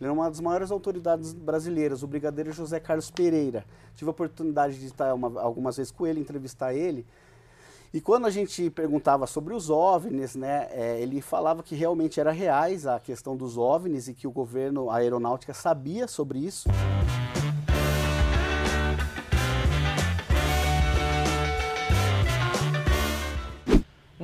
[0.00, 3.66] Ele é uma das maiores autoridades brasileiras, o Brigadeiro José Carlos Pereira.
[3.94, 7.06] Tive a oportunidade de estar uma, algumas vezes com ele, entrevistar ele.
[7.92, 12.30] E quando a gente perguntava sobre os OVNIs, né, é, ele falava que realmente era
[12.30, 16.68] reais a questão dos OVNIs e que o governo, a aeronáutica sabia sobre isso.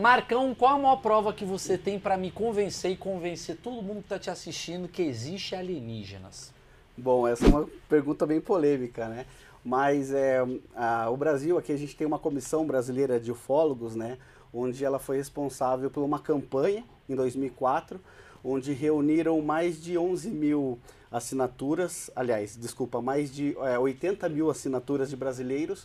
[0.06, 3.96] Marcão, qual a maior prova que você tem para me convencer e convencer todo mundo
[3.96, 6.54] que está te assistindo que existe alienígenas?
[6.96, 9.26] Bom, essa é uma pergunta bem polêmica, né?
[9.64, 10.46] Mas é,
[10.76, 14.16] a, o Brasil, aqui a gente tem uma comissão brasileira de ufólogos, né?
[14.54, 18.00] Onde ela foi responsável por uma campanha em 2004,
[18.44, 20.78] onde reuniram mais de 11 mil
[21.10, 25.84] assinaturas, aliás, desculpa, mais de é, 80 mil assinaturas de brasileiros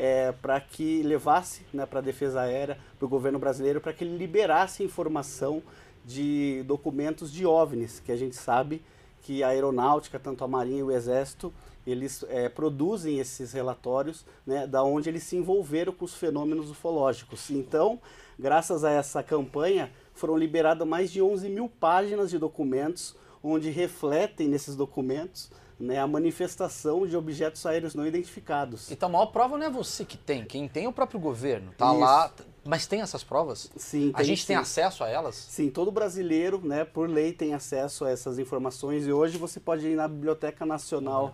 [0.00, 4.02] é, para que levasse né, para a defesa aérea, para o governo brasileiro, para que
[4.02, 5.62] ele liberasse informação
[6.06, 8.82] de documentos de OVNIs, que a gente sabe
[9.20, 11.52] que a aeronáutica, tanto a marinha e o exército,
[11.86, 17.50] eles é, produzem esses relatórios, né, da onde eles se envolveram com os fenômenos ufológicos.
[17.50, 18.00] Então,
[18.38, 24.48] graças a essa campanha, foram liberadas mais de 11 mil páginas de documentos, onde refletem
[24.48, 28.90] nesses documentos né, a manifestação de objetos aéreos não identificados.
[28.90, 31.72] Então a maior prova não é você que tem, quem tem é o próprio governo.
[31.76, 31.98] Tá Isso.
[31.98, 32.32] lá.
[32.62, 33.70] Mas tem essas provas?
[33.74, 34.12] Sim.
[34.14, 34.48] a gente sim.
[34.48, 35.34] tem acesso a elas?
[35.34, 39.88] Sim, todo brasileiro, né, por lei, tem acesso a essas informações e hoje você pode
[39.88, 41.32] ir na Biblioteca Nacional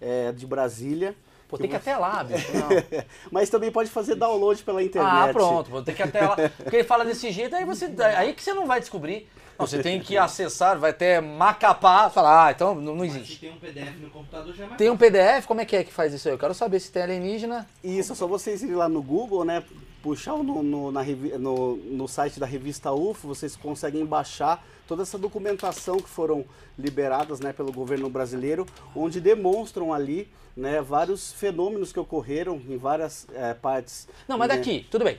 [0.00, 1.16] é, de Brasília.
[1.48, 2.52] Pô, tem que ir até lá, bicho.
[3.32, 5.30] Mas também pode fazer download pela internet.
[5.30, 6.36] Ah, pronto, vou ter que até lá.
[6.62, 7.90] Porque ele fala desse jeito, aí você.
[8.16, 9.26] Aí que você não vai descobrir.
[9.58, 13.34] Não, você tem que acessar, vai até Macapá, falar, ah, então não, não existe.
[13.34, 15.46] se tem um PDF no computador já é mais Tem um PDF?
[15.46, 16.34] Como é que é que faz isso aí?
[16.34, 17.66] Eu quero saber se tem alienígena.
[17.82, 19.64] Isso, é só vocês irem lá no Google, né?
[20.00, 21.02] Puxar no, no, na,
[21.38, 26.44] no, no site da revista UFO, vocês conseguem baixar toda essa documentação que foram
[26.78, 33.26] liberadas né, pelo governo brasileiro, onde demonstram ali né, vários fenômenos que ocorreram em várias
[33.34, 34.08] é, partes.
[34.26, 34.56] Não, mas né?
[34.56, 35.18] daqui, tudo bem.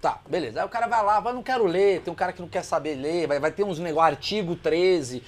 [0.00, 0.60] Tá, beleza.
[0.60, 2.64] Aí o cara vai lá, vai, não quero ler, tem um cara que não quer
[2.64, 5.22] saber ler, vai, vai ter uns negócios, artigo 13.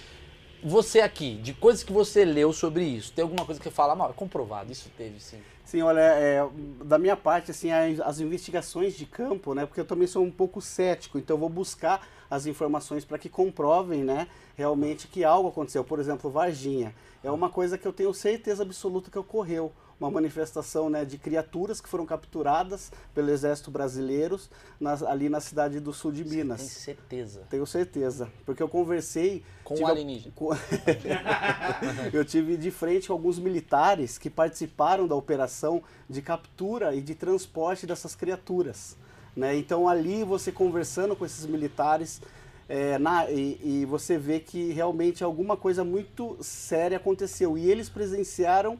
[0.65, 3.95] Você aqui, de coisas que você leu sobre isso, tem alguma coisa que você fala,
[3.95, 5.43] não, é comprovado, isso teve sim.
[5.65, 6.47] Sim, olha, é,
[6.85, 10.61] da minha parte, assim, as investigações de campo, né, porque eu também sou um pouco
[10.61, 15.85] cético, então eu vou buscar as informações para que comprovem, né, realmente que algo aconteceu.
[15.85, 20.91] Por exemplo, Varginha, é uma coisa que eu tenho certeza absoluta que ocorreu uma manifestação
[20.91, 24.39] né, de criaturas que foram capturadas pelo exército brasileiro
[24.81, 26.61] nas, ali na cidade do sul de Minas.
[26.61, 27.43] Tem certeza?
[27.49, 29.45] Tenho certeza, porque eu conversei...
[29.63, 30.33] Com o alienígena.
[30.35, 30.51] Com...
[32.13, 37.15] eu tive de frente com alguns militares que participaram da operação de captura e de
[37.15, 38.97] transporte dessas criaturas.
[39.37, 39.57] Né?
[39.57, 42.21] Então ali você conversando com esses militares...
[42.69, 47.59] É, na, e, e você vê que realmente alguma coisa muito séria aconteceu.
[47.59, 48.79] E eles presenciaram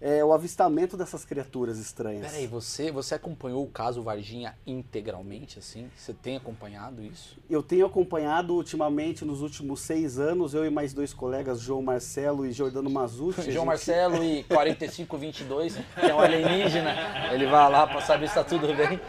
[0.00, 2.30] é, o avistamento dessas criaturas estranhas.
[2.30, 5.90] Peraí, você, você acompanhou o caso Varginha integralmente, assim?
[5.96, 7.38] Você tem acompanhado isso?
[7.48, 12.46] Eu tenho acompanhado ultimamente, nos últimos seis anos, eu e mais dois colegas, João Marcelo
[12.46, 13.42] e Jordano Mazucci.
[13.50, 13.66] João gente...
[13.66, 16.94] Marcelo e 4522, que é um alienígena.
[17.32, 19.00] Ele vai lá para saber se está tudo bem.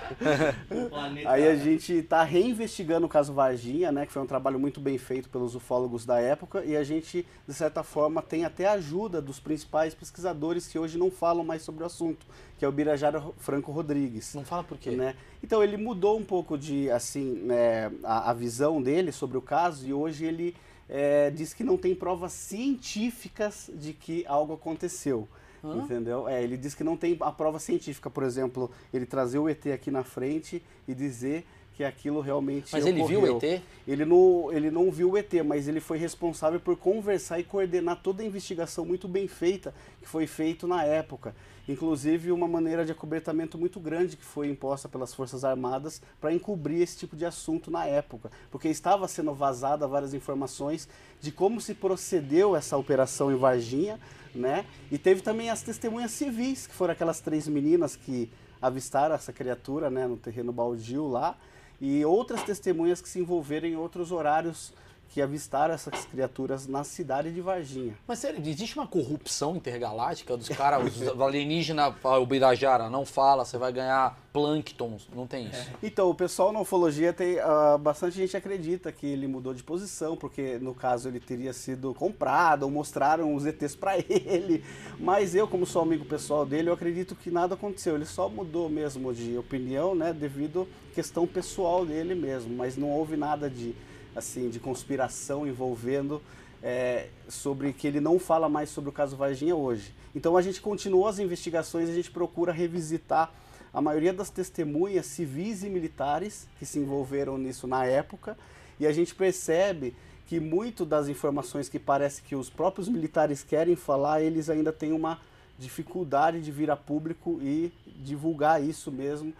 [1.25, 4.97] Aí a gente está reinvestigando o caso Varginha, né, que foi um trabalho muito bem
[4.97, 9.21] feito pelos ufólogos da época, e a gente, de certa forma, tem até a ajuda
[9.21, 12.25] dos principais pesquisadores que hoje não falam mais sobre o assunto,
[12.59, 14.33] que é o Birajara Franco Rodrigues.
[14.35, 14.91] Não fala por quê?
[14.91, 15.15] Né?
[15.41, 19.87] Então ele mudou um pouco de assim né, a, a visão dele sobre o caso
[19.87, 20.55] e hoje ele
[20.87, 25.27] é, diz que não tem provas científicas de que algo aconteceu.
[25.63, 25.77] Hã?
[25.77, 26.27] Entendeu?
[26.27, 29.65] É, ele diz que não tem a prova científica, por exemplo, ele trazer o ET
[29.67, 33.05] aqui na frente e dizer que aquilo realmente Mas ocorreu.
[33.05, 33.61] ele viu o ET?
[33.85, 38.01] Ele não, ele não viu o ET, mas ele foi responsável por conversar e coordenar
[38.01, 41.35] toda a investigação muito bem feita que foi feito na época.
[41.67, 46.81] Inclusive uma maneira de acobertamento muito grande que foi imposta pelas Forças Armadas para encobrir
[46.81, 50.87] esse tipo de assunto na época, porque estava sendo vazada várias informações
[51.19, 53.99] de como se procedeu essa operação em Varginha,
[54.33, 54.65] né?
[54.89, 58.29] E teve também as testemunhas civis, que foram aquelas três meninas que
[58.61, 61.35] avistaram essa criatura, né, no terreno baldio lá
[61.79, 64.73] e outras testemunhas que se envolveram em outros horários
[65.09, 67.97] que avistaram essas criaturas na cidade de Varginha.
[68.07, 73.57] Mas sério, existe uma corrupção intergaláctica dos caras, os alienígenas, o Birajara, não fala, você
[73.57, 75.71] vai ganhar plânctons, não tem isso.
[75.81, 80.17] Então, o pessoal na ufologia tem, uh, bastante gente acredita que ele mudou de posição,
[80.17, 84.61] porque no caso ele teria sido comprado ou mostraram os ETs para ele,
[84.99, 88.67] mas eu, como sou amigo pessoal dele, eu acredito que nada aconteceu, ele só mudou
[88.67, 93.73] mesmo de opinião, né, devido à questão pessoal dele mesmo, mas não houve nada de
[94.15, 96.21] assim, de conspiração envolvendo
[96.63, 99.93] é, sobre que ele não fala mais sobre o caso Varginha hoje.
[100.15, 103.31] Então a gente continuou as investigações, a gente procura revisitar
[103.73, 108.37] a maioria das testemunhas civis e militares que se envolveram nisso na época,
[108.79, 109.93] e a gente percebe
[110.27, 114.91] que muito das informações que parece que os próprios militares querem falar, eles ainda têm
[114.91, 115.19] uma
[115.59, 119.33] dificuldade de vir a público e divulgar isso mesmo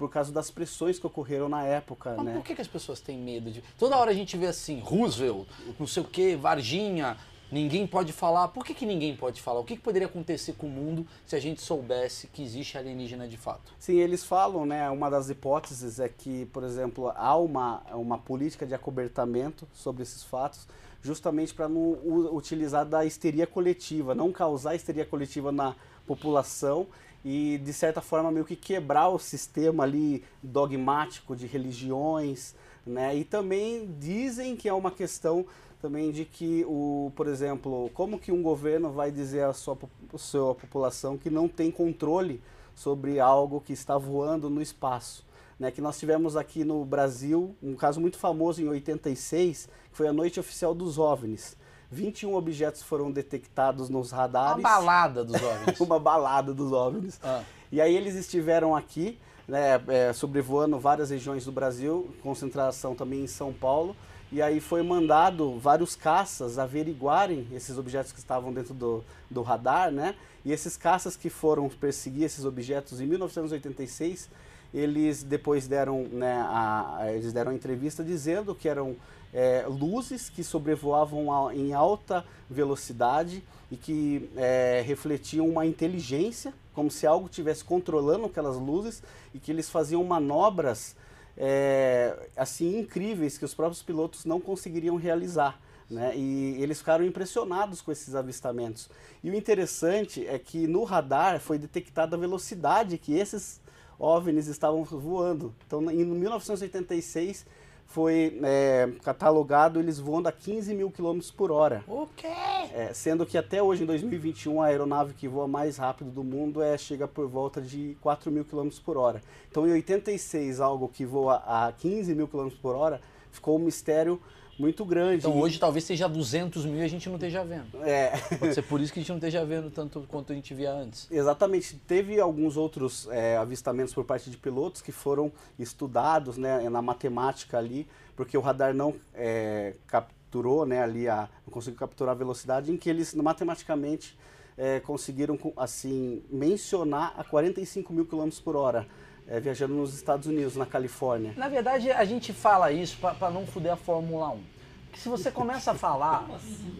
[0.00, 2.32] por causa das pressões que ocorreram na época, Mas né?
[2.32, 3.62] por que, que as pessoas têm medo de...
[3.78, 5.46] Toda hora a gente vê assim, Roosevelt,
[5.78, 7.18] não sei o que, Varginha,
[7.52, 8.48] ninguém pode falar.
[8.48, 9.60] Por que, que ninguém pode falar?
[9.60, 13.28] O que, que poderia acontecer com o mundo se a gente soubesse que existe alienígena
[13.28, 13.74] de fato?
[13.78, 14.88] Sim, eles falam, né?
[14.88, 20.22] Uma das hipóteses é que, por exemplo, há uma, uma política de acobertamento sobre esses
[20.22, 20.66] fatos,
[21.02, 21.92] justamente para não
[22.32, 25.76] utilizar da histeria coletiva, não causar histeria coletiva na
[26.06, 26.86] população
[27.24, 32.54] e, de certa forma, meio que quebrar o sistema ali dogmático de religiões,
[32.86, 33.16] né?
[33.16, 35.44] E também dizem que é uma questão
[35.80, 39.78] também de que o, por exemplo, como que um governo vai dizer à sua,
[40.12, 42.40] à sua população que não tem controle
[42.74, 45.28] sobre algo que está voando no espaço.
[45.58, 50.08] Né, que nós tivemos aqui no Brasil um caso muito famoso em 86, que foi
[50.08, 51.54] a noite oficial dos OVNIs.
[51.90, 54.62] 21 objetos foram detectados nos Uma radares.
[54.62, 55.80] balada dos OVNIs.
[55.80, 57.18] uma balada dos OVNIs.
[57.22, 57.42] Ah.
[57.72, 63.26] E aí eles estiveram aqui, né, é, sobrevoando várias regiões do Brasil, concentração também em
[63.26, 63.96] São Paulo.
[64.32, 69.90] E aí foi mandado vários caças averiguarem esses objetos que estavam dentro do, do radar,
[69.90, 70.14] né?
[70.44, 74.30] E esses caças que foram perseguir esses objetos em 1986,
[74.72, 78.94] eles depois deram, né, a, eles deram entrevista dizendo que eram
[79.32, 86.90] é, luzes que sobrevoavam a- em alta velocidade e que é, refletiam uma inteligência, como
[86.90, 89.02] se algo estivesse controlando aquelas luzes
[89.34, 90.96] e que eles faziam manobras
[91.36, 95.58] é, assim incríveis que os próprios pilotos não conseguiriam realizar.
[95.88, 96.12] Né?
[96.16, 98.88] E eles ficaram impressionados com esses avistamentos.
[99.24, 103.60] E o interessante é que no radar foi detectada a velocidade que esses
[103.98, 105.52] OVNIs estavam voando.
[105.66, 107.44] Então, em 1986
[107.90, 111.82] foi é, catalogado eles voando a 15 mil quilômetros por hora.
[111.88, 112.28] O quê?
[112.72, 116.62] É, sendo que até hoje, em 2021, a aeronave que voa mais rápido do mundo
[116.62, 119.20] é, chega por volta de 4 mil km por hora.
[119.50, 123.00] Então, em 86, algo que voa a 15 mil km por hora
[123.30, 124.20] ficou um mistério
[124.60, 125.26] muito grande.
[125.26, 127.82] Então hoje talvez seja 200 mil e a gente não esteja vendo.
[127.82, 130.52] É, Pode ser por isso que a gente não esteja vendo tanto quanto a gente
[130.52, 131.10] via antes.
[131.10, 131.76] Exatamente.
[131.86, 137.56] Teve alguns outros é, avistamentos por parte de pilotos que foram estudados né, na matemática
[137.56, 142.70] ali, porque o radar não é, capturou né, ali, a, não conseguiu capturar a velocidade,
[142.70, 144.18] em que eles matematicamente
[144.58, 148.86] é, conseguiram assim mencionar a 45 mil quilômetros por hora,
[149.30, 151.32] é, viajando nos Estados Unidos, na Califórnia.
[151.36, 154.42] Na verdade, a gente fala isso pra, pra não fuder a Fórmula 1.
[154.86, 156.26] Porque se você começa a falar,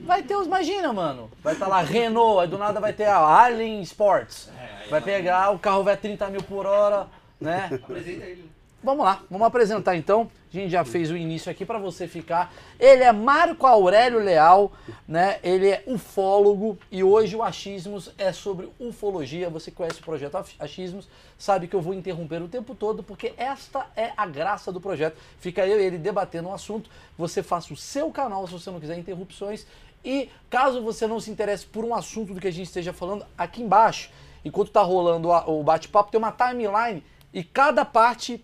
[0.04, 0.48] vai ter os.
[0.48, 1.30] Imagina, mano.
[1.44, 4.50] Vai estar lá Renault, aí do nada vai ter a Alien Sports.
[4.90, 7.06] Vai pegar, o carro vai a 30 mil por hora,
[7.40, 7.70] né?
[7.72, 8.50] Apresenta ele.
[8.82, 10.30] Vamos lá, vamos apresentar então.
[10.50, 12.50] A gente já fez o início aqui para você ficar.
[12.78, 14.72] Ele é Marco Aurélio Leal,
[15.06, 15.38] né?
[15.42, 19.50] Ele é ufólogo e hoje o Achismos é sobre ufologia.
[19.50, 21.06] Você conhece o projeto Achismos,
[21.38, 25.18] sabe que eu vou interromper o tempo todo porque esta é a graça do projeto.
[25.38, 26.88] Fica eu e ele debatendo um assunto.
[27.18, 29.66] Você faça o seu canal se você não quiser interrupções.
[30.02, 33.26] E caso você não se interesse por um assunto do que a gente esteja falando,
[33.36, 34.10] aqui embaixo,
[34.42, 38.42] enquanto tá rolando o bate-papo, tem uma timeline e cada parte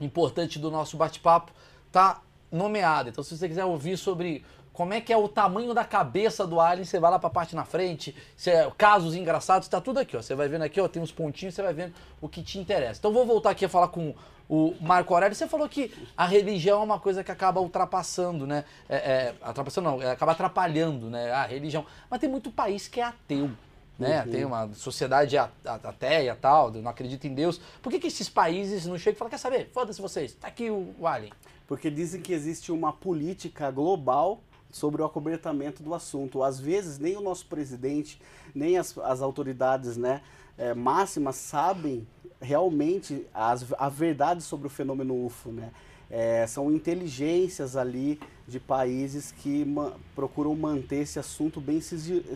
[0.00, 1.52] importante do nosso bate-papo
[1.90, 3.08] tá nomeada.
[3.08, 6.60] Então, se você quiser ouvir sobre como é que é o tamanho da cabeça do
[6.60, 8.14] alien, você vai lá para a parte na frente,
[8.46, 10.22] é casos engraçados, tá tudo aqui, ó.
[10.22, 12.98] Você vai vendo aqui, ó, tem uns pontinhos, você vai vendo o que te interessa.
[12.98, 14.14] Então, vou voltar aqui a falar com
[14.48, 15.34] o Marco Aurélio.
[15.34, 18.64] Você falou que a religião é uma coisa que acaba ultrapassando, né?
[18.88, 21.32] É, é, ultrapassando não, é, acaba atrapalhando, né?
[21.32, 21.86] A religião.
[22.10, 23.50] Mas tem muito país que é ateu
[23.98, 24.22] né?
[24.22, 27.60] Tem uma sociedade ateia e tal, não acredita em Deus.
[27.82, 29.70] Por que, que esses países não chegam e falam, quer saber?
[29.72, 31.32] Foda-se vocês, tá aqui o, o alien.
[31.66, 36.42] Porque dizem que existe uma política global sobre o acobertamento do assunto.
[36.42, 38.20] Às vezes, nem o nosso presidente,
[38.54, 40.20] nem as, as autoridades né,
[40.58, 42.06] eh, máximas sabem
[42.40, 45.50] realmente as, a verdade sobre o fenômeno UFO.
[45.50, 45.70] Né?
[46.10, 51.80] Eh, são inteligências ali de países que ma- procuram manter esse assunto bem,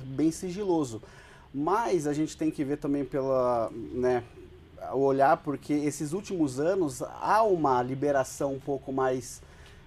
[0.04, 1.00] bem sigiloso.
[1.52, 4.22] Mas a gente tem que ver também pela, né,
[4.92, 9.42] o olhar, porque esses últimos anos há uma liberação um pouco mais,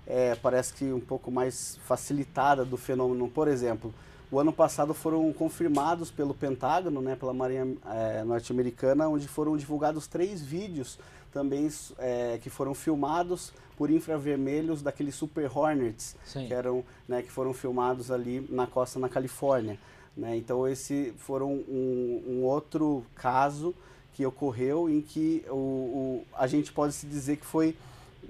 [0.06, 3.30] é, parece que um pouco mais facilitada do fenômeno.
[3.30, 3.94] Por exemplo,
[4.30, 10.08] o ano passado foram confirmados pelo Pentágono, né, pela Marinha é, Norte-Americana, onde foram divulgados
[10.08, 11.00] três vídeos
[11.32, 11.68] também
[11.98, 16.48] é, que foram filmados por infravermelhos daqueles Super Hornets, Sim.
[16.48, 19.80] que eram, né, que foram filmados ali na costa na Califórnia.
[20.16, 20.38] Né?
[20.38, 23.74] Então esse foram um, um, outro caso
[24.14, 27.76] que ocorreu em que o, o, a gente pode se dizer que foi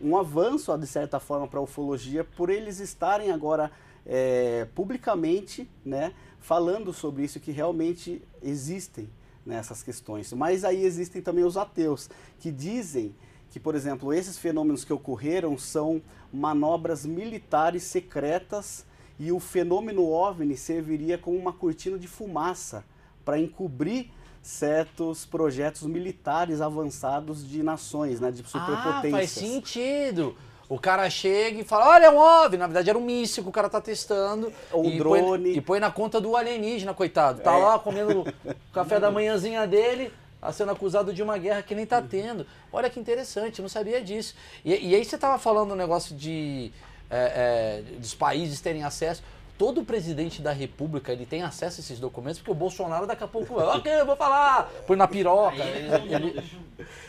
[0.02, 3.70] um avanço, de certa forma, para a ufologia, por eles estarem agora
[4.06, 9.10] é, publicamente né, falando sobre isso, que realmente existem
[9.46, 10.32] nessas né, questões.
[10.34, 12.10] Mas aí existem também os ateus,
[12.40, 13.13] que dizem
[13.52, 18.86] que, por exemplo, esses fenômenos que ocorreram são manobras militares secretas
[19.24, 22.84] e o fenômeno OVNI serviria como uma cortina de fumaça
[23.24, 24.12] para encobrir
[24.42, 29.06] certos projetos militares avançados de nações, né, de superpotências.
[29.06, 30.36] Ah, faz sentido.
[30.68, 32.58] O cara chega e fala, olha, é um OVNI.
[32.58, 34.51] Na verdade era um míssil que o cara tá testando.
[34.74, 35.51] Ou um drone.
[35.51, 37.39] Põe, e põe na conta do alienígena, coitado.
[37.42, 37.63] Tá é.
[37.63, 38.25] lá comendo o
[38.74, 40.12] café da manhãzinha dele,
[40.42, 42.46] tá sendo acusado de uma guerra que nem tá tendo.
[42.74, 44.36] Olha que interessante, não sabia disso.
[44.65, 46.74] E, e aí você tava falando um negócio de...
[47.15, 49.22] É, é, dos países terem acesso
[49.58, 53.27] todo presidente da república ele tem acesso a esses documentos, porque o Bolsonaro daqui a
[53.27, 55.63] pouco, ok, eu vou falar, põe na piroca.
[55.63, 56.43] Ele.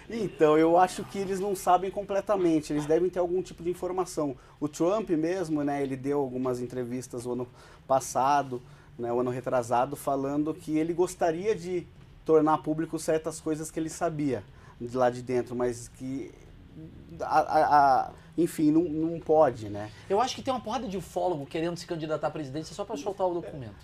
[0.08, 4.37] Então, eu acho que eles não sabem completamente, eles devem ter algum tipo de informação.
[4.61, 7.49] O Trump mesmo, né, ele deu algumas entrevistas no ano
[7.88, 8.61] passado,
[8.99, 11.87] né, o ano retrasado, falando que ele gostaria de
[12.25, 14.44] tornar público certas coisas que ele sabia
[14.80, 16.30] de lá de dentro, mas que
[17.21, 19.90] a, a, a enfim, não, não pode, né?
[20.11, 22.97] Eu acho que tem uma porrada de ufólogo querendo se candidatar à presidência só para
[22.97, 23.76] soltar o documento.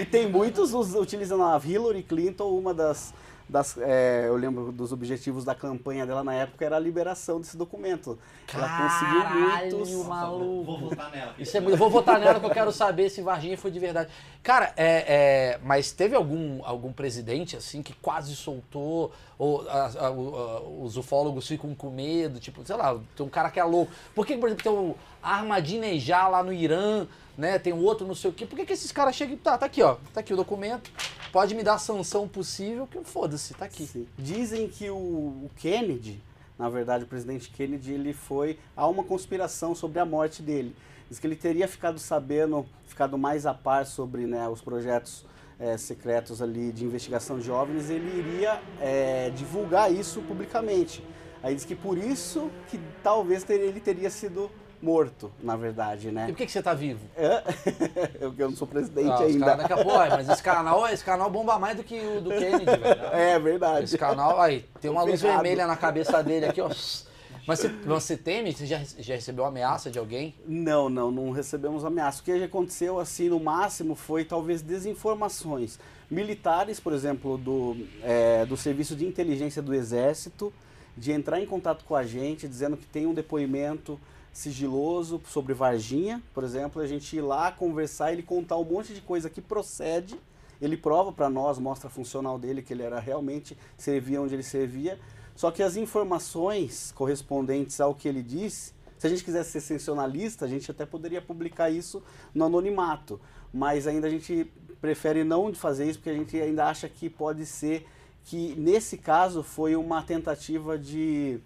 [0.00, 3.14] e tem muitos utilizando a Hillary Clinton, uma das
[3.48, 7.56] das, é, eu lembro dos objetivos da campanha dela na época era a liberação desse
[7.56, 8.18] documento.
[8.46, 10.06] Caralho, Ela conseguiu muitos.
[10.06, 10.64] maluco.
[10.64, 11.34] Vou votar nela.
[11.38, 14.10] Isso é, eu vou votar nela que eu quero saber se Varginha foi de verdade.
[14.42, 20.06] Cara, é, é, mas teve algum, algum presidente assim que quase soltou, ou a, a,
[20.06, 23.90] a, os ufólogos ficam com medo, tipo, sei lá, tem um cara que é louco.
[24.14, 27.58] Por que, por exemplo, tem o Ahmadinejad lá no Irã, né?
[27.58, 28.44] Tem o outro não sei o quê.
[28.44, 30.90] Por que, que esses caras chegam e tá, tá aqui, ó, tá aqui o documento
[31.32, 33.86] pode me dar a sanção possível, que foda-se, tá aqui.
[33.86, 34.06] Sim.
[34.18, 36.22] Dizem que o, Kennedy,
[36.58, 38.58] na verdade, o presidente Kennedy, ele foi.
[38.76, 40.74] Há uma conspiração sobre a morte dele.
[41.08, 45.24] Diz que ele teria ficado sabendo, ficado mais a par sobre né, os projetos
[45.58, 51.02] é, secretos ali de investigação de jovens, ele iria é, divulgar isso publicamente.
[51.42, 56.26] Aí diz que por isso que talvez ele teria sido morto, na verdade, né?
[56.28, 57.00] E por que, que você tá vivo?
[57.16, 57.42] É?
[58.20, 59.56] eu, eu não sou presidente ah, ainda.
[59.56, 62.64] Daqui a pouco, mas esse canal, esse canal bomba mais do que o do Kennedy,
[62.64, 62.98] velho.
[63.12, 63.84] É verdade.
[63.84, 66.70] Esse canal, aí, tem uma luz vermelha na cabeça dele aqui, ó.
[67.46, 68.52] Mas você, você teme?
[68.52, 70.34] Você já, já recebeu ameaça de alguém?
[70.46, 72.20] Não, não, não recebemos ameaça.
[72.20, 75.78] O que aconteceu, assim, no máximo, foi talvez desinformações.
[76.10, 80.52] Militares, por exemplo, do, é, do Serviço de Inteligência do Exército,
[80.94, 83.98] de entrar em contato com a gente, dizendo que tem um depoimento
[84.38, 89.00] sigiloso sobre Varginha, por exemplo, a gente ir lá conversar, ele contar um monte de
[89.00, 90.16] coisa que procede,
[90.62, 94.44] ele prova para nós, mostra a funcional dele, que ele era realmente, servia onde ele
[94.44, 94.96] servia,
[95.34, 100.44] só que as informações correspondentes ao que ele disse, se a gente quisesse ser sensacionalista,
[100.44, 102.00] a gente até poderia publicar isso
[102.32, 103.20] no anonimato,
[103.52, 104.48] mas ainda a gente
[104.80, 107.84] prefere não fazer isso porque a gente ainda acha que pode ser
[108.22, 111.40] que nesse caso foi uma tentativa de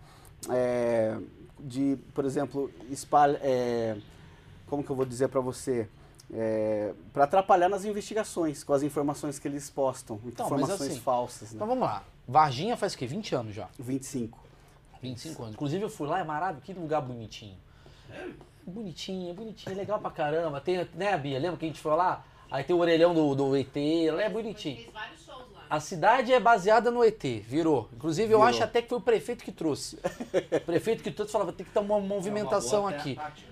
[0.51, 1.17] é,
[1.63, 3.97] de, por exemplo, espalha, é,
[4.67, 5.89] como que eu vou dizer para você,
[6.33, 11.51] é, para atrapalhar nas investigações com as informações que eles postam, então, informações assim, falsas.
[11.51, 11.57] Né?
[11.57, 12.03] Então vamos lá.
[12.27, 13.07] Varginha faz o quê?
[13.07, 13.69] 20 anos já?
[13.79, 14.39] 25.
[15.03, 15.55] 25 anos.
[15.55, 17.57] Inclusive eu fui lá, é maravilhoso, que lugar bonitinho.
[18.11, 18.29] É
[18.67, 20.61] bonitinho, bonitinho, é legal pra caramba.
[20.61, 21.39] Tem, né, Bia?
[21.39, 22.25] Lembra que a gente foi lá?
[22.51, 23.75] Aí tem o orelhão do, do ET,
[24.13, 24.77] lá é bonitinho.
[24.77, 25.22] Fez vários
[25.73, 27.89] a cidade é baseada no ET, virou.
[27.95, 28.43] Inclusive, eu virou.
[28.43, 29.97] acho até que foi o prefeito que trouxe.
[30.53, 33.15] o prefeito que trouxe falava, tem que ter uma movimentação é uma aqui.
[33.15, 33.52] Tática,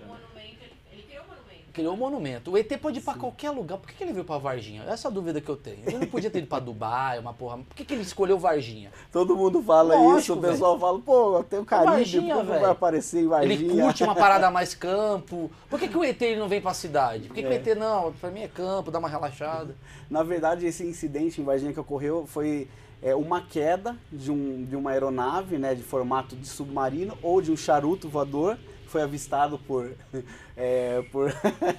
[1.71, 2.51] Criou um monumento.
[2.51, 3.77] O ET pode ir para qualquer lugar.
[3.77, 4.83] Por que, ele veio para Varginha?
[4.83, 5.79] Essa é a dúvida que eu tenho.
[5.85, 7.57] Ele não podia ter ido para Dubai, uma porra.
[7.57, 8.91] Por que, que ele escolheu Varginha?
[9.11, 10.81] Todo mundo fala Lógico, isso, o pessoal véio.
[10.81, 13.53] fala, pô, tem o Caribe, Varginha, por que vai aparecer em Varginha?
[13.53, 15.51] Ele curte uma parada mais campo.
[15.69, 17.27] Por que, que o ET não vem para a cidade?
[17.27, 17.43] Por que, é.
[17.43, 17.55] que o é.
[17.55, 18.11] ET não?
[18.13, 19.75] Para mim é campo, dá uma relaxada.
[20.09, 22.67] Na verdade, esse incidente em Varginha que ocorreu foi
[23.01, 27.51] é, uma queda de, um, de uma aeronave né, de formato de submarino ou de
[27.51, 28.57] um charuto voador
[28.91, 29.91] foi avistado por,
[30.55, 31.33] é, por,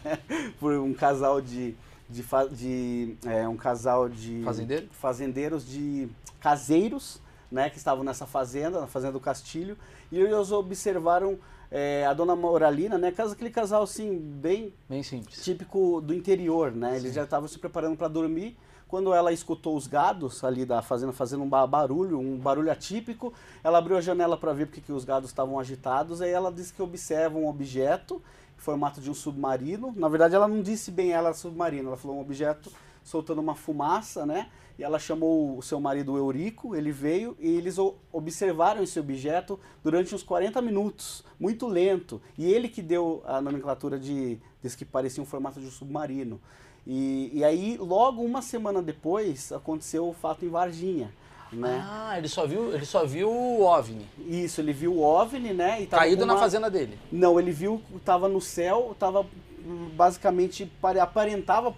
[0.59, 1.75] por um casal de,
[2.09, 4.89] de, de é, um casal de Fazendeiro?
[4.93, 6.09] fazendeiros de
[6.41, 9.77] caseiros né, que estavam nessa fazenda, na fazenda do Castilho,
[10.11, 11.39] e eles observaram
[11.71, 15.45] é, a dona Moralina, né, casa aquele casal assim bem Bem simples.
[15.45, 16.97] típico do interior, né?
[16.97, 18.57] Eles já estavam se preparando para dormir
[18.93, 23.33] quando ela escutou os gados ali da fazenda fazendo um ba- barulho, um barulho atípico.
[23.65, 26.21] Ela abriu a janela para ver porque que os gados estavam agitados.
[26.21, 28.21] Aí ela disse que observa um objeto
[28.55, 29.95] em formato de um submarino.
[29.97, 31.89] Na verdade, ela não disse bem ela submarino.
[31.89, 32.71] Ela falou um objeto
[33.03, 34.51] soltando uma fumaça, né?
[34.79, 37.79] E ela chamou o seu marido Eurico, ele veio e eles
[38.13, 42.21] observaram esse objeto durante uns 40 minutos, muito lento.
[42.37, 46.39] E ele que deu a nomenclatura de, disse que parecia um formato de um submarino.
[46.87, 51.13] E, e aí, logo uma semana depois, aconteceu o fato em Varginha,
[51.53, 51.81] né?
[51.87, 54.07] Ah, ele só viu, ele só viu o OVNI.
[54.27, 55.83] Isso, ele viu o OVNI, né?
[55.83, 56.99] E tava Caído com na uma- fazenda dele.
[57.11, 59.21] Não, ele viu, tava no céu, tava
[59.65, 61.73] hum, basicamente pare- aparentava,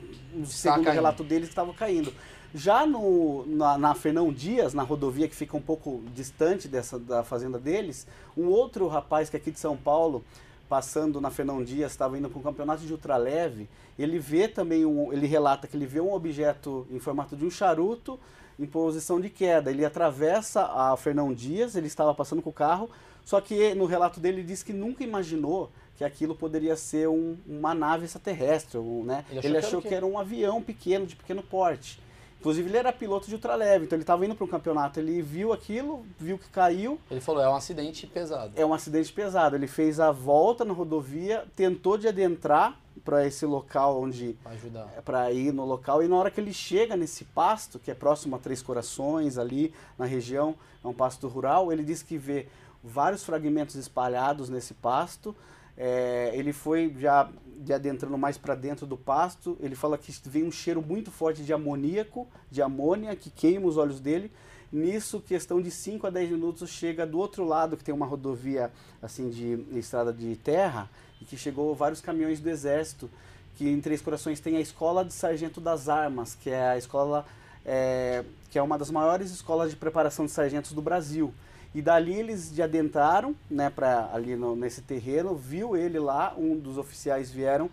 [0.46, 0.94] segundo o caindo.
[0.94, 2.12] relato dele, que estava caindo.
[2.54, 7.24] Já no, na, na Fernão Dias, na rodovia que fica um pouco distante dessa da
[7.24, 8.06] fazenda deles,
[8.36, 10.24] um outro rapaz que é aqui de São Paulo,
[10.68, 13.68] passando na Fernão Dias, estava indo para um campeonato de ultraleve,
[13.98, 17.50] ele vê também um, ele relata que ele vê um objeto em formato de um
[17.50, 18.18] charuto
[18.58, 19.70] em posição de queda.
[19.70, 22.88] Ele atravessa a Fernão Dias, ele estava passando com o carro,
[23.24, 27.36] só que no relato dele ele diz que nunca imaginou que aquilo poderia ser um-
[27.46, 29.24] uma nave extraterrestre, um, né?
[29.30, 30.14] Ele Ele achou achou, que que, era o quê?
[30.14, 32.00] era um avião pequeno, de pequeno porte.
[32.44, 35.50] Inclusive ele era piloto de ultraleve, então ele estava indo para um campeonato, ele viu
[35.50, 38.52] aquilo, viu que caiu, Ele falou, é um acidente pesado.
[38.54, 39.56] é um acidente pesado.
[39.56, 44.86] Ele fez a volta na rodovia, tentou de adentrar para esse local onde Pra ajudar.
[45.06, 48.36] para ir no local e na hora que ele chega nesse pasto, que é próximo
[48.36, 52.46] a Três Corações ali na região, é um pasto rural, ele diz que vê
[52.82, 55.34] vários fragmentos espalhados nesse pasto.
[55.76, 59.56] É, ele foi já de adentrando mais para dentro do pasto.
[59.60, 63.76] Ele fala que vem um cheiro muito forte de amoníaco, de amônia, que queima os
[63.76, 64.30] olhos dele.
[64.72, 68.72] Nisso, questão de 5 a 10 minutos, chega do outro lado, que tem uma rodovia
[69.00, 70.90] assim de estrada de terra,
[71.20, 73.08] e que chegou vários caminhões do exército,
[73.56, 77.24] que em Três Corações tem a Escola de Sargento das Armas, que é a escola
[77.64, 81.32] é, que é uma das maiores escolas de preparação de sargentos do Brasil.
[81.74, 86.56] E dali eles de adentraram, né, para ali no- nesse terreno, viu ele lá, um
[86.56, 87.68] dos oficiais vieram,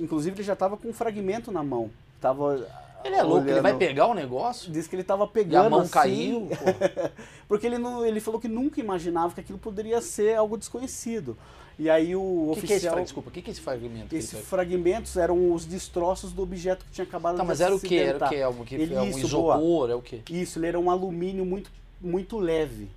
[0.00, 1.88] inclusive ele já estava com um fragmento na mão.
[2.20, 2.66] Tava
[3.04, 5.66] Ele é louco, ele vai olhando- pegar o negócio Diz que ele estava e pegando
[5.66, 6.48] a mão assim, caiu.
[7.46, 11.36] porque ele não, ele falou que nunca imaginava que aquilo poderia ser algo desconhecido.
[11.78, 13.02] E aí o O que, que é esse oficial?
[13.04, 14.14] Desculpa, o que, que é esse fragmento?
[14.16, 14.46] esses pegou?
[14.46, 17.98] fragmentos eram os destroços do objeto que tinha acabado Tá, de mas era o que?
[17.98, 18.34] Era o que?
[18.36, 19.56] É um, que Ele- é um isso, boa.
[19.56, 19.90] isopor?
[19.90, 20.22] É o que?
[20.30, 22.88] Isso, ele era um alumínio muito, muito leve.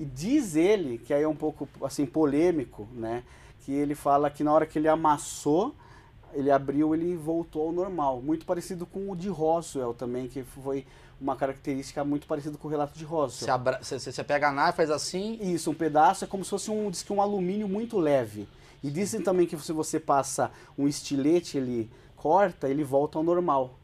[0.00, 3.22] E diz ele, que aí é um pouco assim polêmico, né?
[3.66, 5.74] Que ele fala que na hora que ele amassou,
[6.32, 8.22] ele abriu, ele voltou ao normal.
[8.22, 10.86] Muito parecido com o de Roswell também, que foi
[11.20, 13.46] uma característica muito parecida com o relato de Roswell.
[13.82, 15.38] você, você- você pega a nave, faz assim.
[15.42, 18.48] Isso, um pedaço é como se fosse um, diz que um alumínio muito leve.
[18.82, 23.74] E dizem também que se você passa um estilete, ele corta, ele volta ao normal.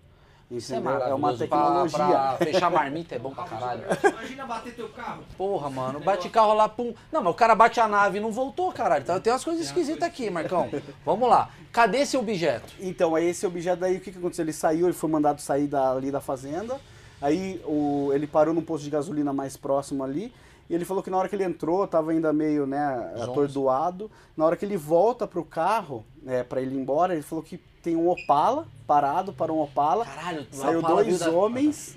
[0.51, 1.17] Isso é maravilhoso.
[1.17, 1.99] uma tecnologia.
[1.99, 3.83] Pra, pra fechar marmita é bom pra caralho.
[4.13, 5.25] Imagina bater teu carro.
[5.37, 6.95] Porra, mano, bate carro lá, pum.
[7.11, 9.03] Não, mas o cara bate a nave e não voltou, caralho.
[9.03, 10.71] Então, tem umas coisas esquisitas aqui, Marcão.
[11.05, 11.51] Vamos lá.
[11.73, 12.73] Cadê esse objeto?
[12.79, 14.45] Então, aí esse objeto daí, o que, que aconteceu?
[14.45, 16.81] Ele saiu, ele foi mandado sair dali da fazenda.
[17.21, 20.33] Aí o, ele parou num posto de gasolina mais próximo ali.
[20.69, 24.11] E ele falou que na hora que ele entrou, tava ainda meio, né, atordoado.
[24.37, 27.61] Na hora que ele volta pro carro, é, para ele ir embora, ele falou que
[27.87, 30.05] tem um Opala parado para um Opala.
[30.05, 31.97] Caralho, Saiu Opala dois da- homens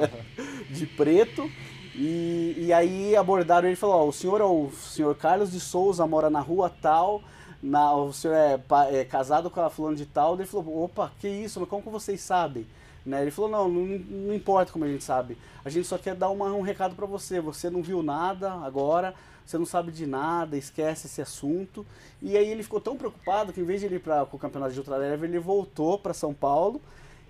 [0.70, 1.50] de preto.
[1.94, 5.60] E, e aí abordaram ele e falou, ó, o senhor é o senhor Carlos de
[5.60, 7.20] Souza, mora na rua tal,
[7.62, 8.58] na, o senhor é,
[8.90, 10.34] é casado com a fulano de tal.
[10.34, 12.66] Ele falou, opa, que isso, mas como que vocês sabem?
[13.04, 13.20] Né?
[13.20, 15.36] Ele falou, não, não, não importa como a gente sabe.
[15.62, 17.38] A gente só quer dar uma- um recado para você.
[17.42, 21.84] Você não viu nada agora, você não sabe de nada, esquece esse assunto.
[22.20, 24.72] E aí ele ficou tão preocupado que em vez de ele ir para o campeonato
[24.72, 26.80] de ultraleve, ele voltou para São Paulo.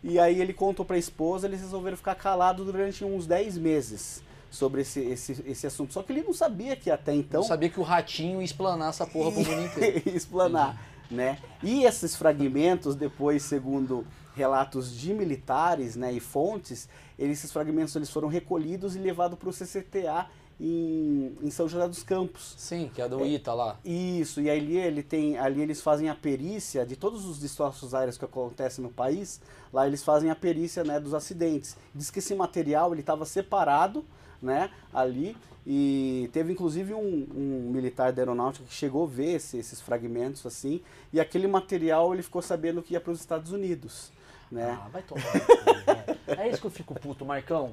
[0.04, 4.22] E aí ele contou para a esposa, eles resolveram ficar calados durante uns 10 meses
[4.50, 5.92] sobre esse, esse, esse assunto.
[5.94, 8.90] Só que ele não sabia que até então Eu sabia que o ratinho ia explanar
[8.90, 10.02] essa porra pro mundo inteiro.
[10.06, 10.76] explanar,
[11.10, 11.38] né?
[11.62, 18.10] E esses fragmentos depois, segundo relatos de militares, né, e fontes, eles- esses fragmentos eles
[18.10, 20.26] foram recolhidos e levados para o CCTA
[20.62, 22.54] em, em São José dos Campos.
[22.56, 23.78] Sim, que é do Ita lá.
[23.84, 28.16] Isso, e ali ele tem, ali eles fazem a perícia de todos os destroços aéreos
[28.16, 29.40] que acontecem no país.
[29.72, 31.76] Lá eles fazem a perícia, né, dos acidentes.
[31.94, 34.04] Diz que esse material ele estava separado,
[34.40, 39.56] né, ali e teve inclusive um, um militar da aeronáutica que chegou a ver esse-
[39.58, 40.80] esses fragmentos assim.
[41.12, 44.10] E aquele material ele ficou sabendo que ia para os Estados Unidos,
[44.50, 44.78] né?
[44.80, 45.22] Ah, vai tomar.
[45.22, 46.18] velho.
[46.40, 47.72] é isso que eu fico puto, Marcão.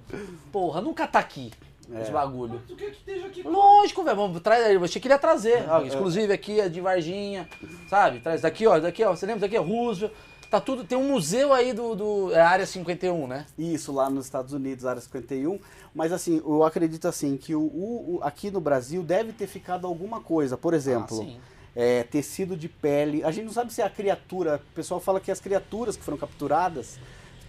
[0.52, 1.52] Porra, nunca tá aqui.
[1.94, 2.02] É.
[2.02, 2.54] esse bagulho.
[2.56, 3.42] Mas tu quer que esteja aqui?
[3.44, 4.16] Lógico, velho.
[4.18, 4.76] Vamos, traz aí.
[4.76, 5.64] Eu achei que ele ia trazer.
[5.70, 5.88] Ó, É.
[5.88, 7.48] exclusive aqui, é de Varginha.
[7.90, 8.20] Sabe?
[8.20, 8.80] Traz daqui, ó.
[8.80, 9.16] Daqui, ó.
[9.16, 9.58] Você lembra daqui?
[9.58, 10.14] ó, Roosevelt.
[10.50, 10.84] Tá tudo.
[10.84, 11.96] Tem um museu aí do.
[11.96, 13.46] do é a área 51, né?
[13.58, 15.60] Isso, lá nos Estados Unidos, área 51.
[15.94, 19.86] Mas assim, eu acredito assim que o, o- o- aqui no Brasil deve ter ficado
[19.86, 20.58] alguma coisa.
[20.58, 21.40] Por exemplo, Ah,
[21.76, 23.24] é, tecido de pele.
[23.24, 24.60] A gente não sabe se é a criatura.
[24.72, 27.00] O pessoal fala que as criaturas que foram capturadas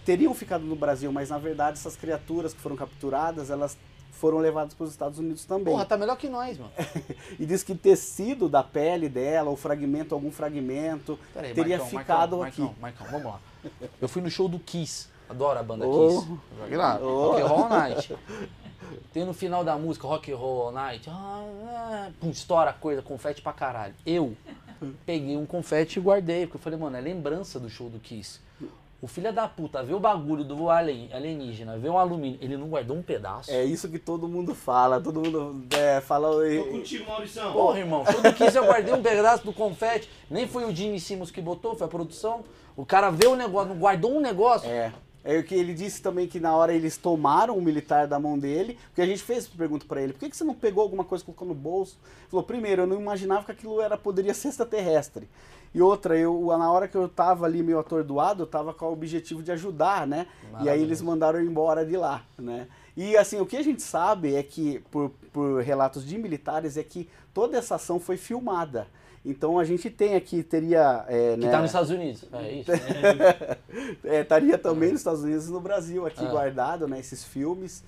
[0.05, 3.77] teriam ficado no Brasil, mas na verdade essas criaturas que foram capturadas, elas
[4.21, 5.73] foram levadas para os Estados Unidos também.
[5.73, 6.71] Porra, tá melhor que nós, mano.
[7.39, 12.37] E diz que tecido da pele dela, ou fragmento, algum fragmento, Peraí, teria Marcão, ficado
[12.37, 12.79] Marcão, aqui.
[12.79, 13.91] Marcão, Marcão, vamos lá.
[13.99, 15.07] Eu fui no show do Kiss.
[15.27, 16.21] Adoro a banda Oh.
[16.21, 16.39] Kiss.
[16.59, 16.99] Joguei lá.
[17.01, 17.31] Oh.
[17.31, 18.15] Rock and Roll Night.
[19.11, 21.09] Tem no final da música Rock and Roll Night.
[21.09, 23.95] ah, ah, Pum, estoura a coisa, confete pra caralho.
[24.05, 24.37] Eu
[25.05, 28.39] peguei um confete e guardei, porque eu falei, mano, é lembrança do show do Kiss.
[29.01, 32.67] O filho da puta vê o bagulho do alien, alienígena, vê um alumínio, ele não
[32.69, 33.49] guardou um pedaço.
[33.49, 36.29] É isso que todo mundo fala, todo mundo é, fala.
[36.29, 37.51] Tô contigo, Maurição.
[37.51, 40.07] Porra, irmão, show do Kiss eu guardei um pedaço do confete.
[40.29, 42.43] Nem foi o Gene Simmons que botou, foi a produção.
[42.77, 44.69] O cara vê o negócio, não guardou um negócio.
[44.69, 44.93] É.
[45.23, 48.37] É o que ele disse também que na hora eles tomaram o militar da mão
[48.39, 51.03] dele, porque a gente fez pergunta pra ele, por que, que você não pegou alguma
[51.03, 51.97] coisa e colocou no bolso?
[52.03, 55.27] Ele falou, primeiro, eu não imaginava que aquilo era poderia ser extraterrestre.
[55.73, 58.91] E outra, eu na hora que eu tava ali meio atordoado, eu tava com o
[58.91, 60.27] objetivo de ajudar, né?
[60.61, 62.67] E aí eles mandaram eu embora de lá, né?
[62.97, 66.83] E assim, o que a gente sabe é que, por, por relatos de militares, é
[66.83, 68.87] que toda essa ação foi filmada.
[69.23, 71.05] Então a gente tem aqui, teria.
[71.07, 72.25] É, Que né, tá nos Estados Unidos.
[72.33, 72.71] É isso.
[74.03, 76.29] é, estaria também nos Estados Unidos e no Brasil aqui Ah.
[76.29, 77.83] guardado, né, esses filmes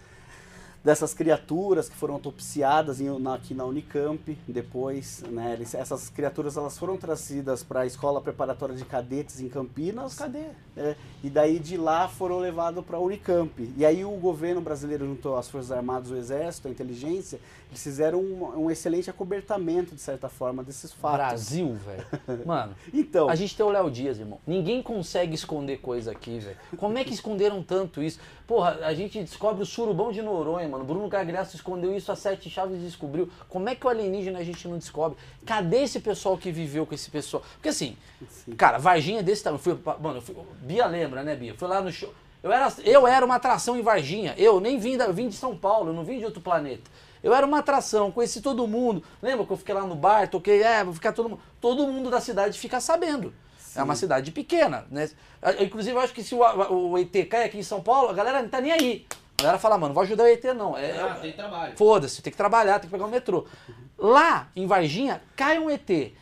[0.84, 6.58] dessas criaturas que foram autopsiadas em- na- aqui na Unicamp depois, né, eles- essas criaturas
[6.58, 10.44] elas foram trazidas para a escola preparatória de cadetes em Campinas, Cadê?
[10.76, 13.74] é, e daí de lá foram levados para a Unicamp.
[13.78, 18.20] E aí o governo brasileiro juntou as Forças Armadas, o Exército, a inteligência, eles fizeram
[18.20, 21.18] um, um excelente acobertamento de certa forma desses fatos.
[21.18, 22.06] Brasil, velho.
[22.46, 24.40] Mano, Então, a gente tem o Léo Dias, irmão.
[24.46, 26.58] Ninguém consegue esconder coisa aqui, velho.
[26.78, 28.20] Como é que esconderam tanto isso?
[28.46, 30.84] Porra, a gente descobre o surubão de Noronha, mano.
[30.84, 33.30] Bruno Gagliasso escondeu isso a sete chaves e descobriu.
[33.48, 35.18] Como é que o alienígena a gente não descobre?
[35.46, 37.44] Cadê esse pessoal que viveu com esse pessoal?
[37.54, 37.96] Porque assim,
[38.30, 38.52] Sim.
[38.54, 39.62] cara, Varginha é desse tamanho.
[39.62, 41.54] Fui, mano, fui- Bia lembra, né, Bia?
[41.56, 42.14] Fui lá no show.
[42.42, 44.34] Eu era, eu era uma atração em Varginha.
[44.38, 46.92] Eu nem vim, da, vim de São Paulo, eu não vim de outro planeta.
[47.24, 49.02] Eu era uma atração, conheci todo mundo.
[49.22, 51.42] Lembra que eu fiquei lá no bar, toquei, é, vou ficar todo mundo.
[51.62, 53.34] Todo mundo da cidade fica sabendo.
[53.76, 55.10] É uma cidade pequena, né?
[55.42, 56.40] Ah, Inclusive, eu acho que se o,
[56.92, 59.06] o ET cai aqui em São Paulo, a galera não tá nem aí.
[59.40, 60.78] A galera fala, mano, não vou ajudar o ET, não.
[60.78, 61.76] É, Ah, tem trabalho.
[61.78, 63.46] Foda-se, tem que trabalhar, tem que pegar o metrô.
[63.98, 66.14] Lá, em Varginha, cai um ET.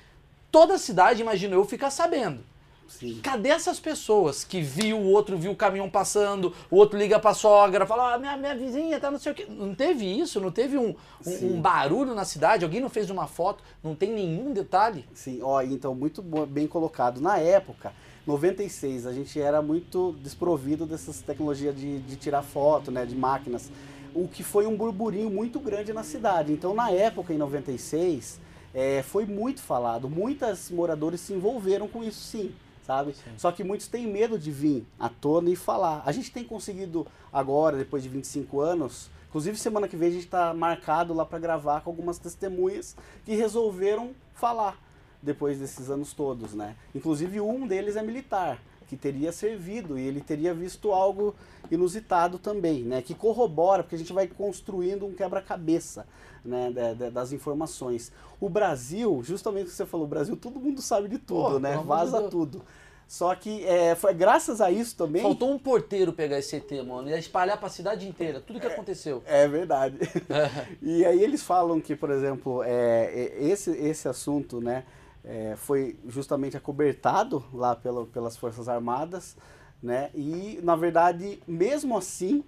[0.51, 2.43] Toda a cidade, imagino eu, fica sabendo.
[2.87, 3.19] sim.
[3.23, 7.33] Cadê essas pessoas que viu o outro, viu o caminhão passando, o outro liga pra
[7.33, 9.45] sogra, fala, ah, minha, minha vizinha tá não sei o quê.
[9.47, 10.95] Não teve isso, não teve um,
[11.25, 15.07] um, um barulho na cidade, alguém não fez uma foto, não tem nenhum detalhe.
[15.13, 17.21] Sim, ó, então muito bem colocado.
[17.21, 17.93] Na época,
[18.25, 23.71] 96, a gente era muito desprovido dessas tecnologias de, de tirar foto, né, de máquinas,
[24.13, 26.51] o que foi um burburinho muito grande na cidade.
[26.53, 28.39] Então, na época, em 96,
[28.73, 32.53] é, foi muito falado, muitos moradores se envolveram com isso sim,
[32.85, 33.15] sabe?
[33.37, 36.03] Só que muitos têm medo de vir à tona e falar.
[36.05, 40.25] A gente tem conseguido agora, depois de 25 anos, inclusive semana que vem a gente
[40.25, 44.77] está marcado lá para gravar com algumas testemunhas que resolveram falar
[45.21, 46.75] depois desses anos todos, né?
[46.95, 51.33] Inclusive um deles é militar, que teria servido e ele teria visto algo
[51.69, 53.01] inusitado também, né?
[53.01, 56.05] Que corrobora, porque a gente vai construindo um quebra-cabeça,
[56.43, 56.71] né?
[56.71, 58.11] da- da- das informações.
[58.39, 61.77] O Brasil, justamente o que você falou, o Brasil, todo mundo sabe de tudo, né?
[61.77, 62.61] de Vaza tudo.
[63.07, 65.21] Só que é, foi graças a isso também.
[65.21, 69.21] Faltou um porteiro pegar esse ET, mano, e espalhar pra cidade inteira, tudo que aconteceu.
[69.25, 69.97] É verdade.
[70.81, 74.85] e aí eles falam que, por exemplo, é, é, esse, esse assunto, né,
[75.23, 79.35] é, foi justamente acobertado lá pela, pelas Forças Armadas,
[79.81, 82.43] né, e na verdade, mesmo assim,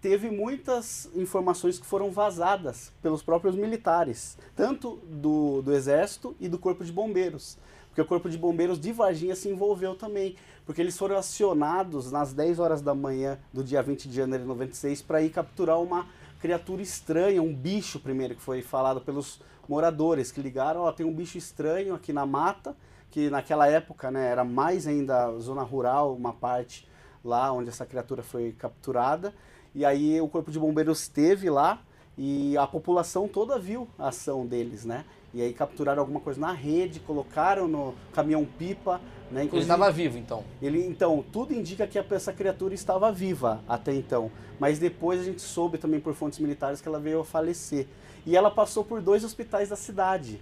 [0.00, 6.58] teve muitas informações que foram vazadas pelos próprios militares, tanto do, do Exército e do
[6.58, 7.56] Corpo de Bombeiros.
[7.88, 12.32] Porque o Corpo de Bombeiros de Varginha se envolveu também, porque eles foram acionados nas
[12.32, 16.08] 10 horas da manhã do dia 20 de janeiro de 96 para ir capturar uma
[16.40, 21.12] criatura estranha, um bicho primeiro que foi falado pelos moradores que ligaram, ó, tem um
[21.12, 22.76] bicho estranho aqui na mata,
[23.10, 26.88] que naquela época, né, era mais ainda zona rural, uma parte
[27.24, 29.34] lá onde essa criatura foi capturada.
[29.74, 31.80] E aí o corpo de bombeiros esteve lá
[32.16, 35.04] e a população toda viu a ação deles, né?
[35.34, 39.40] E aí capturaram alguma coisa na rede, colocaram no caminhão-pipa, né?
[39.40, 40.44] Ele Inclusive, estava vivo, então.
[40.60, 44.30] ele, então, tudo indica que essa criatura estava viva até então.
[44.60, 47.88] Mas depois a gente soube também por fontes militares que ela veio a falecer.
[48.26, 50.40] E ela passou por dois hospitais da cidade.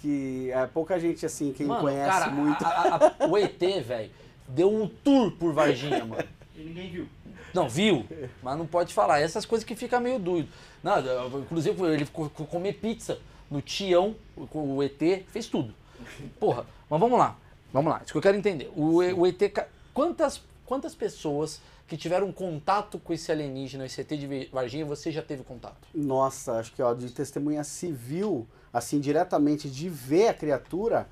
[0.00, 2.64] Que é, pouca gente, assim, quem Mano, conhece cara, muito.
[2.64, 4.10] a- a- o ET, velho,
[4.48, 6.24] deu um tour por Varginha, mano.
[6.56, 7.06] E ninguém viu.
[7.52, 8.06] Não, viu?
[8.42, 9.20] Mas não pode falar.
[9.20, 10.48] Essas coisas que fica meio doido.
[10.82, 13.18] Não, inclusive, ele ficou comer pizza
[13.50, 14.14] no Tião,
[14.48, 15.74] com o ET, fez tudo.
[16.38, 17.36] Porra, mas vamos lá.
[17.72, 18.70] Vamos lá, isso que eu quero entender.
[18.74, 19.38] O, o ET,
[19.92, 25.20] quantas, quantas pessoas que tiveram contato com esse alienígena, esse ET de Varginha, você já
[25.20, 25.88] teve contato?
[25.92, 31.08] Nossa, acho que ó, de testemunha civil, assim, diretamente de ver a criatura,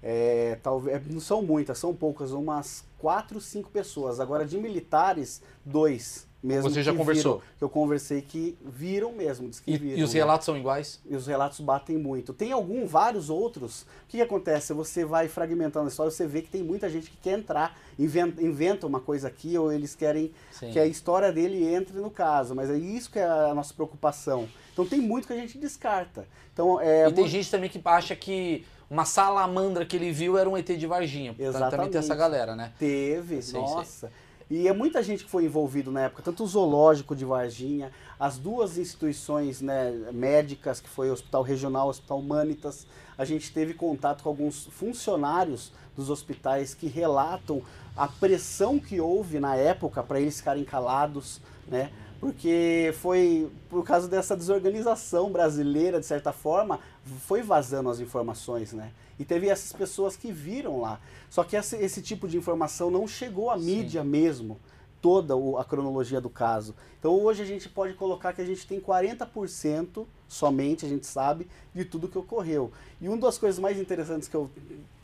[0.00, 4.20] é, talvez não são muitas, são poucas, umas quatro, cinco pessoas.
[4.20, 6.70] Agora de militares, dois mesmo.
[6.70, 7.38] Você já que conversou?
[7.38, 9.98] viram, que eu conversei que viram mesmo, diz que E, viram.
[9.98, 10.20] e os né?
[10.20, 11.00] relatos são iguais?
[11.08, 12.32] E os relatos batem muito.
[12.32, 13.82] Tem algum, vários outros.
[13.82, 14.72] O que, que acontece?
[14.72, 18.42] Você vai fragmentando a história, você vê que tem muita gente que quer entrar, inventa,
[18.42, 20.70] inventa uma coisa aqui, ou eles querem Sim.
[20.70, 22.54] que a história dele entre no caso.
[22.54, 24.48] Mas é isso que é a nossa preocupação.
[24.72, 26.26] Então tem muito que a gente descarta.
[26.52, 30.48] Então, é, e tem gente também que acha que uma salamandra que ele viu era
[30.48, 31.32] um ET de Varginha.
[31.32, 31.96] Também tem Exatamente.
[31.96, 32.72] essa galera, né?
[32.78, 34.10] Teve, Sei, nossa.
[34.50, 38.36] E é muita gente que foi envolvido na época, tanto o zoológico de Varginha, as
[38.36, 42.84] duas instituições né, médicas, que foi o Hospital Regional, o Hospital Humanitas.
[43.16, 47.62] A gente teve contato com alguns funcionários dos hospitais que relatam
[47.96, 51.92] a pressão que houve na época para eles ficarem calados, né?
[52.18, 56.80] Porque foi por causa dessa desorganização brasileira, de certa forma,
[57.26, 58.92] foi vazando as informações, né?
[59.18, 61.00] E teve essas pessoas que viram lá.
[61.28, 63.64] Só que esse, esse tipo de informação não chegou à Sim.
[63.64, 64.58] mídia mesmo,
[65.00, 66.74] toda o- a cronologia do caso.
[66.98, 71.48] Então hoje a gente pode colocar que a gente tem 40% somente, a gente sabe,
[71.74, 72.70] de tudo que ocorreu.
[73.00, 74.50] E uma das coisas mais interessantes que eu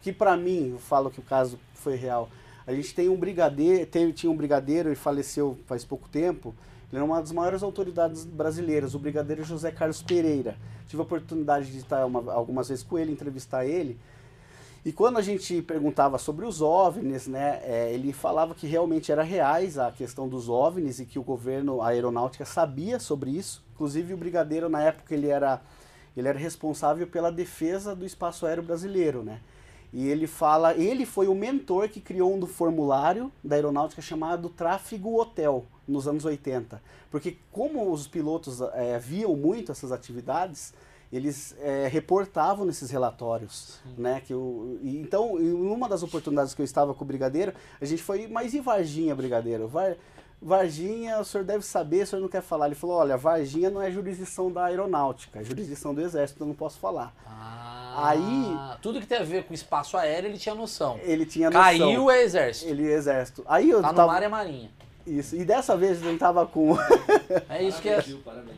[0.03, 2.29] que para mim, eu falo que o caso foi real.
[2.67, 6.55] A gente tem um brigadeiro, teve, tinha um brigadeiro e faleceu faz pouco tempo.
[6.91, 10.57] Ele era uma das maiores autoridades brasileiras, o brigadeiro José Carlos Pereira.
[10.87, 13.99] Tive a oportunidade de estar uma- algumas vezes com ele, entrevistar ele.
[14.85, 19.25] E quando a gente perguntava sobre os OVNIs, né, é, ele falava que realmente era
[19.25, 23.65] reais a questão dos OVNIs e que o governo, a aeronáutica sabia sobre isso.
[23.75, 25.61] Inclusive o brigadeiro na época ele era
[26.17, 29.41] ele era responsável pela defesa do espaço aéreo brasileiro, né?
[29.93, 34.49] E ele fala, ele foi o mentor que criou um do formulário da aeronáutica chamado
[34.49, 36.83] Tráfego Hotel nos anos 80.
[37.11, 40.75] Porque como os pilotos eh, viam muito essas atividades,
[41.13, 44.21] eles eh, reportavam nesses relatórios, né?
[44.27, 47.85] Que o, e, então, em uma das oportunidades que eu estava com o Brigadeiro, a
[47.85, 49.69] gente foi, mas e Varginha, Brigadeiro?
[49.69, 49.97] Var,
[50.41, 52.67] Varginha, o senhor deve saber, o senhor não quer falar.
[52.67, 56.55] Ele falou, olha, Varginha não é jurisdição da aeronáutica, é jurisdição do exército, eu não
[56.55, 57.15] posso falar.
[57.27, 60.99] Ah, Aí- Tudo que tem a ver com espaço aéreo, ele tinha noção.
[61.03, 61.63] Ele tinha noção.
[61.65, 62.71] Caiu é exército.
[62.71, 63.45] Ele é exército.
[63.49, 64.13] Aí eu Tá no tava...
[64.13, 64.71] mar é marinha.
[65.07, 65.37] Isso.
[65.37, 66.77] E dessa vez eu tava com...
[67.49, 68.03] É isso que é.
[68.25, 68.57] Parabéns.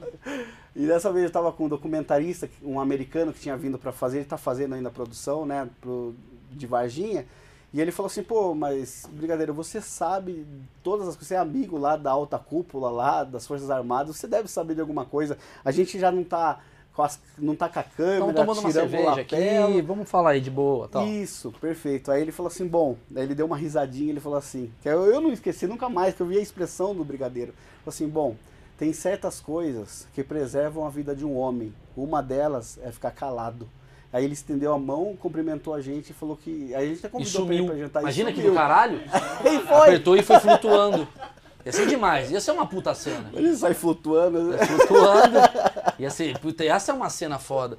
[0.75, 4.19] E dessa vez eu estava com um documentarista, um americano que tinha vindo para fazer,
[4.19, 6.15] ele está fazendo ainda a produção, né, pro,
[6.53, 7.27] de Varginha.
[7.75, 10.47] E ele falou assim, pô, mas, Brigadeiro, você sabe
[10.83, 14.27] todas as coisas, você é amigo lá da alta cúpula lá, das Forças Armadas, você
[14.27, 15.37] deve saber de alguma coisa.
[15.63, 16.61] A gente já não tá
[17.03, 19.83] as, não tá com a câmera, Estamos tomando uma cerveja aqui.
[19.83, 20.89] Vamos falar aí de boa.
[20.89, 21.07] Tal.
[21.07, 22.11] Isso, perfeito.
[22.11, 25.07] Aí ele falou assim, bom, daí ele deu uma risadinha, ele falou assim, que eu,
[25.07, 27.53] eu não esqueci nunca mais, que eu vi a expressão do brigadeiro.
[27.85, 28.37] Falou assim, bom,
[28.77, 31.75] tem certas coisas que preservam a vida de um homem.
[31.97, 33.69] Uma delas é ficar calado.
[34.13, 36.75] Aí ele estendeu a mão, cumprimentou a gente e falou que.
[36.75, 38.03] Aí a gente até convidou pra ele pra jantar.
[38.03, 39.01] Imagina que do caralho.
[39.45, 39.77] E foi!
[39.77, 41.07] Apertou e foi flutuando.
[41.69, 42.31] Ia ser demais.
[42.31, 43.29] Ia ser uma puta cena.
[43.35, 44.57] Ele sai flutuando.
[44.57, 45.37] Flutuando.
[45.99, 46.39] Ia ser.
[46.39, 47.77] Puta, essa é uma cena foda.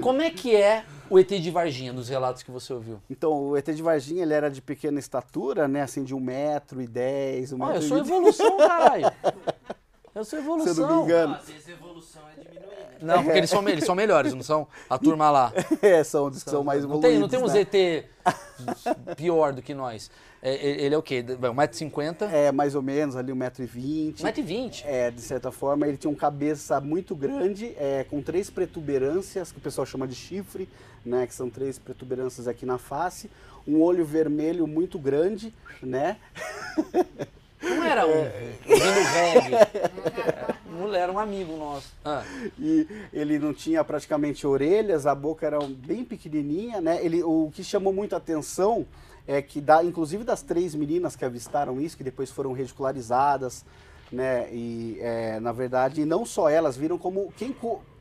[0.00, 3.00] Como é que é o ET de Varginha, dos relatos que você ouviu?
[3.10, 5.82] Então, o ET de Varginha, ele era de pequena estatura, né?
[5.82, 9.10] Assim, de um metro e dez, um metro eu sou evolução, caralho.
[10.14, 10.84] Eu sou Se evolução.
[10.84, 11.34] eu não me engano.
[11.34, 12.98] Às vezes a evolução é diminuir, né?
[13.00, 14.68] Não, porque eles são, eles são melhores, não são?
[14.88, 15.52] A turma lá.
[15.80, 17.10] É, são os que são mais Não evoluídos.
[17.10, 17.60] tem, não tem uns né?
[17.62, 20.10] ET pior do que nós.
[20.42, 21.22] É, é- ele é o quê?
[21.22, 22.28] 1,50m?
[22.30, 24.22] É, mais ou menos, ali um metro e vinte.
[24.22, 24.82] 1,20m?
[24.84, 29.58] É, de certa forma, ele tinha um cabeça muito grande, é, com três protuberâncias, que
[29.58, 30.68] o pessoal chama de chifre,
[31.06, 31.26] né?
[31.26, 33.30] Que são três protuberâncias aqui na face.
[33.66, 36.18] Um olho vermelho muito grande, né?
[37.62, 38.22] Não era um
[38.66, 39.56] vindo reggae.
[40.70, 41.92] Não era um amigo nosso.
[42.04, 42.24] Ah,
[42.58, 46.98] E ele não tinha praticamente orelhas, a boca era bem pequenininha, né?
[47.04, 48.86] Ele, o que chamou muito a atenção
[49.26, 53.64] é que, da, inclusive das três meninas que avistaram isso, que depois foram ridicularizadas,
[54.10, 54.48] né?
[54.52, 57.54] E, é, na verdade, não só elas viram como quem,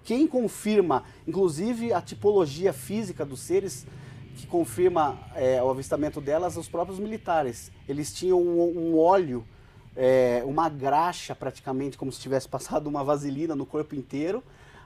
[0.04, 3.86] quem confirma, inclusive a tipologia física dos seres,
[4.36, 7.72] que confirma é, o avistamento delas, os próprios militares.
[7.88, 9.46] Eles tinham um, um óleo,
[9.96, 14.44] é, uma graxa praticamente, como se tivesse passado uma vaselina no corpo inteiro,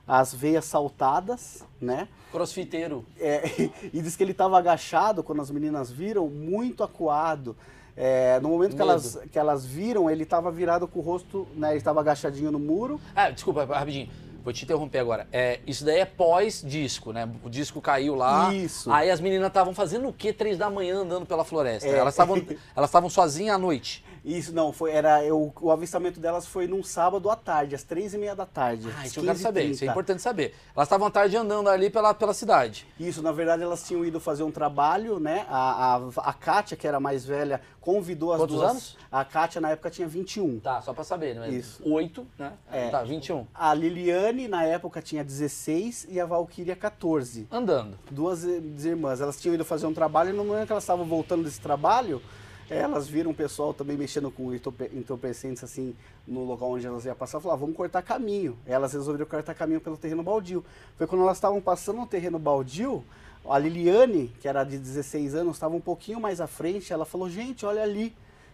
[0.07, 2.07] as veias saltadas, né?
[2.31, 3.05] Crossfiteiro.
[3.19, 7.55] É, e diz que ele estava agachado quando as meninas viram, muito acuado.
[7.97, 11.69] É, no momento que elas, que elas viram, ele estava virado com o rosto, né?
[11.69, 12.99] Ele estava agachadinho no muro.
[13.15, 14.09] Ah, desculpa, rapidinho.
[14.45, 15.27] Vou te interromper agora.
[15.33, 17.27] É, isso daí é pós-disco, né?
[17.43, 18.53] O disco caiu lá.
[18.53, 18.91] Isso.
[18.91, 20.31] Aí as meninas estavam fazendo o quê?
[20.31, 21.89] Três da manhã andando pela floresta.
[21.89, 21.97] É.
[21.97, 22.37] Elas estavam
[22.77, 24.05] elas estavam sozinhas à noite.
[24.25, 28.13] Isso não, foi, era o, o avistamento delas foi num sábado à tarde, às três
[28.13, 28.89] e meia da tarde.
[28.97, 29.65] Ah, isso eu quero saber.
[29.65, 29.91] Isso é 15h30.
[29.91, 30.55] importante saber.
[30.75, 32.87] Elas estavam à tarde andando ali pela, pela cidade.
[32.99, 35.45] Isso, na verdade elas tinham ido fazer um trabalho, né?
[35.47, 38.71] A, a, a Kátia, que era a mais velha, convidou as Quantos duas.
[38.71, 38.97] anos?
[39.11, 40.59] A Kátia na época tinha 21.
[40.59, 41.49] Tá, só pra saber, né?
[41.49, 41.79] Isso.
[41.87, 42.53] Oito, né?
[42.71, 42.89] É.
[42.89, 43.45] Tá, 21.
[43.53, 47.47] A Liliane, na época, tinha 16 e a Valkyria 14.
[47.51, 47.97] Andando.
[48.09, 49.21] Duas i- irmãs.
[49.21, 52.21] Elas tinham ido fazer um trabalho e no momento que elas estavam voltando desse trabalho,
[52.69, 55.95] eh, elas viram o pessoal também mexendo com entorpe- entorpecentes assim
[56.27, 57.39] no local onde elas iam passar.
[57.39, 58.57] Falaram, vamos cortar caminho.
[58.65, 60.63] Elas resolveram cortar caminho pelo terreno baldio.
[60.97, 63.03] Foi quando elas estavam passando no terreno baldio,
[63.47, 66.91] a Liliane, que era de 16 anos, estava um pouquinho mais à frente.
[66.91, 68.13] Ela falou, gente, olha ali.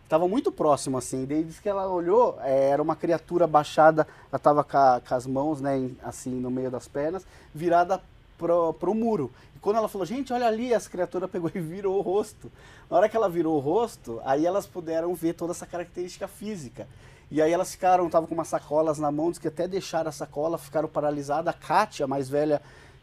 [0.10, 1.24] Tava muito próximo, assim.
[1.26, 5.26] Daí disse que ela olhou, eh, era uma criatura baixada, ela tava com, com as
[5.26, 8.02] mãos, né, assim, no meio das pernas, virada
[8.38, 9.32] pro, pro muro.
[9.62, 12.52] Quando ela falou, gente, olha ali, essa criatura pegou e virou o rosto.
[12.89, 16.88] Na hora que ela virou o rosto, aí elas puderam ver toda essa característica física.
[17.30, 20.58] E aí elas ficaram, estavam com umas sacolas na mão, que até deixaram a sacola,
[20.58, 21.54] ficaram paralisadas.
[21.54, 22.62] A Kátia, a mais velha,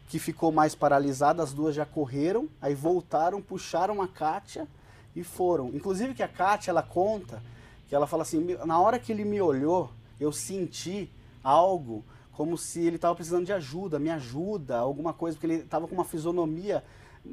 [0.09, 4.67] que ficou mais paralisada, as duas já correram, aí voltaram, puxaram a Kátia
[5.15, 5.69] e foram.
[5.69, 7.41] Inclusive que a Kátia, ela conta,
[7.87, 11.09] que ela fala assim, "Me- na hora que ele me olhou, eu senti
[11.43, 12.03] algo
[12.39, 15.93] como se ele estava precisando de ajuda, me ajuda, alguma coisa, porque ele estava com
[15.93, 16.81] uma fisionomia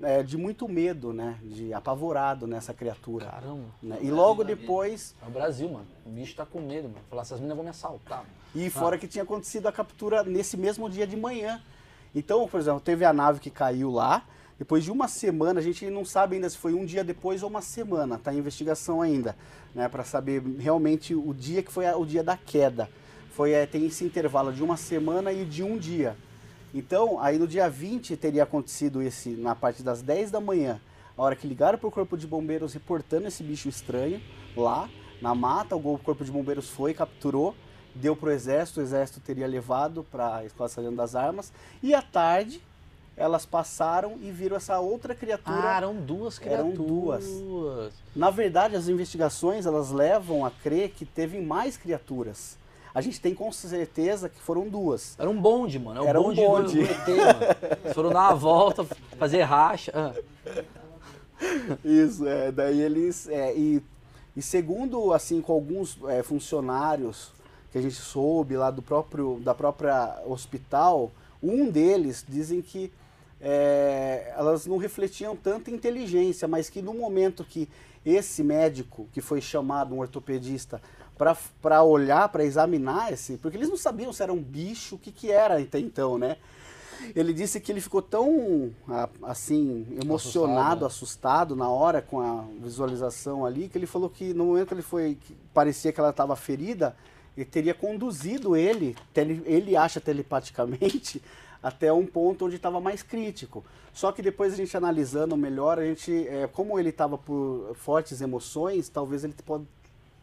[0.03, 3.27] é, de muito medo, né, de apavorado nessa criatura.
[3.27, 3.67] Caramba.
[3.81, 3.99] né?
[4.03, 5.87] E logo depois, É o Brasil, mano.
[6.05, 6.99] O bicho tá com medo, mano.
[7.09, 8.19] Falar, essas meninas vão me assaltar.
[8.19, 8.31] mano.
[8.53, 11.63] E fora que tinha acontecido a captura nesse mesmo dia de manhã.
[12.13, 14.25] Então, por exemplo, teve a nave que caiu lá.
[14.59, 17.49] Depois de uma semana, a gente não sabe ainda se foi um dia depois ou
[17.49, 19.37] uma semana, tá em investigação ainda,
[19.73, 22.91] né, para saber realmente o dia que foi a- o dia da queda.
[23.37, 26.17] Foi é, tem esse intervalo de uma semana e de um dia.
[26.73, 30.81] Então, aí no dia 20 teria acontecido esse na parte das 10 da manhã,
[31.15, 34.23] a hora que ligaram para o corpo de bombeiros reportando esse bicho estranho
[34.57, 34.89] lá
[35.21, 37.55] na mata, o corpo de bombeiros foi, capturou,
[37.95, 41.95] deu para o exército, o exército teria levado para a Escola Sargento das Armas, e
[41.95, 42.63] à tarde
[43.19, 45.73] elas passaram e viram essa outra criatura.
[45.73, 47.27] Ah, eram duas Eram criaturas.
[47.27, 47.93] duas.
[48.15, 52.57] Na verdade, as investigações elas levam a crer que teve mais criaturas.
[52.97, 55.15] A gente tem com certeza que foram duas.
[55.19, 56.01] Era um bonde, mano.
[56.01, 56.79] É o Era um bonde, bonde.
[56.79, 57.79] Do, do ET, mano.
[57.85, 58.85] Eles foram dar uma volta,
[59.19, 59.93] fazer racha.
[59.95, 60.15] Ah.
[61.85, 63.29] Isso, é, daí eles.
[63.29, 63.83] é, e,
[64.35, 67.33] e segundo, assim, com alguns é, funcionários
[67.71, 72.91] que a gente soube lá do próprio, da própria hospital, um deles dizem que
[73.43, 77.69] é, elas não refletiam tanta inteligência, mas que no momento que
[78.07, 80.81] esse médico, que foi chamado, um ortopedista,
[81.17, 83.37] para olhar, para examinar esse.
[83.39, 86.37] Porque eles não sabiam se era um bicho, o que, que era até então, né?
[87.15, 88.71] Ele disse que ele ficou tão,
[89.23, 94.47] assim, emocionado, Assustado, assustado na hora com a visualização ali, que ele falou que no
[94.47, 96.97] momento que ele foi, que parecia que ela estava ferida,
[97.37, 101.23] ele teria conduzido ele, tele- ele acha telepaticamente,
[101.63, 103.63] até um ponto onde estava mais crítico.
[103.93, 108.21] Só que depois a gente analisando melhor, a gente, é, como ele estava por fortes
[108.21, 109.67] emoções, talvez ele pode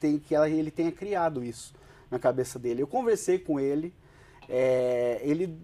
[0.03, 1.73] ter, que ela- ele tenha criado isso
[2.11, 2.81] na cabeça dele.
[2.81, 3.93] Eu conversei com ele,
[4.49, 5.55] é, ele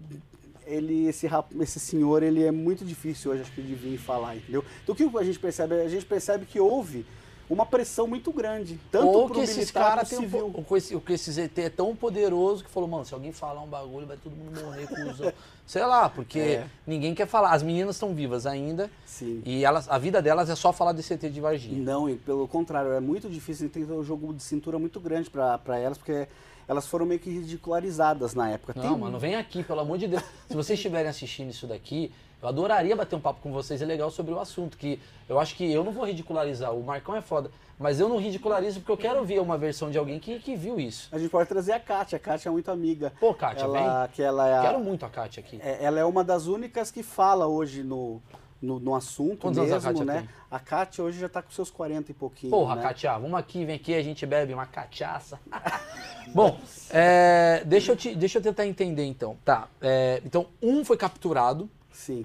[0.66, 1.26] ele, esse,
[1.60, 4.64] esse senhor, ele é muito difícil hoje, acho que, de vir falar, entendeu?
[4.84, 5.74] Então, o que a gente percebe?
[5.74, 7.04] A gente percebe que houve
[7.50, 10.94] uma pressão muito grande, tanto Ou que esses caras têm um po- ou que esse,
[10.94, 14.06] ou que esse ZT é tão poderoso que falou, mano, se alguém falar um bagulho,
[14.06, 15.32] vai todo mundo morrer, cuzão.
[15.66, 16.66] Sei lá, porque É.
[16.86, 17.52] ninguém quer falar.
[17.52, 19.42] As meninas estão vivas ainda Sim.
[19.44, 21.82] e elas, a vida delas é só falar desse ET de Varginha.
[21.82, 25.78] Não, e pelo contrário, é muito difícil, tem um jogo de cintura muito grande para
[25.78, 26.26] elas, porque
[26.68, 28.72] elas foram meio que ridicularizadas na época.
[28.76, 30.22] Não, Tem- mano, vem aqui, pelo amor de Deus.
[30.48, 34.10] Se vocês estiverem assistindo isso daqui, eu adoraria bater um papo com vocês, é legal
[34.10, 34.98] sobre o assunto, que
[35.28, 38.80] eu acho que eu não vou ridicularizar, o Marcão é foda, mas eu não ridicularizo
[38.80, 41.08] porque eu quero ver uma versão de alguém que, que viu isso.
[41.12, 43.12] A gente pode trazer a Kátia, a Kátia é muito amiga.
[43.20, 45.58] Pô, Kátia, ela, Que ela é, a- Quero muito a Kátia aqui.
[45.62, 48.20] é- ela é uma das únicas que fala hoje no,
[48.60, 50.18] no, no assunto Quantos mesmo, a Kátia né?
[50.20, 50.28] tem?
[50.50, 52.82] A Kátia hoje já tá com seus 40 e pouquinho, Porra, né?
[52.82, 55.38] Kátia, vamos aqui, vem aqui, a gente bebe uma cachaça.
[56.34, 56.58] Bom,
[56.90, 59.36] é, deixa, eu te, deixa eu tentar entender então.
[59.44, 59.68] Tá.
[59.80, 62.24] é, então, um foi capturado, Sim.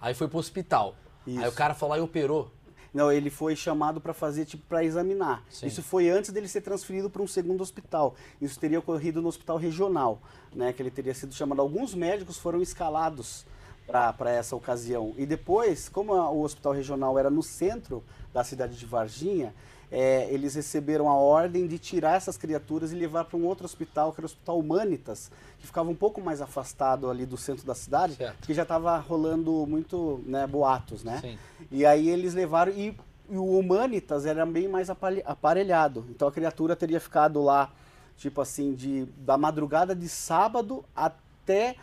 [0.00, 0.94] aí foi pro hospital.
[1.26, 1.48] Aí Isso.
[1.48, 2.50] o cara falou e operou.
[2.94, 5.42] Não, ele foi chamado para fazer, tipo, para examinar.
[5.50, 5.66] Sim.
[5.66, 8.14] Isso foi antes dele ser transferido para um segundo hospital.
[8.40, 10.18] Isso teria ocorrido no hospital regional,
[10.54, 10.72] né?
[10.72, 11.60] Que ele teria sido chamado.
[11.60, 13.44] Alguns médicos foram escalados
[13.86, 15.14] para essa ocasião.
[15.18, 18.02] E depois, como a- o hospital regional era no centro
[18.32, 19.54] da cidade de Varginha,
[19.90, 24.12] é, eles receberam a ordem de tirar essas criaturas e levar para um outro hospital,
[24.12, 27.74] que era o Hospital Humanitas, que ficava um pouco mais afastado ali do centro da
[27.74, 28.36] cidade, Certo.
[28.38, 31.18] porque já estava rolando muito né, boatos, né?
[31.20, 31.38] Sim.
[31.70, 32.96] E aí eles levaram e,
[33.30, 36.04] e o Humanitas era bem mais aparelhado.
[36.10, 37.70] Então a criatura teria ficado lá,
[38.16, 41.76] tipo assim, de da madrugada de sábado até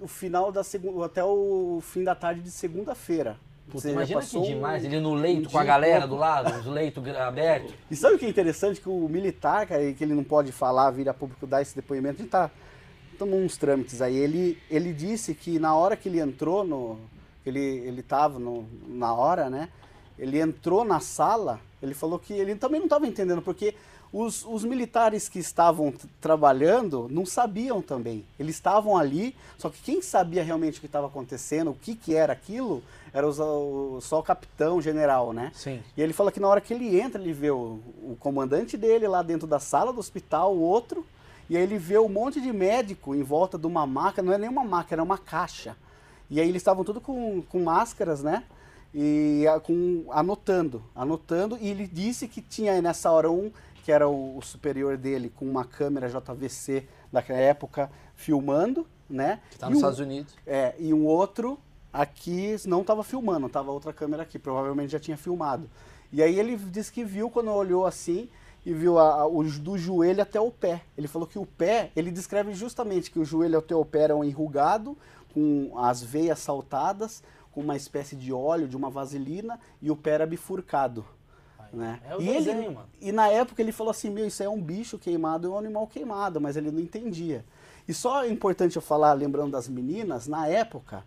[0.00, 3.38] o final da segunda, até o fim da tarde de segunda-feira.
[3.70, 6.16] Puta, seja, imagina que passou um- demais, ele no leito um com a galera do
[6.16, 7.72] lado, os leitos abertos.
[7.90, 8.80] E sabe o que é interessante?
[8.80, 12.16] Que o militar, cara, que ele não pode falar, vir a público dar esse depoimento,
[12.16, 12.50] a gente tá
[13.18, 14.16] tomando uns trâmites aí.
[14.16, 16.98] Ele, ele disse que na hora que ele entrou no.
[17.44, 19.68] Ele, ele tava no, na hora, né?
[20.18, 23.74] Ele entrou na sala, ele falou que ele também não estava entendendo, porque
[24.12, 28.24] os, os militares que estavam trabalhando não sabiam também.
[28.38, 32.14] Eles estavam ali, só que quem sabia realmente o que estava acontecendo, o que, que
[32.14, 32.82] era aquilo,
[33.12, 35.50] era os- o- só o capitão, o general, né?
[35.54, 35.80] Sim.
[35.96, 39.06] E ele fala que na hora que ele entra, ele vê o, o comandante dele
[39.06, 41.04] lá dentro da sala do hospital, o outro,
[41.48, 44.38] e aí ele vê um monte de médico em volta de uma maca, não é
[44.38, 45.76] nem uma maca, era uma caixa.
[46.30, 48.44] E aí eles estavam tudo com, com máscaras, né?
[48.94, 53.50] E a- com, anotando, anotando, e ele disse que tinha aí nessa hora um,
[53.90, 59.40] que era o, o superior dele, com uma câmera JVC daquela época, filmando, né?
[59.50, 60.32] Que tá nos o- Estados Unidos.
[60.46, 61.58] é, e um outro
[61.92, 65.68] aqui não estava filmando, estava outra câmera aqui, provavelmente já tinha filmado.
[66.12, 68.28] E aí ele disse que viu quando olhou assim
[68.64, 70.82] e viu a, a- o, do joelho até o pé.
[70.96, 74.16] Ele falou que o pé, ele descreve justamente que o joelho até o pé era
[74.16, 74.96] um enrugado,
[75.34, 80.10] com as veias saltadas, com uma espécie de óleo, de uma vaselina, e o pé
[80.12, 81.04] era bifurcado.
[81.72, 82.00] Né?
[82.08, 82.88] É o e, desenho, ele, mano.
[83.00, 85.86] e na época ele falou assim, meu, isso é um bicho queimado, é um animal
[85.86, 87.44] queimado, mas ele não entendia.
[87.86, 91.04] E só é importante eu falar, lembrando das meninas, na época,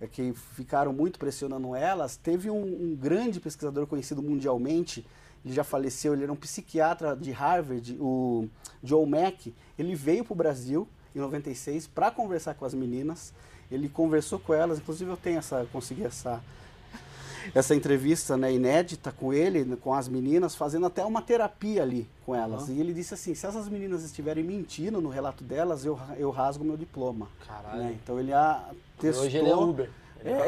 [0.00, 5.06] é que ficaram muito pressionando elas, teve um, um grande pesquisador conhecido mundialmente,
[5.44, 8.48] ele já faleceu, ele era um psiquiatra de Harvard, o
[8.82, 13.32] Joe Mack, ele veio para o Brasil em 96 para conversar com as meninas,
[13.70, 16.42] ele conversou com elas, inclusive eu tenho essa, consegui essa,
[17.54, 22.34] essa entrevista né, inédita com ele, com as meninas, fazendo até uma terapia ali com
[22.34, 22.68] elas.
[22.68, 26.64] E ele disse assim, se essas meninas estiverem mentindo no relato delas, eu, eu rasgo
[26.64, 27.28] meu diploma.
[27.46, 27.82] Caralho.
[27.82, 27.98] né?
[28.02, 29.24] Então ele atestou...
[29.24, 29.90] Hoje ele é Uber.
[30.24, 30.46] Ele é.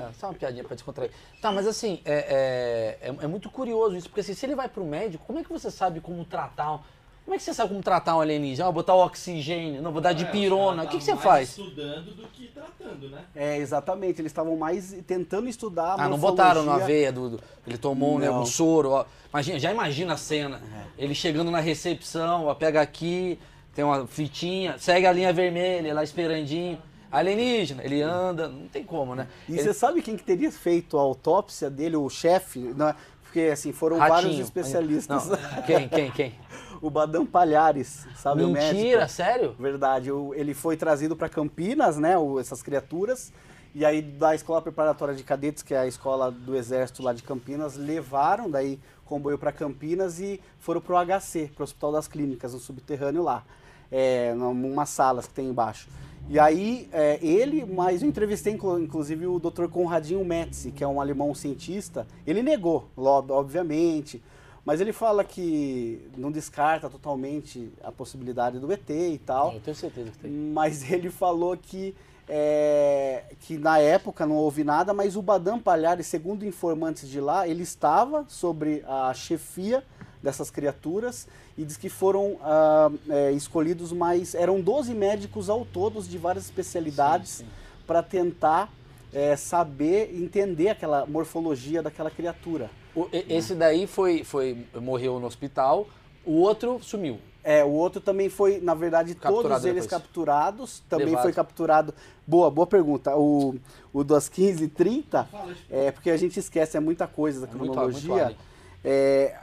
[0.00, 1.10] é, só uma piadinha pra descontrair.
[1.40, 4.68] Tá, mas assim, é, é, é, é muito curioso isso, porque assim, se ele vai
[4.68, 6.84] pro médico, como é que você sabe como tratar.
[7.24, 8.68] Como é que você sabe como tratar um alienígena?
[8.68, 10.82] Ah, botar o oxigênio, não, vou dar de É, pirona.
[10.82, 11.48] O que, que você mais faz?
[11.50, 13.24] estudando do que tratando, né?
[13.34, 14.20] É, exatamente.
[14.20, 17.30] Eles estavam mais tentando estudar Ah, não botaram na veia do.
[17.30, 18.42] do- ele tomou um, né, Não.
[18.42, 18.90] um soro.
[18.90, 19.04] Ó.
[19.32, 20.60] Imagina, já imagina a cena.
[20.98, 23.38] Ele chegando na recepção, ó, pega aqui,
[23.74, 26.76] tem uma fitinha, segue a linha vermelha, lá esperandinho.
[27.10, 29.28] Alienígena, ele anda, não tem como, né?
[29.48, 32.58] E Ele- você sabe quem que teria feito a autópsia dele, o chefe?
[32.58, 32.94] Né?
[33.22, 34.42] Porque assim, foram vários Ratinho.
[34.42, 35.28] especialistas.
[35.28, 36.34] Não, quem, quem, quem?
[36.82, 38.74] o Badam Palhares, sabe o médico?
[38.74, 39.54] Mentira, sério?
[39.58, 43.32] Verdade, ele foi trazido para Campinas, né, o- essas criaturas,
[43.74, 47.22] e aí da Escola Preparatória de Cadetes, que é a escola do Exército lá de
[47.22, 52.58] Campinas, levaram daí comboio para Campinas e foram pro HC, pro Hospital das Clínicas, no
[52.58, 53.44] subterrâneo lá,
[53.90, 55.88] é, numa salas que tem embaixo.
[56.28, 59.66] E aí, é, ele, mas eu entrevistei inclu- inclusive o Dr.
[59.68, 64.22] Conradinho Metzi, que é um alemão cientista, ele negou, obviamente,
[64.64, 69.54] mas ele fala que não descarta totalmente a possibilidade do ET e tal.
[69.54, 70.30] Eu tenho certeza que tem.
[70.30, 71.94] Mas ele falou que,
[72.28, 77.46] é, que na época não houve nada, mas o Badam Palhares, segundo informantes de lá,
[77.48, 79.82] ele estava sobre a chefia
[80.22, 81.26] dessas criaturas
[81.58, 84.32] e diz que foram ah, é, escolhidos mais.
[84.32, 87.44] Eram 12 médicos ao todos de várias especialidades
[87.84, 88.72] para tentar
[89.12, 92.70] é, saber, entender aquela morfologia daquela criatura.
[92.94, 95.86] O- esse daí foi, foi, morreu no hospital,
[96.24, 97.18] o outro sumiu.
[97.44, 100.02] É, o outro também foi, na verdade, Capturado todos eles depois.
[100.02, 100.82] capturados.
[100.88, 101.22] Também Levado.
[101.22, 101.94] foi capturado.
[102.24, 103.16] Boa, boa pergunta.
[103.16, 103.56] O,
[103.92, 105.28] o das 15 e 30,
[105.68, 108.08] é porque a gente esquece, é muita coisa da É muito- cronologia.
[108.10, 108.36] muito além.
[108.84, 109.34] É,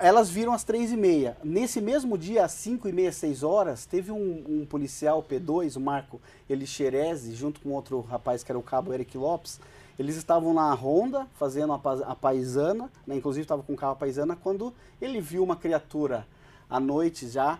[0.00, 1.36] elas viram às 3 e meia.
[1.44, 5.80] Nesse mesmo dia, às 5 e meia, 6 horas, teve um, um policial P2, o
[5.80, 6.18] Marco
[6.48, 9.60] Elixerese, junto com outro rapaz que era o cabo Eric Lopes.
[9.98, 11.76] Eles estavam na ronda, fazendo a,
[12.06, 13.16] a paisana, né?
[13.16, 16.26] inclusive estava com o carro paisana, quando ele viu uma criatura
[16.68, 17.58] à noite já,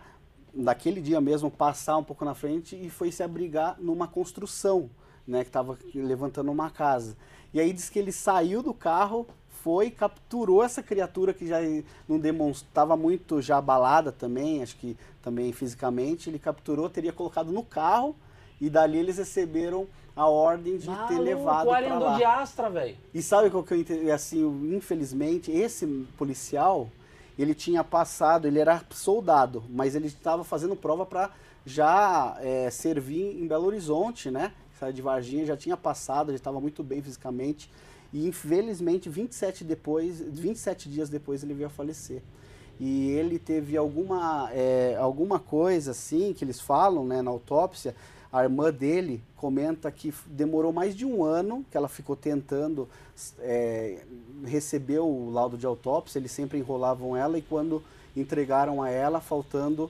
[0.53, 4.91] naquele dia mesmo, passar um pouco na frente e foi se abrigar numa construção,
[5.26, 7.16] né, que estava levantando uma casa.
[7.53, 11.59] E aí diz que ele saiu do carro, foi, capturou essa criatura que já
[12.09, 17.62] não demonstrava muito já abalada também, acho que também fisicamente, ele capturou, teria colocado no
[17.62, 18.14] carro
[18.65, 19.87] e dali eles receberam
[20.17, 22.17] a ordem de ter levado o para lá.
[22.17, 22.97] de Astra, velho.
[23.12, 24.11] E sabe qual que eu entendi?
[24.11, 24.43] Assim,
[24.75, 25.87] infelizmente, esse
[26.17, 26.89] policial,
[27.39, 31.31] ele tinha passado, ele era soldado, mas ele estava fazendo prova para
[31.67, 34.53] já é, servir em Belo Horizonte, né?
[34.81, 37.71] Saiu de Varginha, já tinha passado, ele estava muito bem fisicamente.
[38.15, 42.23] E infelizmente, 27, depois, 27 dias depois, ele veio a falecer.
[42.81, 47.95] E ele teve alguma, é, alguma coisa assim, que eles falam né, na autópsia,
[48.35, 52.89] a irmã dele comenta que demorou mais de um ano que ela ficou tentando
[53.39, 54.03] é,
[54.45, 57.80] receber o laudo de autópsia, eles sempre enrolavam ela e quando
[58.16, 59.89] entregaram a ela, faltando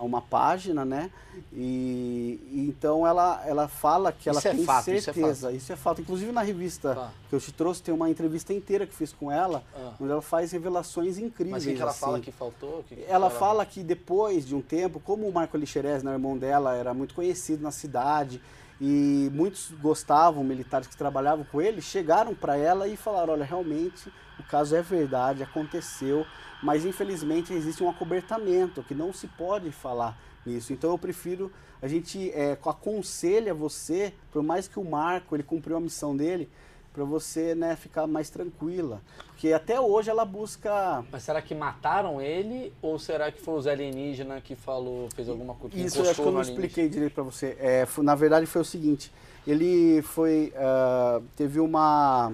[0.00, 1.10] uma página, né?
[1.52, 5.52] E, e então ela, ela fala que ela Isso é tem fato, isso é certeza,
[5.52, 6.00] isso é fato.
[6.00, 7.10] Inclusive na revista Tá.
[7.28, 9.92] que eu te trouxe, tem uma entrevista inteira que fiz com ela, Ah.
[10.00, 11.52] onde ela faz revelações incríveis.
[11.52, 12.00] Mas o que, que ela assim.
[12.00, 12.84] fala que faltou?
[12.88, 16.36] Que que Ela fala que depois de um tempo, como o Marco Alixerez, né, irmão
[16.36, 18.40] dela, era muito conhecido na cidade
[18.80, 24.12] e muitos gostavam, militares que trabalhavam com ele, chegaram para ela e falaram: olha, realmente
[24.38, 26.26] o caso é verdade, aconteceu,
[26.62, 30.72] mas infelizmente existe um acobertamento que não se pode falar nisso.
[30.72, 31.52] Então eu prefiro,
[31.82, 36.48] a gente é, aconselha você, por mais que o Marco ele cumpriu a missão dele,
[36.92, 39.02] para você né, ficar mais tranquila.
[39.26, 43.66] Porque até hoje ela busca Mas será que mataram ele ou será que foi os
[43.66, 45.76] alienígenas que falou, fez alguma coisa?
[45.76, 47.54] Isso eu acho que eu não expliquei direito para você.
[47.60, 49.12] É, fo- na verdade foi o seguinte,
[49.46, 52.32] ele foi ah, teve uma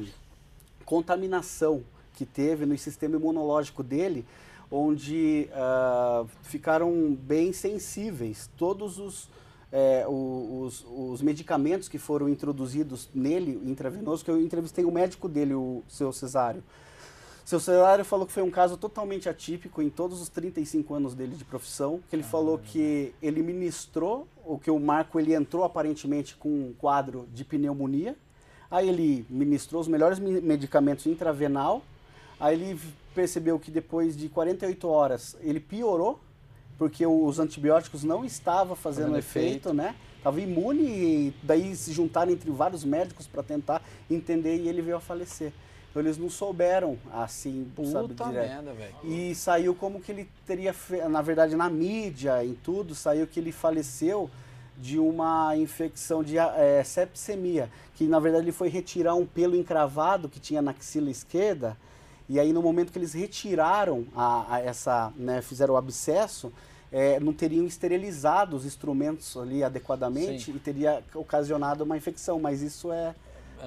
[0.84, 1.82] contaminação
[2.14, 4.24] que teve no sistema imunológico dele,
[4.70, 9.28] onde ah, ficaram bem sensíveis todos os,
[9.70, 15.54] é, os, os medicamentos que foram introduzidos nele, intravenoso, que eu entrevistei o médico dele,
[15.54, 16.62] o seu Cesário.
[17.44, 21.34] Seu Cesário falou que foi um caso totalmente atípico em todos os 35 anos dele
[21.36, 26.36] de profissão, que ele falou que ele ministrou, o que o Marco ele entrou aparentemente
[26.36, 28.16] com um quadro de pneumonia,
[28.70, 31.82] aí ele ministrou os melhores me- medicamentos intravenal,
[32.42, 32.80] aí ele
[33.14, 36.18] percebeu que depois de 48 horas ele piorou,
[36.76, 39.74] porque os antibióticos não estavam fazendo Fazendo efeito, efeito.
[39.74, 39.94] né?
[40.22, 44.96] Tava imune e daí se juntaram entre vários médicos para tentar entender e ele veio
[44.96, 45.52] a falecer.
[45.90, 48.48] Então eles não souberam assim, sabe, Puta direto.
[48.64, 48.74] merda.
[49.04, 50.74] E saiu como que ele teria,
[51.10, 54.30] na verdade, na mídia, em tudo, saiu que ele faleceu
[54.78, 60.28] de uma infecção de eh, sepsemia, que na verdade ele foi retirar um pelo encravado
[60.30, 61.76] que tinha na axila esquerda,
[62.32, 66.52] e aí no momento que eles retiraram a, a essa, né, fizeram o abscesso,
[66.90, 70.56] eh, não teriam esterilizado os instrumentos ali adequadamente Sim.
[70.56, 73.14] e teria ocasionado uma infecção, mas isso é,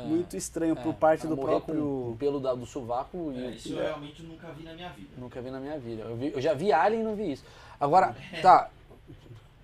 [0.08, 1.76] muito estranho por parte É, do próprio...
[2.10, 5.10] com pelo da- do sovaco e É, isso eu realmente nunca vi na minha vida.
[5.18, 6.02] Nunca vi na minha vida.
[6.04, 7.44] Eu, vi- eu já vi Alien e não vi isso.
[7.80, 8.70] Agora, tá.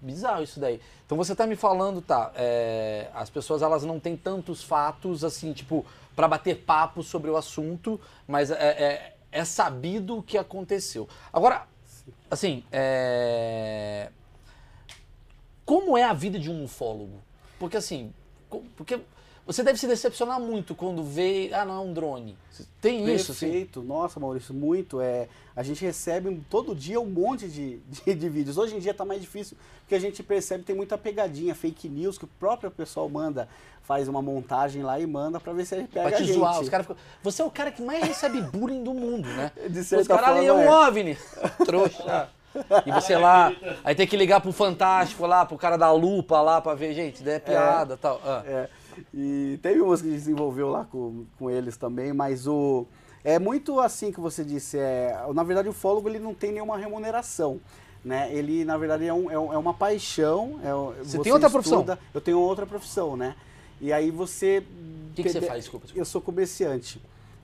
[0.01, 0.81] Bizarro isso daí.
[1.05, 2.31] Então você tá me falando, tá?
[2.35, 5.85] é, as pessoas elas não têm tantos fatos assim, tipo,
[6.15, 11.07] pra bater papo sobre o assunto, mas é, é- é sabido o que aconteceu.
[11.31, 11.67] Agora,
[12.29, 12.63] assim,
[15.65, 17.21] como é a vida de um ufólogo?
[17.59, 18.13] Porque assim,
[18.75, 18.99] porque
[19.45, 22.37] você deve se decepcionar muito quando vê, ah, não é um drone.
[22.79, 23.47] Tem isso, assim?
[23.47, 23.81] Perfeito.
[23.81, 25.01] Nossa, Maurício, muito.
[25.01, 28.57] É, a gente recebe todo dia um monte de, de, de vídeos.
[28.57, 31.89] Hoje em dia está mais difícil, porque a gente percebe que tem muita pegadinha, fake
[31.89, 33.47] news, que o próprio pessoal manda,
[33.81, 36.37] faz uma montagem lá e manda para ver se ele pega Pra te a gente.
[36.37, 36.59] zoar.
[36.59, 37.01] Os caras ficam...
[37.23, 39.51] Você é o cara que mais recebe bullying do mundo, né?
[39.69, 40.69] De Os certa caras ali é um é.
[40.87, 41.17] OVNI.
[41.65, 42.29] Trouxa.
[42.85, 46.59] E você lá, aí tem que ligar pro Fantástico lá, pro cara da lupa lá
[46.59, 48.21] pra ver, gente, daí é piada e tal.
[48.25, 48.43] Ah.
[48.45, 48.69] É,
[49.13, 52.85] e teve umas que desenvolveu lá com, com eles também, mas o
[53.23, 54.77] é muito assim que você disse.
[54.77, 57.59] É, na verdade, o fólogo ele não tem nenhuma remuneração.
[58.03, 58.33] Né?
[58.33, 60.59] Ele, na verdade, é, um- é um- é uma paixão.
[60.63, 61.81] é um- Você tem outra profissão?
[61.81, 63.35] estuda- Eu tenho outra profissão, né?
[63.79, 64.63] E aí você...
[65.11, 65.59] O que, que você faz?
[65.63, 65.85] Desculpa.
[65.85, 66.01] desculpa.
[66.01, 66.99] Eu sou comerciante.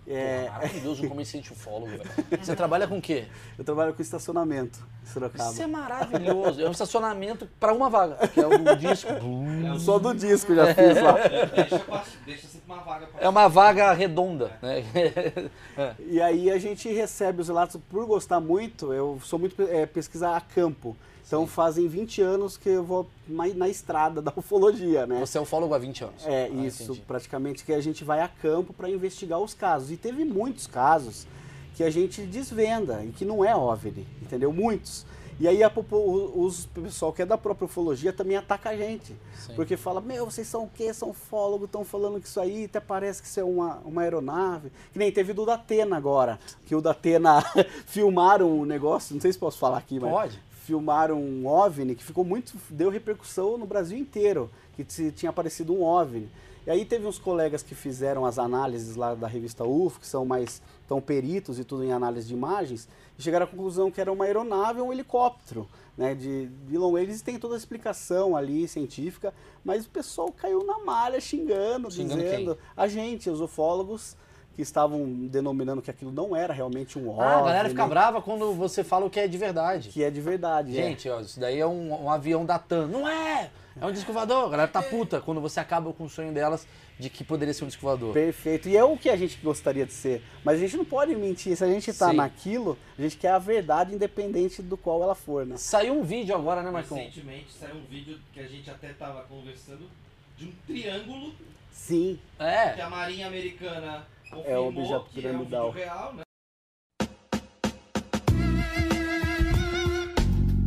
[0.09, 2.09] É, Pô, maravilhoso um comerciante ufólogo, velho.
[2.41, 3.25] Você trabalha com o quê?
[3.57, 5.51] eu trabalho com estacionamento em Sorocaba.
[5.51, 6.61] Isso é maravilhoso.
[6.61, 9.09] É um estacionamento pra uma vaga, que é o do disco.
[9.79, 11.13] Só do disco já fiz lá.
[11.53, 14.83] Deixa, deixa sempre uma vaga pra É uma vaga redonda, né?
[15.77, 15.93] É.
[15.99, 20.35] E aí a gente recebe os relatos, por gostar muito, eu sou muito é, pesquisar
[20.35, 20.97] a campo.
[21.27, 25.19] Então fazem 20 anos que eu vou na, estrada da ufologia, né?
[25.19, 26.25] Você é ufólogo há 20 anos.
[26.25, 27.01] É, Ah, isso, entendi.
[27.05, 29.91] praticamente, que a gente vai a campo para investigar os casos.
[29.91, 31.27] E teve muitos casos
[31.75, 34.51] que a gente desvenda e que não é OVNI, entendeu?
[34.53, 35.05] Muitos.
[35.39, 38.75] E aí a, o- os o pessoal que é da própria ufologia também ataca a
[38.75, 39.13] gente.
[39.37, 39.53] Sim.
[39.53, 40.91] Porque fala, meu, vocês são o quê?
[40.91, 44.71] São ufólogos, estão falando que isso aí até parece que isso é uma, uma aeronave.
[44.91, 46.39] Que nem teve do Datena agora.
[46.65, 47.43] Que o Datena
[47.85, 50.46] filmaram um negócio, não sei se posso falar aqui, mas Pode.
[50.67, 52.53] Filmaram um OVNI que ficou muito.
[52.69, 56.29] deu repercussão no Brasil inteiro, que tinha aparecido um OVNI.
[56.65, 60.25] E aí teve uns colegas que fizeram as análises lá da revista UFO, que são
[60.25, 64.11] mais tão peritos e tudo em análise de imagens, e chegaram à conclusão que era
[64.11, 65.67] uma aeronave ou um helicóptero.
[65.97, 69.33] Né, de, de long eles têm toda a explicação ali científica,
[69.65, 74.15] mas o pessoal caiu na malha xingando, Xingando dizendo a gente, os ufólogos
[74.57, 78.19] que estavam denominando que aquilo não era realmente um OVNI, Ah, a galera fica brava
[78.23, 79.89] quando você fala o que é de verdade.
[79.89, 80.71] que é de verdade.
[80.77, 80.81] é.
[80.83, 82.87] Gente, ó, isso daí é um, um avião da TAM.
[82.87, 83.51] Não é!
[83.79, 84.47] É um disco voador.
[84.47, 86.67] A galera tá puta quando você acaba com o sonho delas
[86.99, 88.11] de que poderia ser um disco voador.
[88.11, 88.67] Perfeito.
[88.67, 90.23] E é o que a gente gostaria de ser.
[90.43, 91.55] Mas a gente não pode mentir.
[91.55, 92.15] Se a gente tá Sim.
[92.15, 95.55] naquilo, a gente quer a verdade independente do qual ela for, né?
[95.57, 96.97] Saiu um vídeo agora, né, Marcão?
[96.97, 99.87] Recentemente saiu um vídeo que a gente até tava conversando
[100.35, 101.33] de um triângulo
[101.71, 102.17] Sim.
[102.39, 102.81] que É.
[102.81, 104.07] a Marinha Americana
[104.45, 105.73] É confirmou objeto que é um piramidal.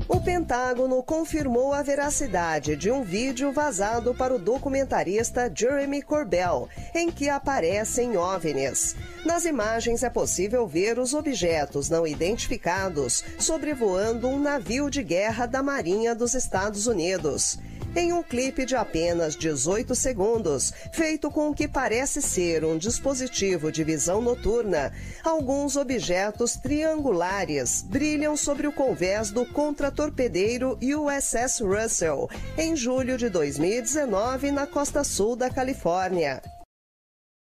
[0.09, 7.11] O Pentágono confirmou a veracidade de um vídeo vazado para o documentarista Jeremy Corbell, em
[7.11, 8.97] que aparecem OVNIs.
[9.25, 15.63] Nas imagens é possível ver os objetos não identificados sobrevoando um navio de guerra da
[15.63, 17.59] Marinha dos Estados Unidos.
[17.95, 23.73] Em um clipe de apenas 18 segundos, feito com o que parece ser um dispositivo
[23.73, 24.93] de visão noturna,
[25.25, 34.53] alguns objetos triangulares brilham sobre o convés do contratorpedeiro USS Russell, em julho de 2019,
[34.53, 36.41] na costa sul da Califórnia.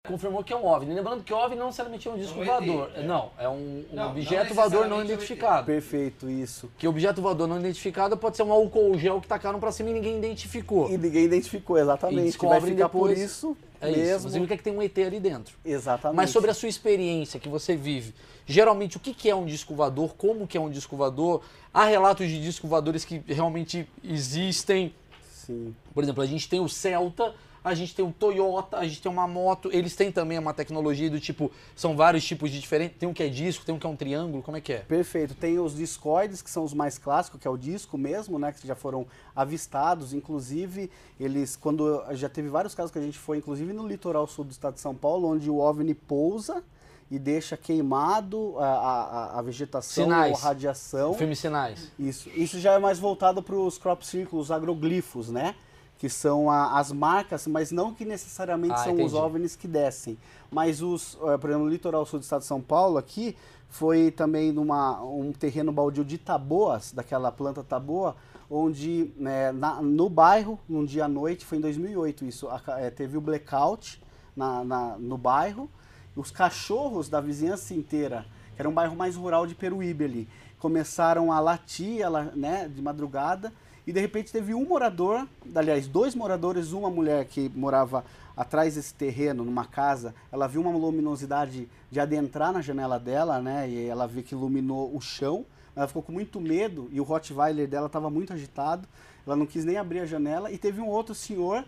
[0.07, 0.95] Confirmou que é um OVNI.
[0.95, 2.91] Lembrando que OVNI não necessariamente é um disco É um ET, voador.
[2.95, 3.03] é.
[3.03, 5.65] Não, é um, um Não, objeto não voador não é identificado.
[5.67, 6.71] Perfeito, isso.
[6.75, 9.93] Que objeto voador não identificado pode ser um álcool gel que tacaram pra cima e
[9.93, 10.89] ninguém identificou.
[10.89, 12.15] E ninguém identificou E exatamente.
[12.15, 13.19] Vai descobrem ficar por depois.
[13.21, 13.99] isso É isso.
[13.99, 14.29] mesmo.
[14.31, 15.55] Você vê que tem um ET ali dentro.
[15.63, 16.17] Exatamente.
[16.17, 18.15] Mas sobre a sua experiência que você vive,
[18.47, 21.85] geralmente o que que é um disco voador, como que é um disco voador, há
[21.85, 24.95] relatos de disco voadores que realmente existem.
[25.31, 25.75] Sim.
[25.93, 29.11] Por exemplo, a gente tem o Celta, a gente tem o Toyota, a gente tem
[29.11, 33.07] uma moto, eles têm também uma tecnologia do tipo, são vários tipos de diferentes, tem
[33.07, 34.79] um que é disco, tem um que é um triângulo, como é que é?
[34.79, 35.35] Perfeito.
[35.35, 38.51] Tem os discoides, que são os mais clássicos, que é o disco mesmo, né?
[38.51, 39.05] Que já foram
[39.35, 40.13] avistados.
[40.13, 40.89] Inclusive,
[41.19, 44.51] eles, quando já teve vários casos que a gente foi, inclusive no litoral sul do
[44.51, 46.63] estado de São Paulo, onde o OVNI pousa
[47.11, 50.31] e deixa queimado a, a, a vegetação Sinais.
[50.31, 51.11] ou radiação.
[51.11, 51.91] O filme Sinais.
[51.99, 52.29] Isso.
[52.29, 55.53] Isso já é mais voltado para os crop circles, os agroglifos, né?
[56.01, 59.15] Que são a- as marcas, mas não que necessariamente Ah, são os entendi.
[59.17, 60.17] OVNIs que descem.
[60.49, 63.37] Mas os, eh, por exemplo, no litoral sul do estado de São Paulo, aqui,
[63.69, 68.15] foi também numa, um terreno baldio de taboas, daquela planta taboa,
[68.49, 72.89] onde né, na- no bairro, num dia à noite, foi em 2008 isso, aca- eh,
[72.89, 74.01] teve o blackout
[74.35, 75.69] na, na- no bairro,
[76.15, 78.25] os cachorros da vizinhança inteira,
[78.55, 80.27] que era um bairro mais rural de Peruíbe ali,
[80.57, 83.53] começaram a latir ela, né, de madrugada
[83.85, 88.03] e de repente teve um morador, aliás, dois moradores, uma mulher que morava
[88.35, 93.69] atrás desse terreno, numa casa, ela viu uma luminosidade de adentrar na janela dela, né,
[93.69, 97.67] e ela viu que iluminou o chão, ela ficou com muito medo e o Rottweiler
[97.67, 98.87] dela estava muito agitado,
[99.25, 101.63] ela não quis nem abrir a janela e teve um outro senhor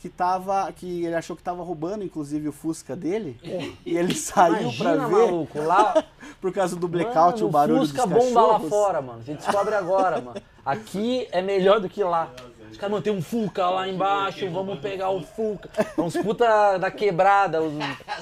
[0.00, 3.36] que tava, que ele achou que estava roubando, inclusive o Fusca dele,
[3.84, 6.04] e ele saiu para ver maluco, lá...
[6.40, 8.68] por causa do blackout, Mano, o barulho Fusca dos bomba lá cachorros.
[8.68, 9.18] fora, mano.
[9.20, 10.40] A gente descobre agora, mano.
[10.68, 12.30] Aqui é melhor do que lá.
[12.70, 15.70] Os caras, mano, tem um Fuca lá embaixo, vamos pegar o Fuca.
[15.96, 17.72] É uns puta da quebrada, os,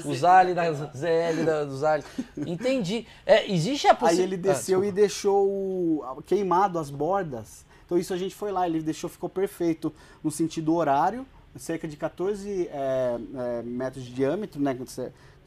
[0.04, 2.04] os Ali da ZL da, dos Ali.
[2.36, 3.04] Entendi.
[3.26, 4.34] É, existe a Aí possibilidade...
[4.34, 7.66] ele desceu e deixou queimado as bordas.
[7.84, 9.92] Então isso a gente foi lá, ele deixou, ficou perfeito
[10.22, 11.26] no sentido horário,
[11.56, 14.72] cerca de 14 é, é, metros de diâmetro, né?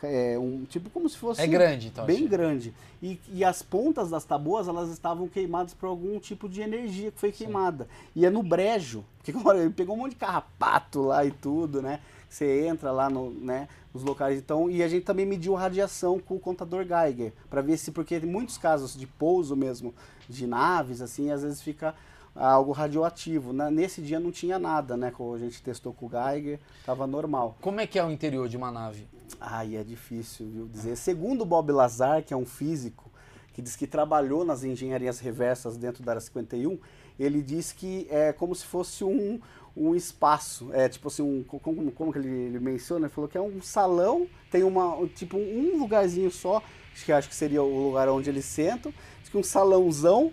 [0.04, 2.06] É, um, tipo como se fosse É grande, então.
[2.06, 2.28] bem assim.
[2.28, 2.74] grande.
[3.02, 7.20] E, e as pontas das tabuas, elas estavam queimadas por algum tipo de energia que
[7.20, 7.88] foi queimada.
[8.16, 11.82] E é no brejo, porque agora ele pegou um monte de carrapato lá e tudo,
[11.82, 12.00] né?
[12.30, 14.38] Você entra lá no, né, nos locais.
[14.38, 18.20] Então, e a gente também mediu radiação com o contador Geiger, para ver se, porque
[18.20, 19.94] tem muitos casos de pouso mesmo,
[20.28, 21.96] de naves, assim, às vezes fica
[22.36, 23.52] algo radioativo.
[23.52, 23.70] né?
[23.70, 25.12] Nesse dia não tinha nada, né?
[25.34, 27.58] A gente testou com o Geiger, tava normal.
[27.62, 29.08] Como é que é o interior de uma nave?
[29.40, 30.96] Ai, é difícil, viu, dizer.
[30.96, 33.10] Segundo Bob Lazar, que é um físico,
[33.54, 36.78] que diz que trabalhou nas engenharias reversas dentro da Área 51,
[37.20, 39.40] ele diz que é como se fosse um,
[39.76, 43.06] um espaço, é tipo assim, um, como, como que ele, ele menciona?
[43.06, 46.62] Ele falou que é um salão, tem uma, um- tipo um lugarzinho só,
[47.06, 50.32] que acho que seria o lugar onde eles sentam, diz que um salãozão,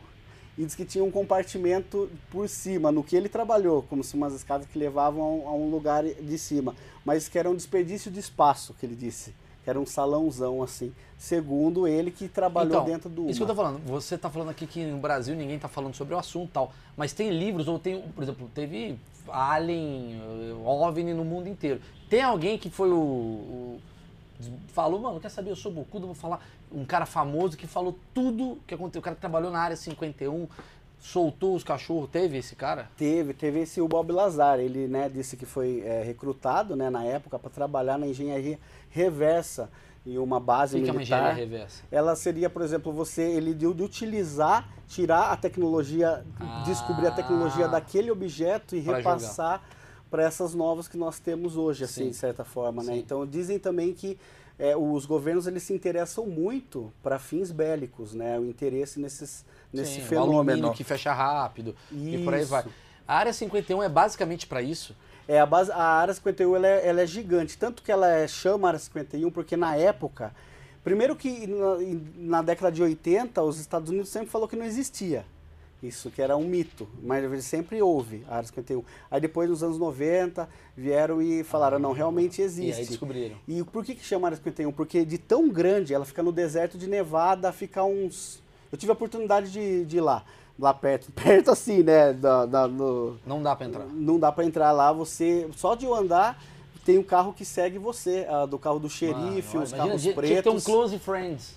[0.59, 4.33] e diz que tinha um compartimento por cima, no que ele trabalhou, como se umas
[4.35, 8.11] escadas que levavam a um, a um lugar de cima, mas que era um desperdício
[8.11, 9.35] de espaço, que ele disse.
[9.65, 13.47] Que era um salãozão assim, segundo ele que trabalhou Então, dentro do Isso que eu
[13.47, 13.55] UMA.
[13.55, 13.81] tô falando.
[13.87, 16.73] Você tá falando aqui que no Brasil ninguém tá falando sobre o assunto e tal.
[16.97, 18.97] Mas tem livros, ou tem, por exemplo, teve
[19.29, 21.81] Alien, eh, OVNI no mundo inteiro.
[22.09, 22.97] Tem alguém que foi o.
[22.97, 23.81] o-
[24.69, 25.51] falou, mano, quer saber?
[25.51, 26.41] Eu sou bocudo, vou falar.
[26.73, 29.01] Um cara famoso que falou tudo que aconteceu.
[29.01, 30.49] O cara que trabalhou na área 51,
[30.99, 32.09] soltou os cachorros.
[32.11, 32.89] Teve esse cara?
[32.97, 37.05] Teve, teve esse o Bob Lazar, ele né, disse que foi é, recrutado né, na
[37.05, 38.59] época para trabalhar na engenharia
[38.91, 39.71] reversa
[40.07, 41.19] em uma base que que é uma militar.
[41.19, 41.83] engenharia reversa?
[41.91, 46.63] Ela seria, por exemplo, você ele de, de utilizar, tirar a tecnologia, Ah.
[46.65, 49.63] descobrir a tecnologia daquele objeto e repassar
[50.17, 52.11] para essas novas que nós temos hoje, assim, Sim.
[52.11, 52.95] de certa forma, né?
[52.95, 52.99] Sim.
[53.01, 54.19] Então dizem também que
[54.59, 58.39] é, os governos eles se interessam muito para fins bélicos, né?
[58.39, 60.73] O interesse nesses, nesse Sim, fenômeno.
[60.73, 62.51] que fecha rápido e por aí Isso.
[62.51, 62.65] vai.
[63.07, 64.97] A área 51 é basicamente para isso.
[65.29, 68.27] É, a, base, a Área 51 ela é, ela é gigante, tanto que ela é,
[68.27, 70.33] chama Área 51 porque na época,
[70.83, 75.27] primeiro que na, na década de 80, os Estados Unidos sempre falou que não existia.
[75.83, 78.83] Isso, que era um mito, mas sempre houve a Área 51.
[79.11, 82.81] Aí depois, nos anos 90, vieram e falaram, não, realmente E existe.
[82.81, 83.37] aí descobriram.
[83.47, 84.73] E por que, que chama Área 51?
[84.73, 88.43] Porque de tão grande, ela fica no deserto de Nevada, fica uns...
[88.73, 90.25] Eu tive a oportunidade de, de ir lá,
[90.59, 93.87] lá perto, perto assim, né, da, da- no, Não dá para entrar.
[93.87, 96.43] não dá pra entrar lá, você só de eu andar
[96.87, 100.25] tem um carro que segue você, do carro do xerife, os carros pretos.
[100.29, 101.55] Tinha que ter um Close Friends.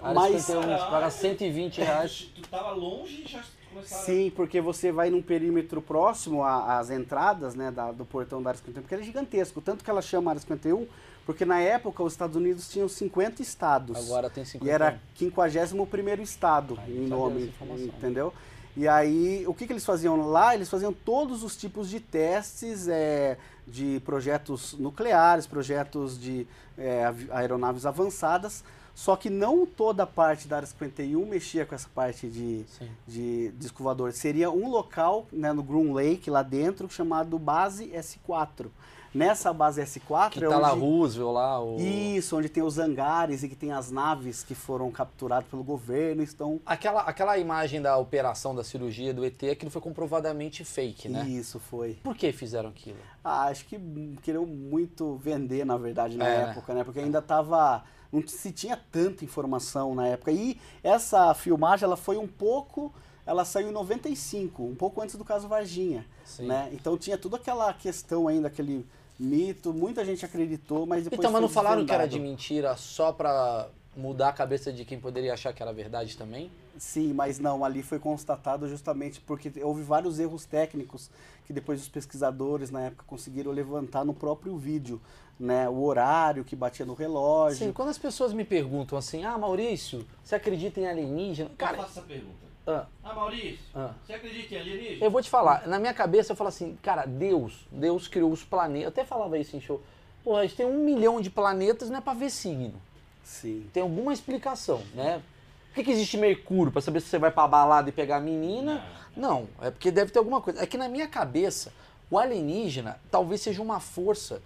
[0.00, 2.30] Mas- 51, você paga 120 reais.
[2.36, 3.42] Tu tava longe e já
[3.78, 8.50] começaram Sim, porque você vai num perímetro próximo às entradas né, da- do portão da
[8.50, 9.60] Área 51, porque ele é gigantesco.
[9.60, 10.86] Tanto que ela chama Área 51,
[11.24, 13.96] porque na época os Estados Unidos tinham 50 estados.
[14.06, 14.64] Agora tem 50.
[14.64, 17.52] E era 51 estado Ah, em nome,
[17.96, 18.32] entendeu?
[18.76, 20.54] E aí, o que, que eles faziam lá?
[20.54, 27.84] Eles faziam todos os tipos de testes é, de projetos nucleares, projetos de é, aeronaves
[27.84, 28.62] avançadas,
[28.98, 32.88] só que não toda a parte da Área 51 mexia com essa parte de, Sim.
[33.06, 34.12] de disco voador.
[34.12, 38.66] Seria um local né, no Groom Lake, lá dentro, chamado Base S4.
[39.14, 40.80] Nessa base S4 Que é tá lá onde...
[40.80, 41.78] Roosevelt lá, o...
[41.78, 46.20] Isso, onde tem os hangares e que tem as naves que foram capturadas pelo governo
[46.20, 46.60] estão.
[46.66, 51.24] Aquela, aquela imagem da operação da cirurgia do ET, aquilo foi comprovadamente fake, né?
[51.24, 51.94] Isso foi.
[52.02, 52.98] Por que fizeram aquilo?
[53.22, 56.82] Ah, acho que hum, queriam muito vender, na verdade, na É, época, né?
[56.82, 57.84] Porque ainda tava.
[58.12, 60.32] Não se tinha tanta informação na época.
[60.32, 62.92] E essa filmagem, ela foi um pouco.
[63.26, 66.06] Ela saiu em 95, um pouco antes do caso Varginha.
[66.24, 66.46] Sim.
[66.46, 66.70] Né?
[66.72, 68.86] Então tinha toda aquela questão ainda, aquele
[69.18, 71.18] mito, muita gente acreditou, mas depois.
[71.18, 75.00] então, mas não falaram que era de mentira só pra mudar a cabeça de quem
[75.00, 76.50] poderia achar que era verdade também?
[76.78, 81.10] Sim, mas não, ali foi constatado justamente porque houve vários erros técnicos
[81.44, 85.00] que depois os pesquisadores na época conseguiram levantar no próprio vídeo,
[85.38, 85.68] né?
[85.68, 87.58] O horário que batia no relógio.
[87.58, 91.50] Sim, quando as pessoas me perguntam assim, ah, Maurício, você acredita em alienígena?
[91.56, 92.34] Cara, eu faço essa pergunta.
[92.66, 93.92] ah, Ah, Maurício, Ah.
[94.04, 95.04] você acredita em alienígena?
[95.04, 98.42] eu vou te falar, na minha cabeça eu falo assim, cara, Deus, Deus criou os
[98.44, 98.82] planetas.
[98.84, 99.80] Eu até falava isso em show.
[100.24, 102.74] Pô, a gente tem um milhão de planetas, não é pra ver signo.
[103.22, 103.66] Sim.
[103.72, 105.22] Tem alguma explicação, né?
[105.68, 106.72] Por que, que existe Mercúrio?
[106.72, 108.84] Pra saber se você vai pra balada e pegar a menina?
[109.16, 110.60] Não, é porque deve ter alguma coisa.
[110.62, 111.72] É que na minha cabeça,
[112.10, 114.42] o alienígena talvez seja uma força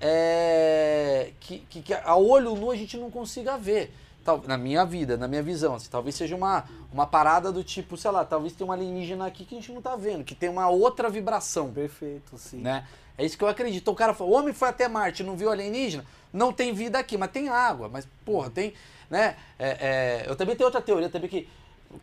[0.00, 3.92] é, que, que, que a olho nu a gente não consiga ver.
[4.24, 5.74] Tal- na minha vida, na minha visão.
[5.74, 9.44] assim, talvez seja uma, uma parada do tipo, sei lá, talvez tenha um alienígena aqui
[9.44, 12.58] que a gente não tá vendo, que tem uma outra vibração Perfeito, sim.
[12.58, 12.86] né?
[13.16, 13.82] É isso que eu acredito.
[13.82, 16.04] Então o cara falou, o homem foi até Marte, não viu alienígena?
[16.32, 17.88] Não tem vida aqui, mas tem água.
[17.88, 18.74] Mas, porra, tem,
[19.08, 19.36] né?
[19.58, 21.48] É, é, eu também tenho outra teoria também que...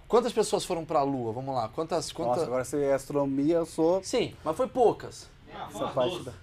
[0.08, 1.34] Quantas pessoas foram pra Lua?
[1.34, 1.68] Vamos lá.
[1.68, 2.12] Quantas...
[2.12, 2.38] quantas...
[2.38, 5.30] Nossa, agora você é astronomia, eu sou Sim, mas foi poucas.
[5.70, 6.26] Essa parte 12.
[6.26, 6.34] da...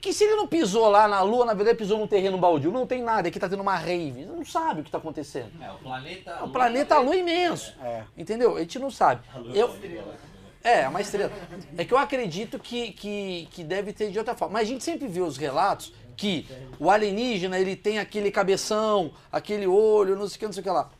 [0.00, 2.72] Que se ele não pisou lá na Lua, na verdade pisou num terreno baldio.
[2.72, 4.24] Não tem nada, aqui tá tendo uma rave.
[4.24, 5.52] Não sabe o que tá acontecendo.
[5.62, 6.44] É, o planeta.
[6.44, 7.74] O planeta Lua é imenso.
[7.82, 8.04] É.
[8.16, 8.56] Entendeu?
[8.56, 9.22] A gente não sabe.
[9.36, 10.16] Lua Eu, é uma estrela.
[10.64, 11.32] É, é uma estrela.
[11.76, 14.54] É que eu acredito que, que, que deve ter de outra forma.
[14.54, 16.46] Mas a gente sempre vê os relatos que
[16.80, 20.64] o alienígena ele tem aquele cabeção, aquele olho, não sei o que, não sei o
[20.64, 20.90] que lá.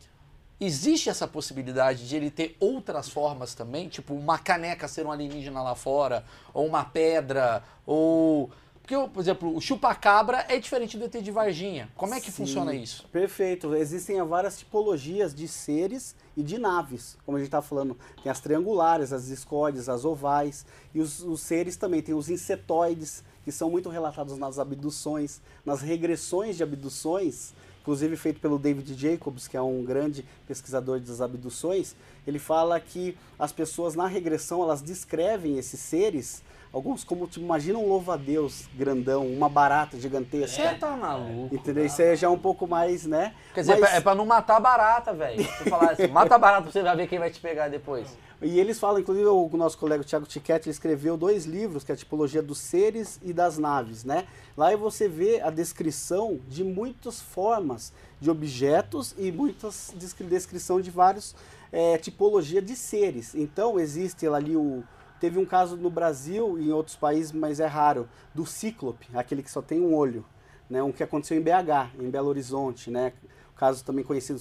[0.61, 3.88] Existe essa possibilidade de ele ter outras formas também?
[3.88, 8.50] Tipo, uma caneca ser um alienígena lá fora, ou uma pedra, ou.
[8.82, 11.90] Porque, por exemplo, o chupacabra é diferente do ET de Varginha.
[11.94, 12.38] Como é que Sim.
[12.38, 13.06] funciona isso?
[13.12, 13.74] Perfeito.
[13.74, 17.16] Existem várias tipologias de seres e de naves.
[17.24, 20.64] Como a gente está falando, tem as triangulares, as discóides, as ovais.
[20.94, 25.82] E os, os seres também, tem os insetoides, que são muito relatados nas abduções, nas
[25.82, 27.52] regressões de abduções,
[27.89, 31.97] inclusive feito pelo David Jacobs, que é um grande pesquisador das abduções.
[32.26, 37.78] ele fala que as pessoas na regressão elas descrevem esses seres, alguns como tipo, imagina
[37.78, 40.62] um louva-a-Deus grandão, uma barata gigantesca.
[40.70, 41.54] Você tá maluco.
[41.54, 41.84] Entendeu?
[41.86, 43.34] Isso aí já é um pouco mais, né?
[43.54, 45.42] Quer dizer, Mas- é pra não matar a barata, velho.
[45.42, 48.08] Você falar assim, mata a barata pra você ver quem vai te pegar depois.
[48.40, 51.94] E eles falam, inclusive o nosso colega Tiago Tiquete ele escreveu dois livros, que é
[51.94, 54.26] a tipologia dos seres e das naves, né?
[54.56, 60.88] Lá você vê a descrição de muitas formas de objetos e muitas descri- descrição de
[60.88, 61.34] vários
[61.72, 63.34] é, tipologia de seres.
[63.34, 64.84] Então existe ali o
[65.20, 69.42] teve um caso no Brasil e em outros países, mas é raro, do cíclope, aquele
[69.42, 70.24] que só tem um olho,
[70.68, 70.82] né?
[70.82, 73.12] Um que aconteceu em BH, em Belo Horizonte, né?
[73.54, 74.40] O caso também conhecido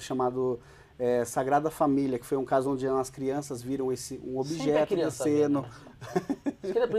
[0.00, 0.58] chamado
[0.98, 4.96] é, Sagrada Família, que foi um caso onde as crianças viram esse um a objeto
[4.96, 5.62] descendo.
[5.62, 5.68] né?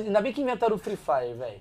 [0.05, 1.59] Ainda bem que inventaram o Free Fire, velho.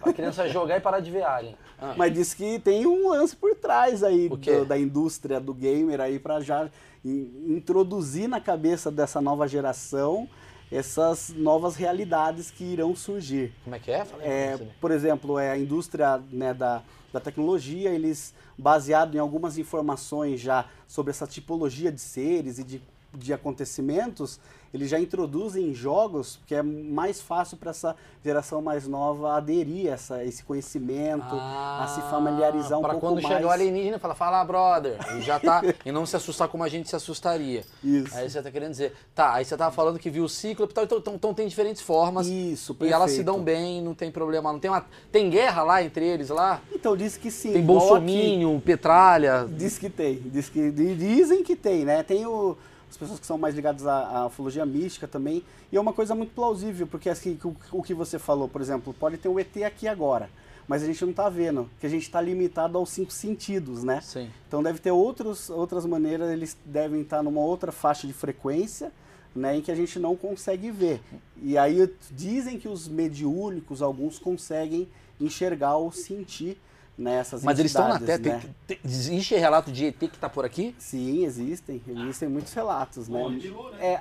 [0.00, 1.56] Pra criança jogar e parar de ver Alien.
[1.78, 6.00] Ah, Mas diz que tem um lance por trás aí do- da indústria do gamer
[6.00, 6.70] aí para já
[7.04, 10.28] in- introduzir na cabeça dessa nova geração
[10.72, 13.52] essas novas realidades que irão surgir.
[13.62, 14.06] Como é que é?
[14.20, 14.68] É, ver.
[14.80, 20.64] por exemplo, é a indústria né, da, da tecnologia, eles, baseado em algumas informações já
[20.88, 22.82] sobre essa tipologia de seres e de,
[23.14, 24.40] de acontecimentos,
[24.72, 27.94] eles já introduzem em jogos que é mais fácil para essa
[28.24, 33.06] geração mais nova aderir a essa, esse conhecimento, a se familiarizar um Ah, pra pouco
[33.08, 33.34] quando mais.
[33.36, 34.96] chegar o alienígena, fala, fala, brother.
[35.18, 35.60] E já tá.
[35.84, 37.64] e não se assustar como a gente se assustaria.
[37.84, 38.16] Isso.
[38.16, 38.94] Aí você tá querendo dizer.
[39.14, 41.46] Tá, aí você tava falando que viu o cíclope e tal, então, então, então tem
[41.46, 42.26] diferentes formas.
[42.26, 43.26] Isso, E elas se perfeito.
[43.26, 44.50] dão bem, não tem problema.
[44.50, 44.86] Não tem uma.
[45.10, 46.62] Tem guerra lá entre eles lá?
[46.72, 47.52] Então diz que sim.
[47.52, 49.46] Tem bolsominho, petralha.
[49.50, 52.02] Diz que tem, diz que, di- dizem que tem, né?
[52.02, 52.56] Tem o-
[52.92, 56.14] as pessoas que são mais ligadas à, à ufologia mística também, e é uma coisa
[56.14, 59.56] muito plausível, porque assim, o, o que você falou, por exemplo, pode ter o ET
[59.64, 60.28] aqui agora,
[60.68, 64.02] mas a gente não está vendo, que a gente está limitado aos cinco sentidos, né?
[64.02, 64.30] Sim.
[64.46, 68.92] Então deve ter outros, outras maneiras, eles devem estar numa outra faixa de frequência,
[69.34, 71.00] né, em que a gente não consegue ver.
[71.42, 74.86] E aí dizem que os mediúnicos, alguns conseguem
[75.18, 76.60] enxergar ou sentir
[76.96, 78.18] né, essas Mas eles estão na Terra.
[78.18, 78.40] né?
[78.66, 80.74] Tem- tem- Existe relato de ET que tá por aqui?
[80.78, 81.82] Sim, existem.
[81.86, 83.28] Existem muitos relatos, né?
[83.28, 83.40] Né?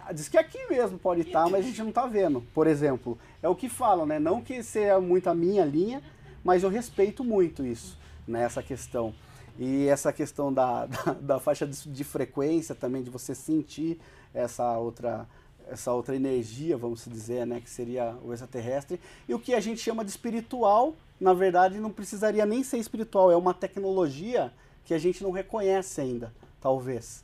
[0.09, 2.41] É, diz que aqui mesmo pode estar, mas a gente não está vendo.
[2.53, 4.19] Por exemplo, é o que falam, né?
[4.19, 6.01] Não que seja muito a minha linha,
[6.43, 8.43] mas eu respeito muito isso, né?
[8.43, 9.13] Essa questão.
[9.57, 13.99] E essa questão da, da, da faixa de, de frequência também, de você sentir
[14.33, 15.27] essa outra
[15.69, 19.79] essa outra energia, vamos dizer, né, que seria o extraterrestre, e o que a gente
[19.79, 24.51] chama de espiritual, na verdade, não precisaria nem ser espiritual, é uma tecnologia
[24.83, 27.23] que a gente não reconhece ainda, talvez.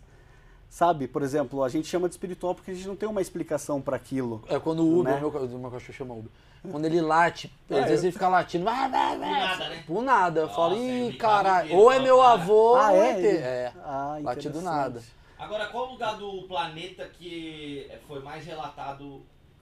[0.70, 3.82] Sabe, por exemplo, a gente chama de espiritual porque a gente não tem uma explicação
[3.82, 4.44] para aquilo.
[4.48, 5.20] É quando o Uber, Né?
[5.20, 6.30] meu, meu cachorro chama Uber.
[6.70, 8.66] Quando ele late, É, às vezes eu- ele fica latindo.
[8.66, 9.84] Por nada, né?
[9.88, 10.40] Por nada.
[10.42, 11.76] Eu Nossa, falo, é ih, caralho.
[11.76, 12.32] Ou é meu cara.
[12.34, 13.10] avô, Ah, ou é?
[13.12, 13.18] ET.
[13.26, 13.74] Ele- É.
[13.84, 14.64] Ah, Late do interessante.
[14.66, 15.02] nada.
[15.40, 19.22] Agora, qual lugar do planeta que foi mais relatado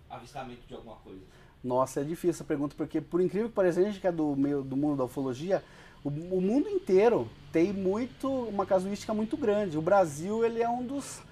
[0.09, 1.21] avistamento de alguma coisa?
[1.65, 4.35] Nossa, é difícil essa pergunta, porque por incrível que pareça, a gente que é do,
[4.35, 5.63] meio, do mundo da ufologia,
[6.03, 9.75] o, o mundo inteiro tem muito, uma casuística muito grande.
[9.75, 11.23] O Brasil, ele é um dos,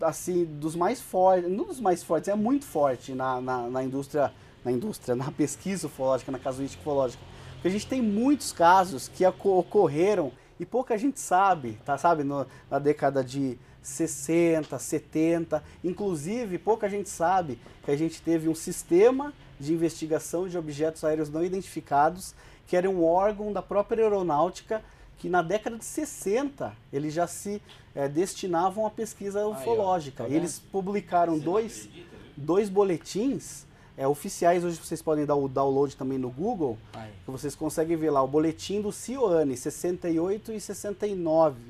[0.00, 4.32] assim, dos mais fortes, não dos mais fortes, é muito forte na, na, na indústria,
[4.64, 7.22] na indústria, na pesquisa ufológica, na casuística ufológica.
[7.52, 11.98] Porque a gente tem muitos casos que oco- ocorreram e pouca gente sabe, tá?
[11.98, 18.48] Sabe, no- na década de 60, 70, inclusive pouca gente sabe que a gente teve
[18.48, 22.34] um sistema de investigação de objetos aéreos não identificados,
[22.66, 24.82] que era um órgão da própria aeronáutica
[25.18, 27.60] que na década de 60 eles já se
[27.94, 30.24] eh, destinavam à pesquisa ó, ufológica.
[30.24, 32.32] tá E eles publicaram Você dois, acredita, viu?
[32.38, 33.66] dois boletins
[33.98, 37.10] é, oficiais, hoje vocês podem dar o download também no Google, Aí.
[37.22, 41.60] que vocês conseguem ver lá o boletim do Cioane, 68 e 69,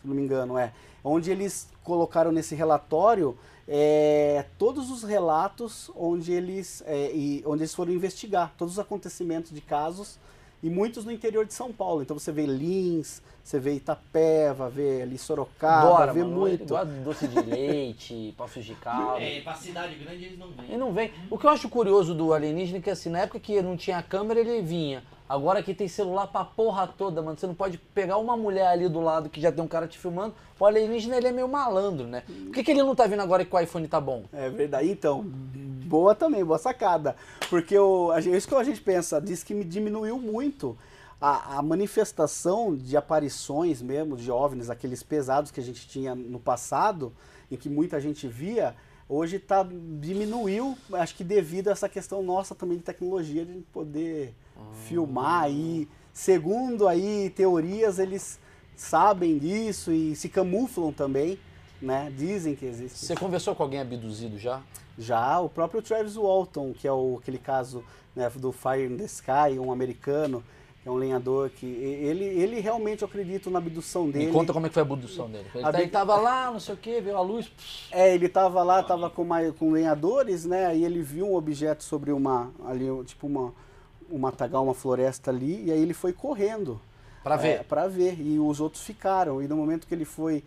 [0.00, 0.72] se não me engano, é.
[1.02, 3.36] Onde eles colocaram nesse relatório
[3.68, 9.52] é, todos os relatos onde eles, é, e, onde eles foram investigar, todos os acontecimentos
[9.52, 10.18] de casos,
[10.62, 12.02] e muitos no interior de São Paulo.
[12.02, 16.36] Então você vê Lins, você vê Itapeva, vê ali Sorocaba, Bora, vê mano.
[16.36, 16.62] muito.
[16.62, 19.22] Ele gosta de doce de leite, poços de caldo.
[19.22, 20.78] É, pra cidade grande eles não E vêm.
[20.78, 21.12] não vem.
[21.30, 24.02] O que eu acho curioso do alienígena é que assim, na época que não tinha
[24.02, 25.02] câmera, ele vinha.
[25.30, 27.38] Agora que tem celular pra porra toda, mano.
[27.38, 29.96] Você não pode pegar uma mulher ali do lado que já tem um cara te
[29.96, 30.34] filmando.
[30.58, 32.24] O alienígena, ele é meio malandro, né?
[32.26, 34.24] Por que, que ele não tá vindo agora que o iPhone tá bom?
[34.32, 34.90] É verdade.
[34.90, 37.14] Então, boa também, boa sacada.
[37.48, 40.76] Porque o, a isso que a gente pensa, diz que me diminuiu muito
[41.20, 46.40] a, a manifestação de aparições mesmo, de OVNIs, aqueles pesados que a gente tinha no
[46.40, 47.12] passado,
[47.48, 48.74] em que muita gente via,
[49.08, 49.64] hoje tá,
[50.00, 54.34] diminuiu, acho que devido a essa questão nossa também de tecnologia, de poder
[54.86, 55.88] filmar aí.
[56.12, 58.38] Segundo aí teorias, eles
[58.76, 61.38] sabem disso e se camuflam também.
[61.80, 62.12] né?
[62.16, 62.98] Dizem que existe.
[63.06, 64.60] Você conversou com alguém abduzido já?
[64.98, 67.82] Já o próprio Travis Walton, que é o, aquele caso
[68.14, 70.42] né, do Fire in the Sky, um americano,
[70.82, 74.26] que é um lenhador que ele, ele realmente eu acredito na abdução dele.
[74.26, 75.46] Me conta como é que foi a abdução dele.
[75.54, 77.50] Ele, A tá- ele tava lá, não sei o que, veio a luz.
[77.90, 80.66] É, ele tava lá, tava com, mais, com lenhadores, né?
[80.66, 83.54] Aí ele viu um objeto sobre uma ali, tipo uma
[84.10, 86.80] um matagal, uma floresta ali, e aí ele foi correndo.
[87.22, 87.48] Pra ver.
[87.48, 88.18] É, pra ver.
[88.20, 89.42] E os outros ficaram.
[89.42, 90.42] E no momento que ele foi,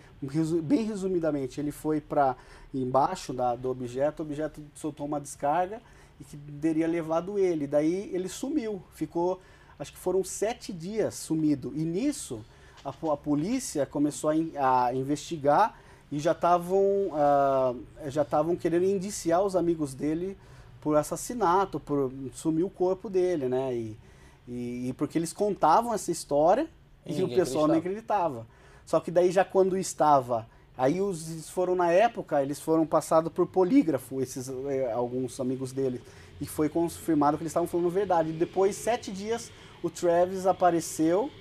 [0.64, 2.36] bem resumidamente, ele foi para
[2.74, 5.80] embaixo da, do objeto, o objeto soltou uma descarga
[6.20, 7.68] e que teria levado ele.
[7.68, 8.82] Daí ele sumiu.
[8.95, 9.39] Ficou,
[9.78, 11.72] acho que foram sete dias sumido.
[11.76, 12.43] E nisso,
[12.84, 15.80] a, a polícia começou a, in- a investigar
[16.11, 17.76] e já estavam ah,
[18.07, 20.36] já estavam querendo indiciar os amigos dele
[20.84, 23.74] por assassinato, por sumir o corpo dele, né?
[23.74, 23.98] E,
[24.46, 26.68] e, e porque eles contavam essa história
[27.06, 28.46] E e, o pessoal não acreditava.
[28.86, 30.46] Só que daí já quando estava,
[30.78, 36.02] aí os foram na época, eles foram passados por polígrafo, esses eh, alguns amigos dele,
[36.42, 38.32] e foi confirmado que eles estavam falando verdade.
[38.32, 39.50] E depois sete dias
[39.82, 41.32] o Travis apareceu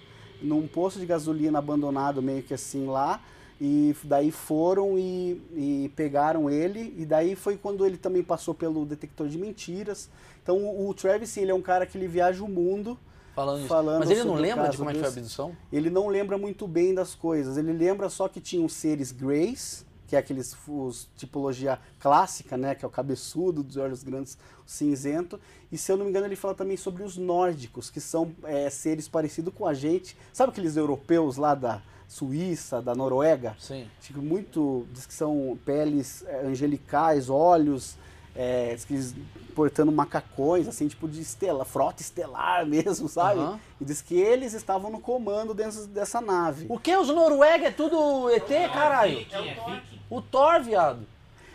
[0.40, 3.20] num posto de gasolina abandonado meio que assim lá.
[3.64, 8.84] E daí foram e, e pegaram ele, e daí foi quando ele também passou pelo
[8.84, 10.10] detector de mentiras.
[10.42, 12.98] Então o, o Travis, ele é um cara que ele viaja o mundo,
[13.36, 13.68] Falando isso.
[13.68, 15.56] Falando Mas ele não lembra de como é que foi a abdução?
[15.72, 17.56] ele não lembra muito bem das coisas.
[17.56, 22.74] Ele lembra só que tinham seres greys, que é aqueles os, tipologia clássica, né?
[22.74, 24.36] Que é o cabeçudo, dos olhos grandes,
[24.66, 25.38] cinzento.
[25.70, 28.68] E se eu não me engano, ele fala também sobre os nórdicos, que são é,
[28.68, 30.16] seres parecidos com a gente.
[30.32, 31.80] Sabe aqueles europeus lá da
[32.12, 33.56] Suíça, da Noruega?
[33.58, 33.86] Sim.
[34.02, 34.86] Tipo, muito.
[34.92, 37.96] Diz que são peles é, angelicais, olhos,
[38.36, 39.14] é, diz que eles
[39.54, 43.40] portando macacões, assim, tipo de estela, frota estelar mesmo, sabe?
[43.40, 43.58] Aham.
[43.80, 46.66] E diz que eles estavam no comando dentro dessa nave.
[46.68, 46.94] O que?
[46.94, 49.18] Os Noruega é tudo ET, caralho?
[49.18, 49.82] Viking, é.
[50.10, 51.06] O Thor, viado.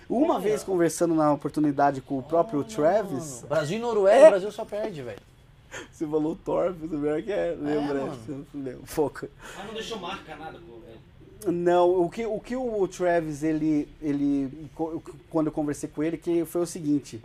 [0.10, 4.28] Uma vez conversando na oportunidade com o próprio Travis, Mano, Brasil e Noruega, É.
[4.28, 5.20] o Brasil só perde, velho.
[5.92, 8.06] Você falou Thor, primeiro que é, lembra?
[8.06, 9.30] você lembra, Foca.
[9.58, 10.80] Mas não deixou marca nada, pô.
[10.80, 10.98] velho.
[11.54, 14.70] Não, o que o, que o Travis, ele, ele,
[15.30, 17.22] quando eu conversei com ele, que foi o seguinte,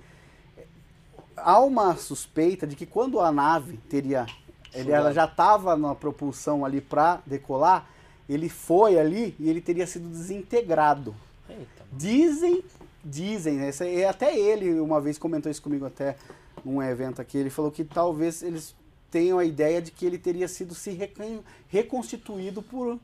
[1.37, 4.27] há uma suspeita de que quando a nave teria,
[4.75, 7.89] ele, ela já estava na propulsão ali para decolar,
[8.29, 11.15] ele foi ali e ele teria sido desintegrado.
[11.49, 12.63] Eita, Dizem,
[13.05, 13.71] dizem, né?
[14.09, 16.17] Até ele uma vez comentou isso comigo até
[16.65, 18.75] num evento aqui, ele falou que talvez eles
[19.11, 22.99] tenham a ideia de que ele teria sido se recon- reconstituído por,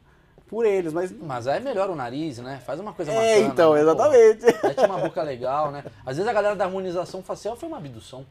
[0.46, 2.62] por eles, mas Mas aí melhora o nariz, né?
[2.64, 3.52] Faz uma coisa é, bacana.
[3.52, 3.90] então, né, pô?
[3.90, 4.44] exatamente.
[4.66, 5.84] Mete uma boca legal, né?
[6.06, 8.24] Às vezes a galera da harmonização facial foi uma abdução.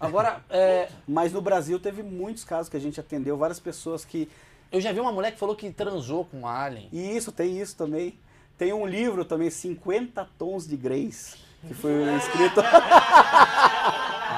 [0.00, 4.28] Agora, é, Mas no Brasil teve muitos casos que a gente atendeu, várias pessoas que.
[4.70, 6.88] eu já vi uma mulher que falou que transou com um alien.
[6.92, 8.16] E isso, tem isso também.
[8.56, 12.60] Tem um livro também, 50 Tons de Grace, que foi escrito.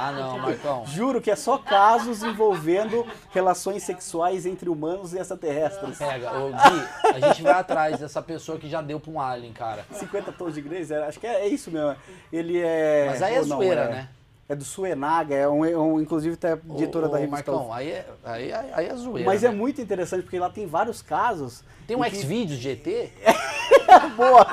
[0.01, 0.85] Ah, não, Marcão.
[0.87, 5.99] Juro que é só casos envolvendo relações sexuais entre humanos e extraterrestres.
[5.99, 9.53] Pega, ô Gui, a gente vai atrás dessa pessoa que já deu pra um alien,
[9.53, 9.85] cara.
[9.93, 11.95] 50 Tons de Grace, é, acho que é, é isso mesmo.
[12.33, 13.07] Ele é.
[13.11, 14.09] Mas aí é ou não, zoeira, é- né?
[14.51, 17.53] É do Suenaga, é um, é um- inclusive até diretora Ô, da revista.
[17.53, 19.25] Marcão, aí é, aí, aí, aí é zoeira.
[19.25, 19.55] Mas é né?
[19.55, 21.63] muito interessante porque lá tem vários casos.
[21.87, 23.13] Tem um que- X-Vídeos de ET?
[24.17, 24.45] Boa!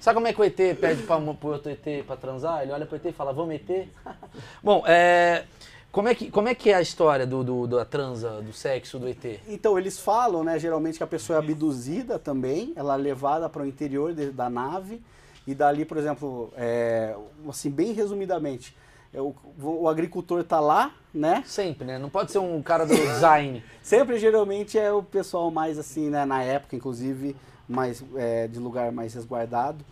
[0.00, 2.62] Sabe como é que o ET pede pra, pro outro ET pra transar?
[2.62, 3.86] Ele olha pro ET e fala, vamos ET?
[4.64, 5.44] Bom, é,
[5.92, 8.98] como, é que, como é que é a história do, do- da transa, do sexo
[8.98, 9.40] do ET?
[9.46, 13.62] Então, eles falam, né, geralmente que a pessoa é abduzida também, ela é levada para
[13.62, 15.02] o interior de- da nave,
[15.46, 17.14] e dali, por exemplo, é,
[17.46, 18.83] assim, bem resumidamente, é,
[19.20, 21.42] o, o agricultor tá lá, né?
[21.46, 21.98] Sempre, né?
[21.98, 23.62] Não pode ser um cara do design.
[23.82, 27.36] Sempre, geralmente, é o pessoal mais assim, né, na época, inclusive,
[27.68, 29.84] mais, é, de lugar mais resguardado.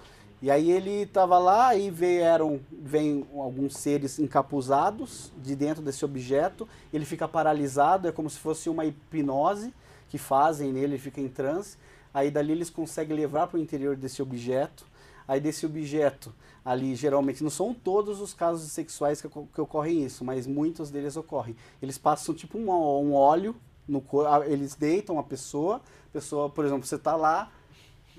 [0.42, 6.68] E aí ele tava lá e vieram, vem alguns seres encapuzados de dentro desse objeto.
[6.92, 9.72] Ele fica paralisado, é como se fosse uma hipnose
[10.08, 11.76] que fazem nele, ele fica em transe.
[12.12, 14.84] Aí dali eles conseguem levar para o interior desse objeto.
[15.33, 16.30] Aí desse objeto
[16.62, 21.16] ali, geralmente, não são todos os casos sexuais que, que ocorrem isso, mas muitos deles
[21.16, 21.57] ocorrem.
[21.80, 23.57] Eles passam tipo um, um óleo
[23.89, 27.51] no corpo, eles deitam a pessoa, a pessoa, por exemplo, você tá lá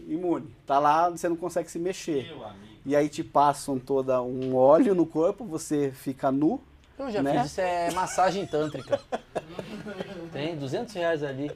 [0.07, 2.23] imune, tá lá, você não consegue se mexer.
[2.25, 2.73] Meu amigo.
[2.83, 6.59] E aí te passam toda um óleo no corpo, você fica nu.
[6.97, 7.43] Eu já Né?
[7.43, 8.99] fiz, isso é massagem tântrica.
[10.33, 11.51] Tem 200 reais ali.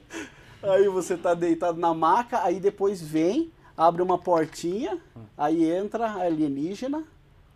[0.62, 4.98] Aí você tá deitado na maca, aí depois vem, abre uma portinha,
[5.38, 7.04] aí entra a alienígena,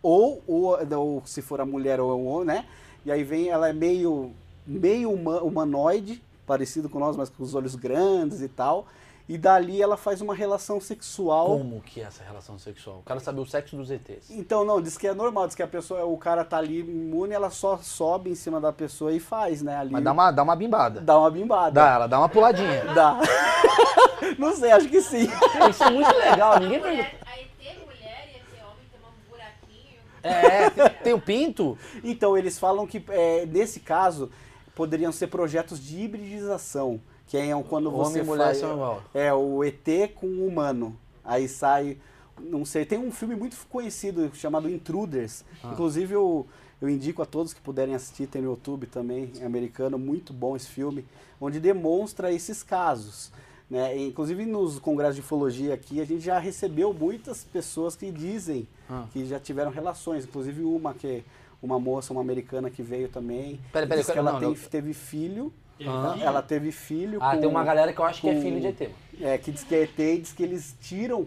[0.01, 2.65] ou, ou, ou se for a mulher ou o homem, né?
[3.05, 4.31] E aí vem, ela é meio,
[4.65, 8.85] meio huma- humanoide, parecido com nós, mas com os olhos grandes e tal.
[9.29, 11.47] e dali ela faz uma relação sexual.
[11.57, 12.97] Como que é essa relação sexual?
[12.99, 14.29] O cara sabe o sexo dos ETs.
[14.29, 17.33] Então, não, diz que é normal, diz que a pessoa, o cara tá ali imune,
[17.33, 19.77] ela só sobe em cima da pessoa e faz, né?
[19.77, 20.99] Ali Mas dá uma, dá uma bimbada.
[20.99, 21.71] dá uma bimbada.
[21.71, 22.83] Dá, ela dá uma puladinha.
[22.93, 23.19] Dá.
[24.37, 25.27] não sei, acho que sim.
[25.69, 27.03] Isso é muito legal, ninguém pergunta.
[27.03, 29.99] Mulher, a ET mulher e ET homem tem um buraquinho.
[30.23, 31.77] É, tem, tem o pinto?
[32.03, 34.31] Então, eles falam que, é, nesse caso,
[34.75, 38.57] poderiam ser projetos de hibridização, que é quando Homem você e mulher faz...
[38.57, 39.03] são igual.
[39.13, 40.97] É, o ET com o humano.
[41.23, 41.97] Aí sai,
[42.39, 45.43] não sei, tem um filme muito conhecido chamado Intruders.
[45.63, 45.71] Ah.
[45.71, 46.45] Inclusive, eu,
[46.81, 50.55] eu indico a todos que puderem assistir, tem no YouTube também, é americano, muito bom
[50.55, 51.05] esse filme,
[51.39, 53.31] onde demonstra esses casos.
[53.69, 53.97] Né?
[53.97, 59.05] Inclusive nos congressos de ufologia aqui, a gente já recebeu muitas pessoas que dizem Ah.
[59.11, 61.23] que já tiveram relações, inclusive uma que
[61.61, 64.55] uma moça, uma americana que veio também, Pera, pera, que ela não, tem- não.
[64.69, 65.51] teve filho,
[65.87, 66.15] Ah.
[66.19, 68.59] ela teve filho Ah, com- tem uma galera que eu acho que é com- filho
[68.59, 68.89] de ET.
[69.21, 71.25] é, que diz que é ET e diz que eles tiram.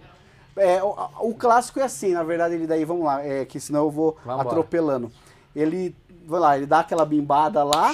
[0.55, 0.95] É, o,
[1.30, 4.16] o clássico é assim, na verdade, ele daí, vamos lá, é, que senão eu vou
[4.24, 4.49] Vambora.
[4.49, 5.11] atropelando.
[5.55, 7.93] Ele, vai lá, ele dá aquela bimbada lá,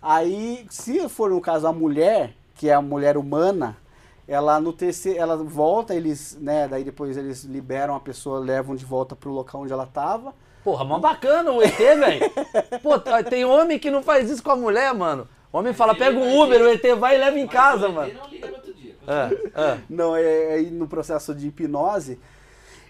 [0.00, 3.76] aí, se for no caso a mulher, que é a mulher humana,
[4.26, 8.84] ela no terceiro, ela volta, eles, né, daí depois eles liberam a pessoa, levam de
[8.84, 10.34] volta pro local onde ela tava.
[10.64, 12.30] Porra, mó bacana o ET, velho.
[12.82, 12.98] Pô,
[13.28, 15.28] tem homem que não faz isso com a mulher, mano.
[15.52, 17.94] O homem fala, pega um Uber, o ET vai e leva em casa, Mas o
[17.94, 18.14] mano.
[18.20, 18.96] Não liga no outro dia.
[19.06, 19.78] É, é.
[19.88, 22.18] Não, é, aí no processo de hipnose,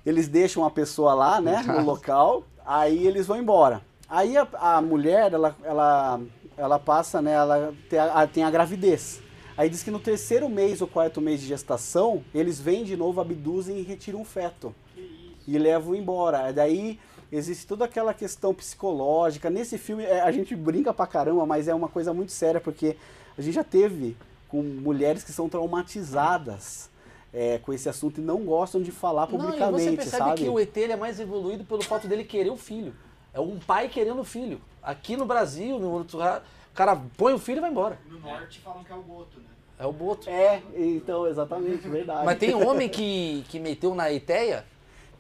[0.07, 3.83] eles deixam a pessoa lá, né, no local, aí eles vão embora.
[4.09, 6.21] Aí a, a mulher, ela, ela,
[6.57, 9.21] ela passa, né, ela tem a, a- tem a gravidez.
[9.57, 13.20] Aí diz que no terceiro mês ou quarto mês de gestação, eles vêm de novo,
[13.20, 14.74] abduzem e retiram o feto.
[15.48, 16.52] E levam embora.
[16.52, 16.98] Daí
[17.32, 19.48] existe toda aquela questão psicológica.
[19.48, 22.96] Nesse filme, é, a gente brinca pra caramba, mas é uma coisa muito séria, porque
[23.38, 24.16] a gente já teve
[24.48, 26.90] com mulheres que são traumatizadas
[27.32, 30.42] é, com esse assunto e não gostam de falar Não, e publicamente, você percebe sabe?
[30.42, 32.94] que o ET é mais evoluído pelo fato dele querer o filho.
[33.32, 34.61] É um pai querendo o filho.
[34.82, 36.18] Aqui no Brasil, no outro
[36.77, 37.99] cara põe o filho e vai embora.
[38.09, 39.47] No norte falam que é o Boto, né?
[39.79, 40.31] É o boto.
[40.31, 42.24] É, então, exatamente, verdade.
[42.24, 44.64] Mas tem homem que, que meteu na ideia,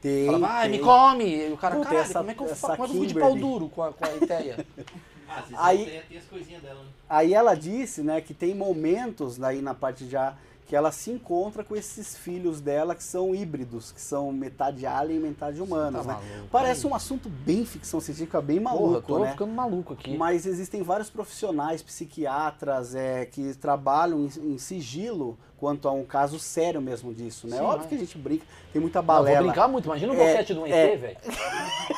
[0.00, 0.70] Tem, falava, ah, tem.
[0.70, 1.24] me come.
[1.48, 2.60] E o cara, caralho, essa- como é que eu faço?
[2.60, 4.66] Como é que eu fico de pau Kimberly." duro com a, com a ideia?
[5.28, 6.88] Ah, Aí- tem as coisinhas dela, né?
[7.10, 10.34] Aí ela disse, né, que tem momentos aí na parte já
[10.66, 15.18] que ela se encontra com esses filhos dela que são híbridos, que são metade alien
[15.20, 16.20] e metade humanos, tá né?
[16.28, 16.92] maluco, Parece aí.
[16.92, 19.30] um assunto bem ficção científica, bem Porra, maluco, tô né?
[19.30, 20.16] ficando maluco aqui.
[20.16, 26.38] Mas existem vários profissionais, psiquiatras, é, que trabalham em, em sigilo quanto a um caso
[26.38, 27.58] sério mesmo disso, né?
[27.58, 27.88] Sim, Óbvio é.
[27.88, 29.38] que a gente brinca, tem muita Não, eu balela.
[29.38, 30.96] vou brincar muito, imagina o É, boquete de um ET, é.
[30.96, 31.16] velho.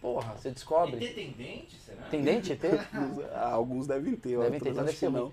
[0.00, 1.04] Porra, você descobre.
[1.04, 2.02] ET tem dente, será?
[2.10, 2.60] Tem dente, ET?
[3.42, 5.32] Alguns devem ter, Devem ter, outros então acho deve que ser não.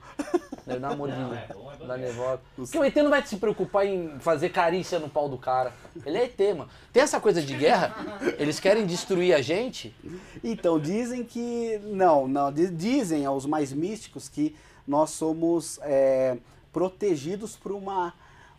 [0.66, 1.22] Deve dar uma mordida.
[1.22, 1.88] Não, é bom, é bom.
[1.88, 2.42] Dá nervosa.
[2.58, 5.72] Os- Porque o ET não vai se preocupar em fazer carícia no pau do cara.
[6.06, 6.70] Ele é ET, mano.
[6.92, 7.96] Tem essa coisa de guerra,
[8.40, 9.96] eles querem destruir a gente.
[10.44, 11.80] Então, dizem que.
[11.84, 12.52] Não, não.
[12.52, 14.56] di- Dizem aos mais místicos que
[14.88, 16.38] nós somos é,
[16.74, 18.14] protegidos por uma,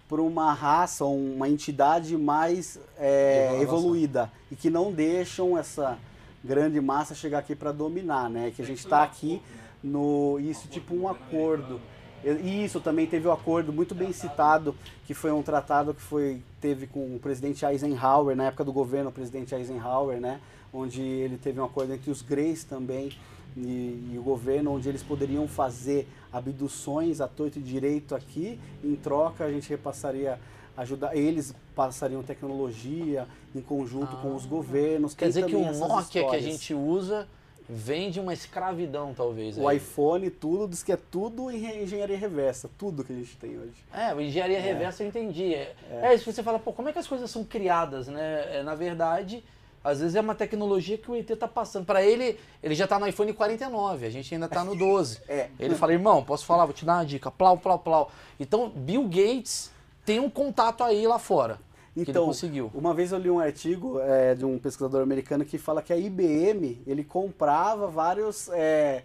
[0.08, 4.30] por uma raça, uma entidade mais é, evoluída.
[4.50, 5.98] E que não deixam essa
[6.44, 8.52] grande massa chegar aqui para dominar, né?
[8.54, 9.42] Que a gente está aqui
[9.82, 10.38] no.
[10.40, 11.80] Isso, tipo um acordo.
[12.26, 14.74] E isso também teve o um acordo muito bem citado,
[15.06, 19.10] que foi um tratado que foi, teve com o presidente Eisenhower, na época do governo,
[19.10, 20.40] o presidente Eisenhower, né?
[20.72, 23.12] Onde ele teve um acordo entre os Greys também
[23.56, 28.96] e, e o governo, onde eles poderiam fazer abduções à torto e direito aqui, em
[28.96, 30.38] troca a gente repassaria,
[30.76, 35.14] ajudar, eles passariam tecnologia em conjunto com os governos.
[35.14, 37.28] Quer dizer que o Nokia que a gente usa
[37.68, 39.58] vem de uma escravidão, talvez.
[39.58, 39.78] O aí.
[39.78, 43.74] iPhone, tudo, diz que é tudo em engenharia reversa, tudo que a gente tem hoje.
[43.92, 45.54] É, engenharia reversa eu entendi.
[45.54, 46.14] É, é.
[46.14, 48.58] isso que você fala, pô, como é que as coisas são criadas, né?
[48.58, 49.42] É, na verdade,
[49.82, 51.84] às vezes é uma tecnologia que o ET tá passando.
[51.84, 55.22] Para ele, ele já tá no iPhone 49, a gente ainda tá no 12.
[55.28, 55.50] É.
[55.58, 58.10] Ele fala, irmão, posso falar, vou te dar uma dica, plau, plau, plau.
[58.38, 59.70] Então, Bill Gates
[60.04, 61.58] tem um contato aí lá fora.
[62.04, 62.70] Que ele Então, conseguiu.
[62.74, 65.96] uma vez eu li um artigo é, de um pesquisador americano que fala que a
[65.96, 69.02] IBM ele comprava vários, é,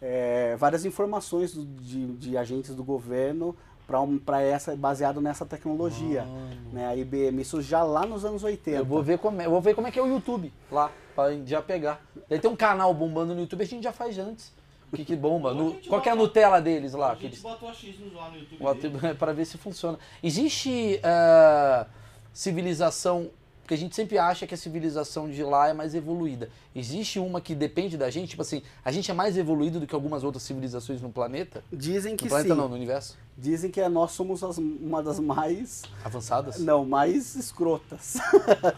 [0.00, 3.56] é, várias informações do- de, de agentes do governo
[3.86, 6.24] para um, pra essa baseado nessa tecnologia,
[6.72, 6.86] né?
[6.86, 8.78] A IBM isso já lá nos anos 80.
[8.78, 10.90] Eu vou ver como é, eu vou ver como é que é o YouTube lá,
[11.14, 12.00] pra já pegar.
[12.30, 14.52] Ele tem um canal bombando no YouTube, a gente já faz antes.
[14.92, 15.52] O que, que bomba?
[15.52, 17.12] No- qual que é a bota- Nutella deles lá?
[17.12, 18.66] A que gente eles- bota o achismos lá no YouTube.
[18.66, 19.98] atribu- para ver se funciona.
[20.22, 21.86] Existe ah,
[22.34, 23.30] civilização
[23.62, 26.50] Porque a gente sempre acha que a civilização de lá é mais evoluída.
[26.76, 29.94] Existe uma que depende da gente, tipo assim, a gente é mais evoluído do que
[29.94, 31.64] algumas outras civilizações no planeta?
[31.72, 32.60] Dizem que no planeta sim.
[32.60, 33.16] não, no universo?
[33.36, 36.58] Dizem que nós somos as- uma das mais Avançadas?
[36.60, 38.16] Não, mais escrotas.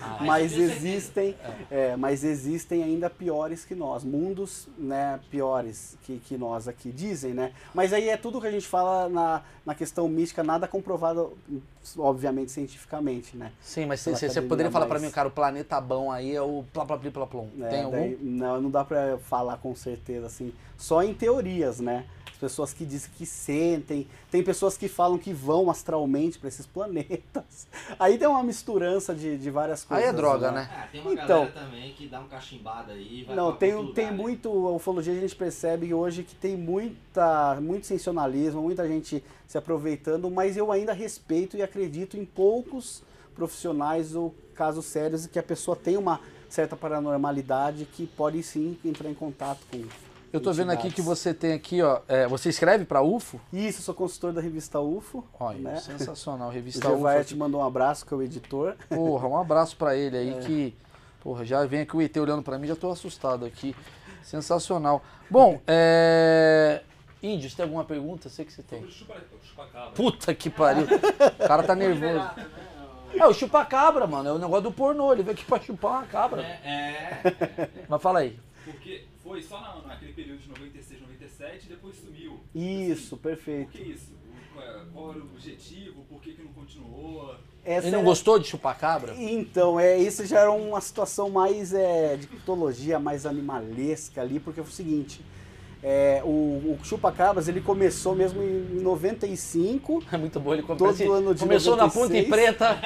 [0.01, 1.37] Ah, mas existem,
[1.71, 7.35] é, mas existem ainda piores que nós, mundos, né, piores que, que nós aqui dizem,
[7.35, 7.53] né?
[7.75, 11.37] Mas aí é tudo que a gente fala na, na questão mística, nada comprovado,
[11.99, 13.53] obviamente cientificamente, né?
[13.61, 14.01] Sim, mas
[14.31, 17.11] você poderia falar mais- mim, cara, o planeta bom aí é o plá plá pli,
[17.11, 17.49] plá plum.
[17.61, 17.97] É, Tem algum?
[17.97, 22.05] daí, não, não dá pra falar com certeza assim, só em teorias, né?
[22.31, 26.67] As pessoas que dizem que sentem, tem pessoas que falam que vão astralmente para esses
[26.69, 27.67] planetas.
[27.99, 30.09] Aí tem uma misturança de, de várias Aí coisas.
[30.09, 30.69] é droga, né?
[30.71, 33.25] Ah, tem uma Então- galera também que dá um cachimbado aí.
[33.25, 34.23] Vai Não, tem, outro tem lugar, né?
[34.23, 34.51] muito.
[34.69, 40.31] A ufologia a gente percebe hoje que tem muita, muito sensacionalismo, muita gente se aproveitando,
[40.31, 43.03] mas eu ainda respeito e acredito em poucos
[43.35, 46.21] profissionais ou casos sérios e que a pessoa tem uma
[46.51, 49.83] certa paranormalidade que pode sim entrar em contato com.
[50.37, 52.01] Eu tô vendo aqui que você tem aqui, ó.
[52.07, 53.41] é, você escreve pra UFO?
[53.53, 55.25] Isso, eu sou consultor da revista UFO.
[55.41, 55.77] Olha, né?
[55.77, 56.49] sensacional.
[56.51, 56.97] O Revista UFO.
[56.99, 57.35] Gevaert aqui.
[57.35, 58.77] mandou um abraço, que é o editor.
[58.89, 60.21] Porra, um abraço pra ele É.
[60.21, 60.75] aí que.
[61.21, 63.75] Porra, já vem aqui o ET olhando pra mim, já tô assustado aqui.
[64.23, 65.03] Sensacional.
[65.31, 66.83] Bom, é.
[67.23, 68.29] Índio, você tem alguma pergunta?
[68.29, 68.87] Sei que você tem.
[68.91, 69.91] Chupacabra.
[69.93, 70.85] Puta que pariu.
[70.85, 72.31] O cara tá nervoso.
[73.15, 74.29] É, o chupacabra, mano.
[74.29, 75.13] É o negócio do pornô.
[75.13, 76.43] Ele veio aqui pra chupar uma cabra.
[76.43, 77.69] É, é.
[77.89, 78.39] Mas fala aí.
[78.65, 82.41] Porque foi só na, naquele período de 96, 97 e depois sumiu.
[82.55, 83.73] Isso, Por perfeito.
[83.73, 84.13] que isso?
[84.55, 86.05] Qual, é- qual era o objetivo?
[86.09, 87.35] Por que, que não continuou?
[87.65, 89.15] Essa Ele não é- gostou de chupar cabra?
[89.17, 94.63] Então, é, isso já era uma situação mais é, de mitologia, mais animalesca ali, porque
[94.63, 95.21] foi o seguinte,
[95.89, 100.53] é, o, o Chupa-Cabras ele começou mesmo em 95, É muito bom.
[100.53, 102.27] Ele Todo começa, ano de começou na ponta 96.
[102.27, 102.77] e preta.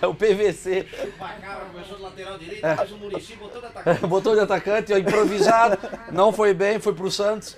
[0.00, 0.86] é o PVC.
[1.18, 4.00] Cá, começou do lateral direito, faz o Murici, botou na atacante.
[4.06, 5.78] Botou de atacante, ó, improvisado.
[6.12, 7.56] Não foi bem, foi pro Santos.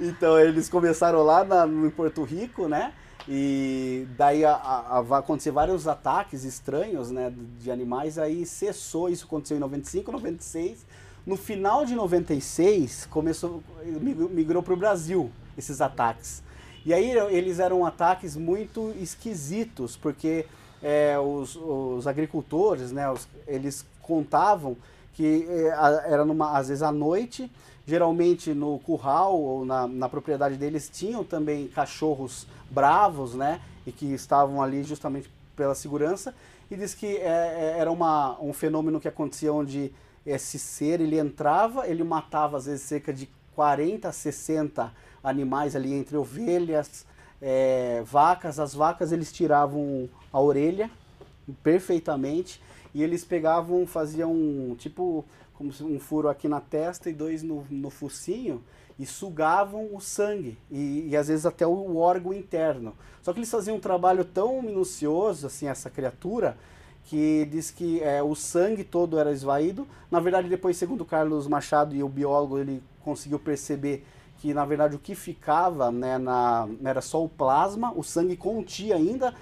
[0.00, 2.94] então eles começaram lá na- no Porto Rico, né?
[3.30, 7.30] E daí a- a- acontecer vários ataques estranhos, né,
[7.60, 10.86] de animais, aí cessou, isso aconteceu em 95, 96.
[11.28, 13.62] No final de 96, começou,
[14.30, 16.42] migrou, para o Brasil esses ataques.
[16.86, 20.46] E aí eles eram ataques muito esquisitos, porque
[20.82, 24.74] é, os, os agricultores, né, os- eles contavam
[25.12, 25.66] que é,
[26.10, 27.52] era numa, às vezes à noite,
[27.86, 34.06] geralmente no curral ou na, na propriedade deles tinham também cachorros bravos, né, e que
[34.14, 36.34] estavam ali justamente pela segurança,
[36.70, 39.92] e diz que é, é, era uma, um fenômeno que acontecia onde
[40.28, 44.92] esse ser, ele entrava, ele matava às vezes cerca de 40 a 60
[45.22, 47.06] animais ali entre ovelhas,
[47.40, 50.90] é, vacas, as vacas eles tiravam a orelha
[51.62, 52.60] perfeitamente
[52.94, 55.24] e eles pegavam, faziam um, tipo
[55.54, 58.62] como um furo aqui na testa e dois no, no focinho
[58.98, 62.94] e sugavam o sangue e, e às vezes até o órgão interno.
[63.22, 66.56] Só que eles faziam um trabalho tão minucioso assim essa criatura
[67.08, 69.88] que diz que é, o sangue todo era esvaído.
[70.10, 74.04] Na verdade, depois, segundo Carlos Machado e o biólogo, ele conseguiu perceber
[74.38, 78.94] que, na verdade, o que ficava né, na, era só o plasma, o sangue continha
[78.96, 79.32] ainda,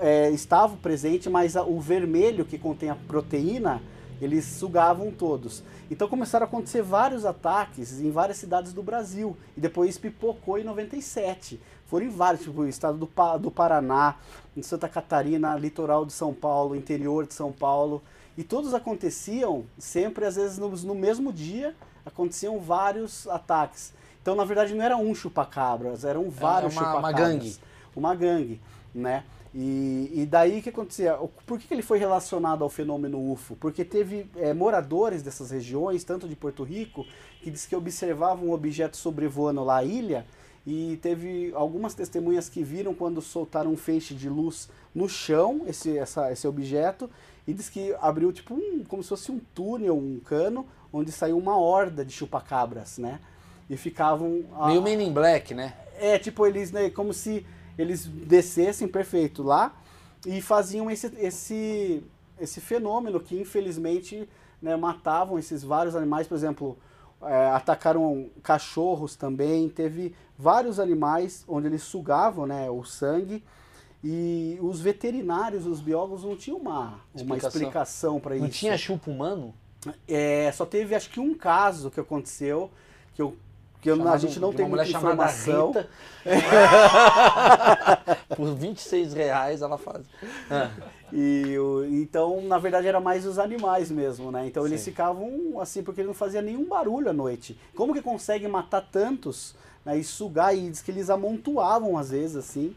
[0.00, 3.82] é, estava presente, mas a- o vermelho que contém a proteína,
[4.20, 5.62] eles sugavam todos.
[5.90, 9.36] Então começaram a acontecer vários ataques em várias cidades do Brasil.
[9.56, 11.60] E depois pipocou em 97.
[11.88, 13.08] Foram em vários, tipo, o estado do,
[13.40, 14.14] do Paraná,
[14.56, 18.02] em Santa Catarina, litoral de São Paulo, interior de São Paulo.
[18.36, 21.74] E todos aconteciam sempre, às vezes, no, no mesmo dia,
[22.06, 23.92] aconteciam vários ataques.
[24.22, 27.28] Então, na verdade, não era um chupacabras, eram vários uma- uma chupacabras.
[27.32, 27.56] gangue.
[27.96, 28.60] Uma gangue,
[28.94, 29.24] né?
[29.54, 31.14] E, e daí o que acontecia?
[31.46, 33.56] Por que que ele foi relacionado ao fenômeno UFO?
[33.56, 37.06] Porque teve eh, moradores dessas regiões, tanto de Porto Rico,
[37.42, 40.26] que diz que observavam um objeto sobrevoando lá a ilha
[40.70, 45.96] e teve algumas testemunhas que viram quando soltaram um feixe de luz no chão, esse,
[45.96, 47.08] essa, esse objeto,
[47.46, 51.38] e diz que abriu tipo um, como se fosse um túnel, um cano, onde saiu
[51.38, 53.18] uma horda de chupacabras, né?
[53.70, 54.44] E ficavam...
[54.58, 55.72] a- Meio Men in Black, né?
[55.98, 57.46] é, tipo, eles, né, como se
[57.78, 59.74] eles descessem perfeito lá
[60.26, 62.04] e faziam esse, esse,
[62.38, 64.28] esse fenômeno que, infelizmente,
[64.60, 66.26] né, matavam esses vários animais.
[66.28, 66.76] Por exemplo,
[67.22, 69.68] é, atacaram cachorros também.
[69.68, 73.42] Teve vários animais onde eles sugavam né, o sangue.
[74.02, 77.48] E os veterinários, os biólogos, não tinham uma uma Explicação.
[77.48, 78.44] explicação para isso.
[78.44, 79.52] Não tinha chupa humano?
[80.06, 82.70] É, só teve acho que um caso que aconteceu,
[83.14, 83.36] que eu
[83.74, 85.72] Porque a gente não de tem muita informação.
[85.72, 85.88] Rita.
[88.36, 90.04] Por 26 reais ela faz.
[90.50, 90.70] Ah,
[91.12, 91.54] E
[91.90, 94.46] então, na verdade, era mais os animais mesmo, né?
[94.46, 94.90] Então eles Sim.
[94.90, 97.58] ficavam assim, porque ele não fazia nenhum barulho à noite.
[97.74, 100.56] Como que consegue matar tantos né, e sugar?
[100.56, 102.74] E diz que eles amontoavam, às vezes, assim,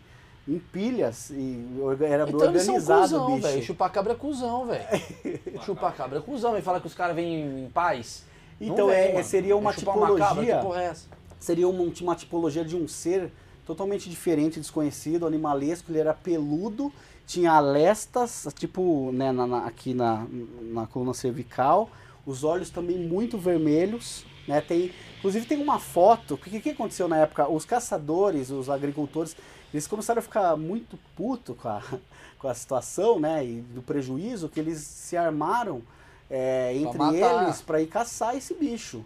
[0.47, 1.29] em pilhas.
[1.29, 1.65] E
[2.01, 3.47] era Então são organizado cuzão, o bicho.
[3.47, 3.63] velho.
[3.63, 4.85] Chupacabra é cuzão, velho.
[5.65, 6.57] Chupacabra é cuzão.
[6.57, 8.23] E fala que os caras vêm em paz.
[8.59, 9.23] Então, vem, é- mano.
[9.25, 11.07] seria uma É chupar uma cabra, tipologia- é essa?
[11.39, 13.31] seria uma, uma tipologia de um ser
[13.65, 16.91] totalmente diferente, desconhecido, animalesco, ele era peludo,
[17.25, 20.27] tinha alestas, tipo, né, na- na- aqui na,
[20.61, 21.89] na coluna cervical,
[22.25, 24.91] os olhos também muito vermelhos, né, tem,
[25.21, 27.47] inclusive tem uma foto, o que, aconteceu na época?
[27.47, 29.35] Os caçadores, os agricultores,
[29.71, 31.83] eles começaram a ficar muito puto com a,
[32.39, 35.83] com a situação, né, e do prejuízo, que eles se armaram
[36.27, 36.97] é, entre
[37.43, 39.05] eles para ir caçar esse bicho.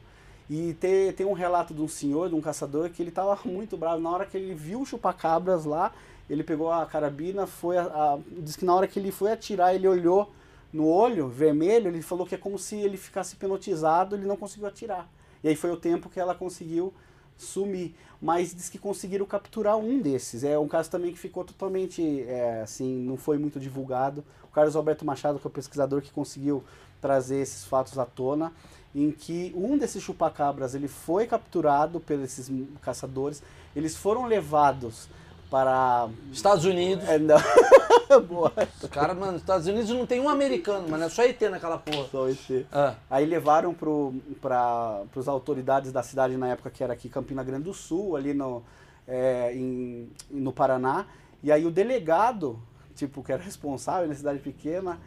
[0.50, 3.76] E tem, tem um relato de um senhor, de um caçador, que ele estava muito
[3.76, 4.02] bravo.
[4.02, 5.92] Na hora que ele viu o chupacabras lá,
[6.30, 9.76] ele pegou a carabina, foi a, a- diz que na hora que ele foi atirar,
[9.76, 10.32] ele olhou
[10.72, 14.68] no olho vermelho, ele falou que é como se ele ficasse hipnotizado, ele não conseguiu
[14.68, 15.10] atirar.
[15.44, 16.94] E aí foi o tempo que ela conseguiu
[17.38, 17.96] sumir.
[18.22, 20.44] Mas diz que conseguiram capturar um desses.
[20.44, 24.24] É um caso também que ficou totalmente, é, assim, não foi muito divulgado.
[24.44, 26.64] O Carlos Alberto Machado, que é o pesquisador que conseguiu
[27.02, 28.52] trazer esses fatos à tona,
[28.96, 32.52] em que um desses chupacabras ele foi capturado pelos esses
[32.82, 33.44] caçadores,
[33.76, 35.10] eles foram levados
[35.50, 37.08] para Estados Unidos.
[37.08, 37.38] é, não.
[38.28, 38.54] Boa.
[38.84, 41.04] O cara, mano, nos Estados Unidos não tem um americano, mano.
[41.06, 42.08] É só ET naquela porra.
[42.12, 42.66] Só esse.
[42.72, 47.64] Ah, Aí levaram para as autoridades da cidade na época que era aqui Campina Grande
[47.64, 48.64] do Sul, ali no,
[49.08, 51.06] é, em, no Paraná.
[51.44, 52.60] E aí o delegado,
[52.96, 55.00] tipo, que era responsável na cidade pequena,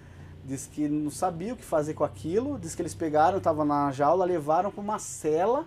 [0.44, 2.58] disse que não sabia o que fazer com aquilo.
[2.58, 5.66] Disse que eles pegaram, estavam na jaula, levaram para uma cela.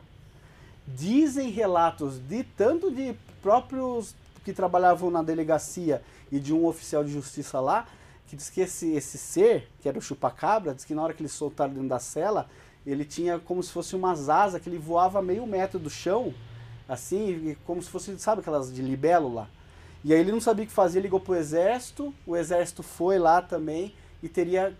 [0.87, 6.01] Dizem relatos de tanto de próprios que trabalhavam na delegacia
[6.31, 7.87] e de um oficial de justiça lá,
[8.27, 11.21] que diz que esse, esse ser, que era o chupacabra, diz que na hora que
[11.21, 12.49] eles soltaram dentro da cela,
[12.85, 16.33] ele tinha como se fosse umas asas que ele voava meio metro do chão,
[16.87, 19.49] assim, como se fosse, sabe aquelas de libélula?
[20.03, 23.41] E aí ele não sabia o que fazer, ligou pro exército, o exército foi lá
[23.41, 24.75] também e teria.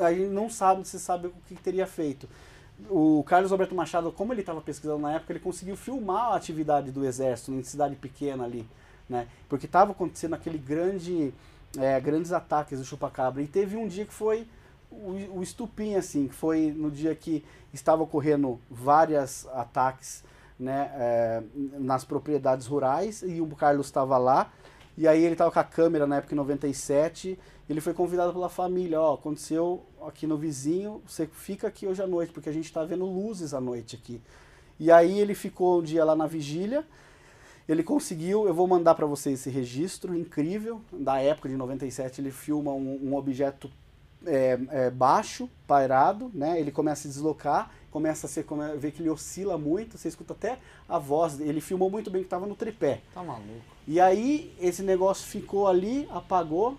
[0.00, 2.28] Aí não sabe se sabe o que teria feito.
[2.88, 6.90] O Carlos Alberto Machado, como ele estava pesquisando na época, ele conseguiu filmar a atividade
[6.90, 8.66] do exército em cidade pequena ali,
[9.08, 9.26] né?
[9.48, 11.32] Porque estava acontecendo aquele grande,
[11.78, 13.42] é, grandes ataques do chupacabra.
[13.42, 14.46] E teve um dia que foi
[14.90, 20.22] o, o estupim, assim, que foi no dia que estava ocorrendo vários ataques
[20.58, 21.42] né, é,
[21.78, 24.52] nas propriedades rurais e o Carlos estava lá.
[24.96, 27.38] E aí ele estava com a câmera na época em 97.
[27.68, 32.06] Ele foi convidado pela família, ó, aconteceu aqui no vizinho, você fica aqui hoje à
[32.06, 34.20] noite, porque a gente está vendo luzes à noite aqui.
[34.78, 36.84] E aí ele ficou um dia lá na vigília,
[37.68, 42.30] ele conseguiu, eu vou mandar para vocês esse registro incrível, da época de 97, ele
[42.30, 43.70] filma um, um objeto
[44.26, 46.58] é, é, baixo, pairado, né?
[46.60, 50.32] Ele começa a deslocar, começa a ser, come- ver que ele oscila muito, você escuta
[50.32, 50.58] até
[50.88, 53.00] a voz, ele filmou muito bem que estava no tripé.
[53.14, 53.44] tá maluco.
[53.86, 56.76] E aí esse negócio ficou ali, apagou.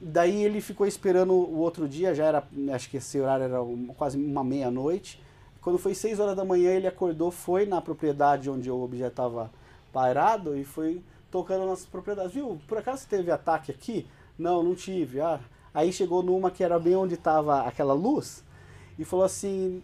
[0.00, 3.58] Daí ele ficou esperando o outro dia, já era, acho que esse horário era
[3.96, 5.20] quase uma meia-noite.
[5.60, 9.50] Quando foi seis horas da manhã, ele acordou, foi na propriedade onde o objeto estava
[9.92, 12.32] parado e foi tocando nas propriedades.
[12.32, 14.06] Viu, por acaso teve ataque aqui?
[14.38, 15.20] Não, não tive.
[15.20, 15.40] Ah.
[15.74, 18.44] Aí chegou numa que era bem onde estava aquela luz
[18.98, 19.82] e falou assim: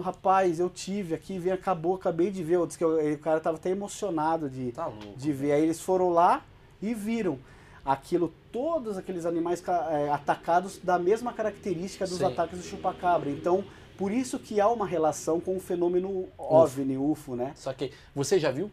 [0.00, 2.64] Rapaz, eu tive aqui, vem, acabou, acabei de ver.
[2.66, 5.16] Diz que o o cara estava até emocionado de, Tá louco.
[5.16, 5.52] de ver.
[5.52, 6.42] Aí eles foram lá
[6.82, 7.38] e viram
[7.84, 12.24] aquilo, todos aqueles animais é, atacados da mesma característica dos Sim.
[12.24, 13.30] ataques do chupacabra.
[13.30, 13.64] Então,
[13.96, 17.52] por isso que há uma relação com o fenômeno OVNI, UFO, né?
[17.54, 18.70] Só que você já viu?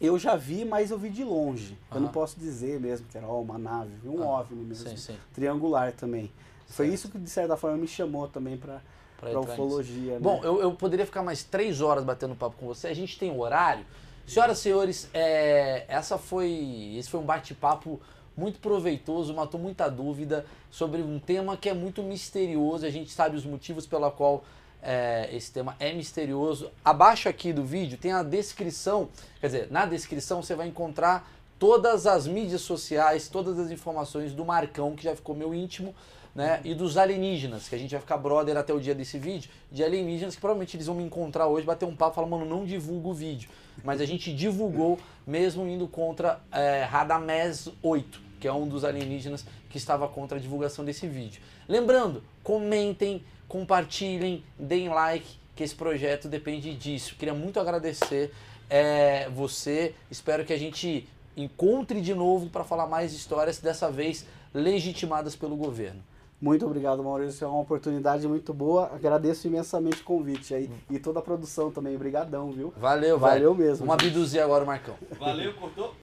[0.00, 1.76] Eu já vi, mas eu vi de longe.
[1.94, 4.88] Eu não posso dizer mesmo que era ó, uma nave, um Ah, OVNI mesmo.
[4.88, 5.16] sim, sim.
[5.34, 6.30] Triangular também.
[6.68, 6.94] Foi Certo.
[6.94, 8.80] isso que, de certa forma, me chamou também para
[9.18, 10.14] para ufologia.
[10.14, 10.18] né?
[10.18, 12.86] Bom, eu, eu poderia ficar mais três horas batendo papo com você.
[12.88, 13.84] A gente tem horário.
[14.26, 18.00] Senhoras e senhores, é, essa foi, esse foi um bate-papo
[18.34, 22.86] muito proveitoso, matou muita dúvida sobre um tema que é muito misterioso.
[22.86, 24.42] A gente sabe os motivos pela qual
[24.82, 26.70] é, esse tema é misterioso.
[26.84, 29.08] Abaixo aqui do vídeo tem a descrição,
[29.40, 34.44] quer dizer, na descrição você vai encontrar todas as mídias sociais, todas as informações do
[34.44, 35.94] Marcão, que já ficou meu íntimo,
[36.34, 36.60] né?
[36.64, 39.84] E dos alienígenas, que a gente vai ficar brother até o dia desse vídeo, de
[39.84, 43.08] alienígenas que provavelmente eles vão me encontrar hoje, bater um papo, falar, mano, não divulga
[43.08, 43.50] o vídeo.
[43.84, 49.44] Mas a gente divulgou, mesmo indo contra é, Radamés 8, que é um dos alienígenas
[49.68, 51.42] que estava contra a divulgação desse vídeo.
[51.68, 57.16] Lembrando, comentem, compartilhem, deem like, que esse projeto depende disso.
[57.18, 58.32] Queria muito agradecer
[58.70, 59.92] é, você.
[60.08, 61.06] Espero que a gente
[61.36, 64.24] encontre de novo para falar mais histórias, dessa vez
[64.54, 66.00] legitimadas pelo governo.
[66.40, 67.44] Muito obrigado, Maurício.
[67.44, 68.86] É uma oportunidade muito boa.
[68.94, 70.70] Agradeço imensamente o convite aí.
[70.88, 71.94] E toda a produção também.
[71.96, 72.72] Obrigadão, viu?
[72.78, 73.68] Valeu, Valeu velho.
[73.68, 74.12] mesmo, Vamos gente.
[74.12, 74.94] abduzir agora o Marcão.
[75.18, 75.94] Valeu, cortou?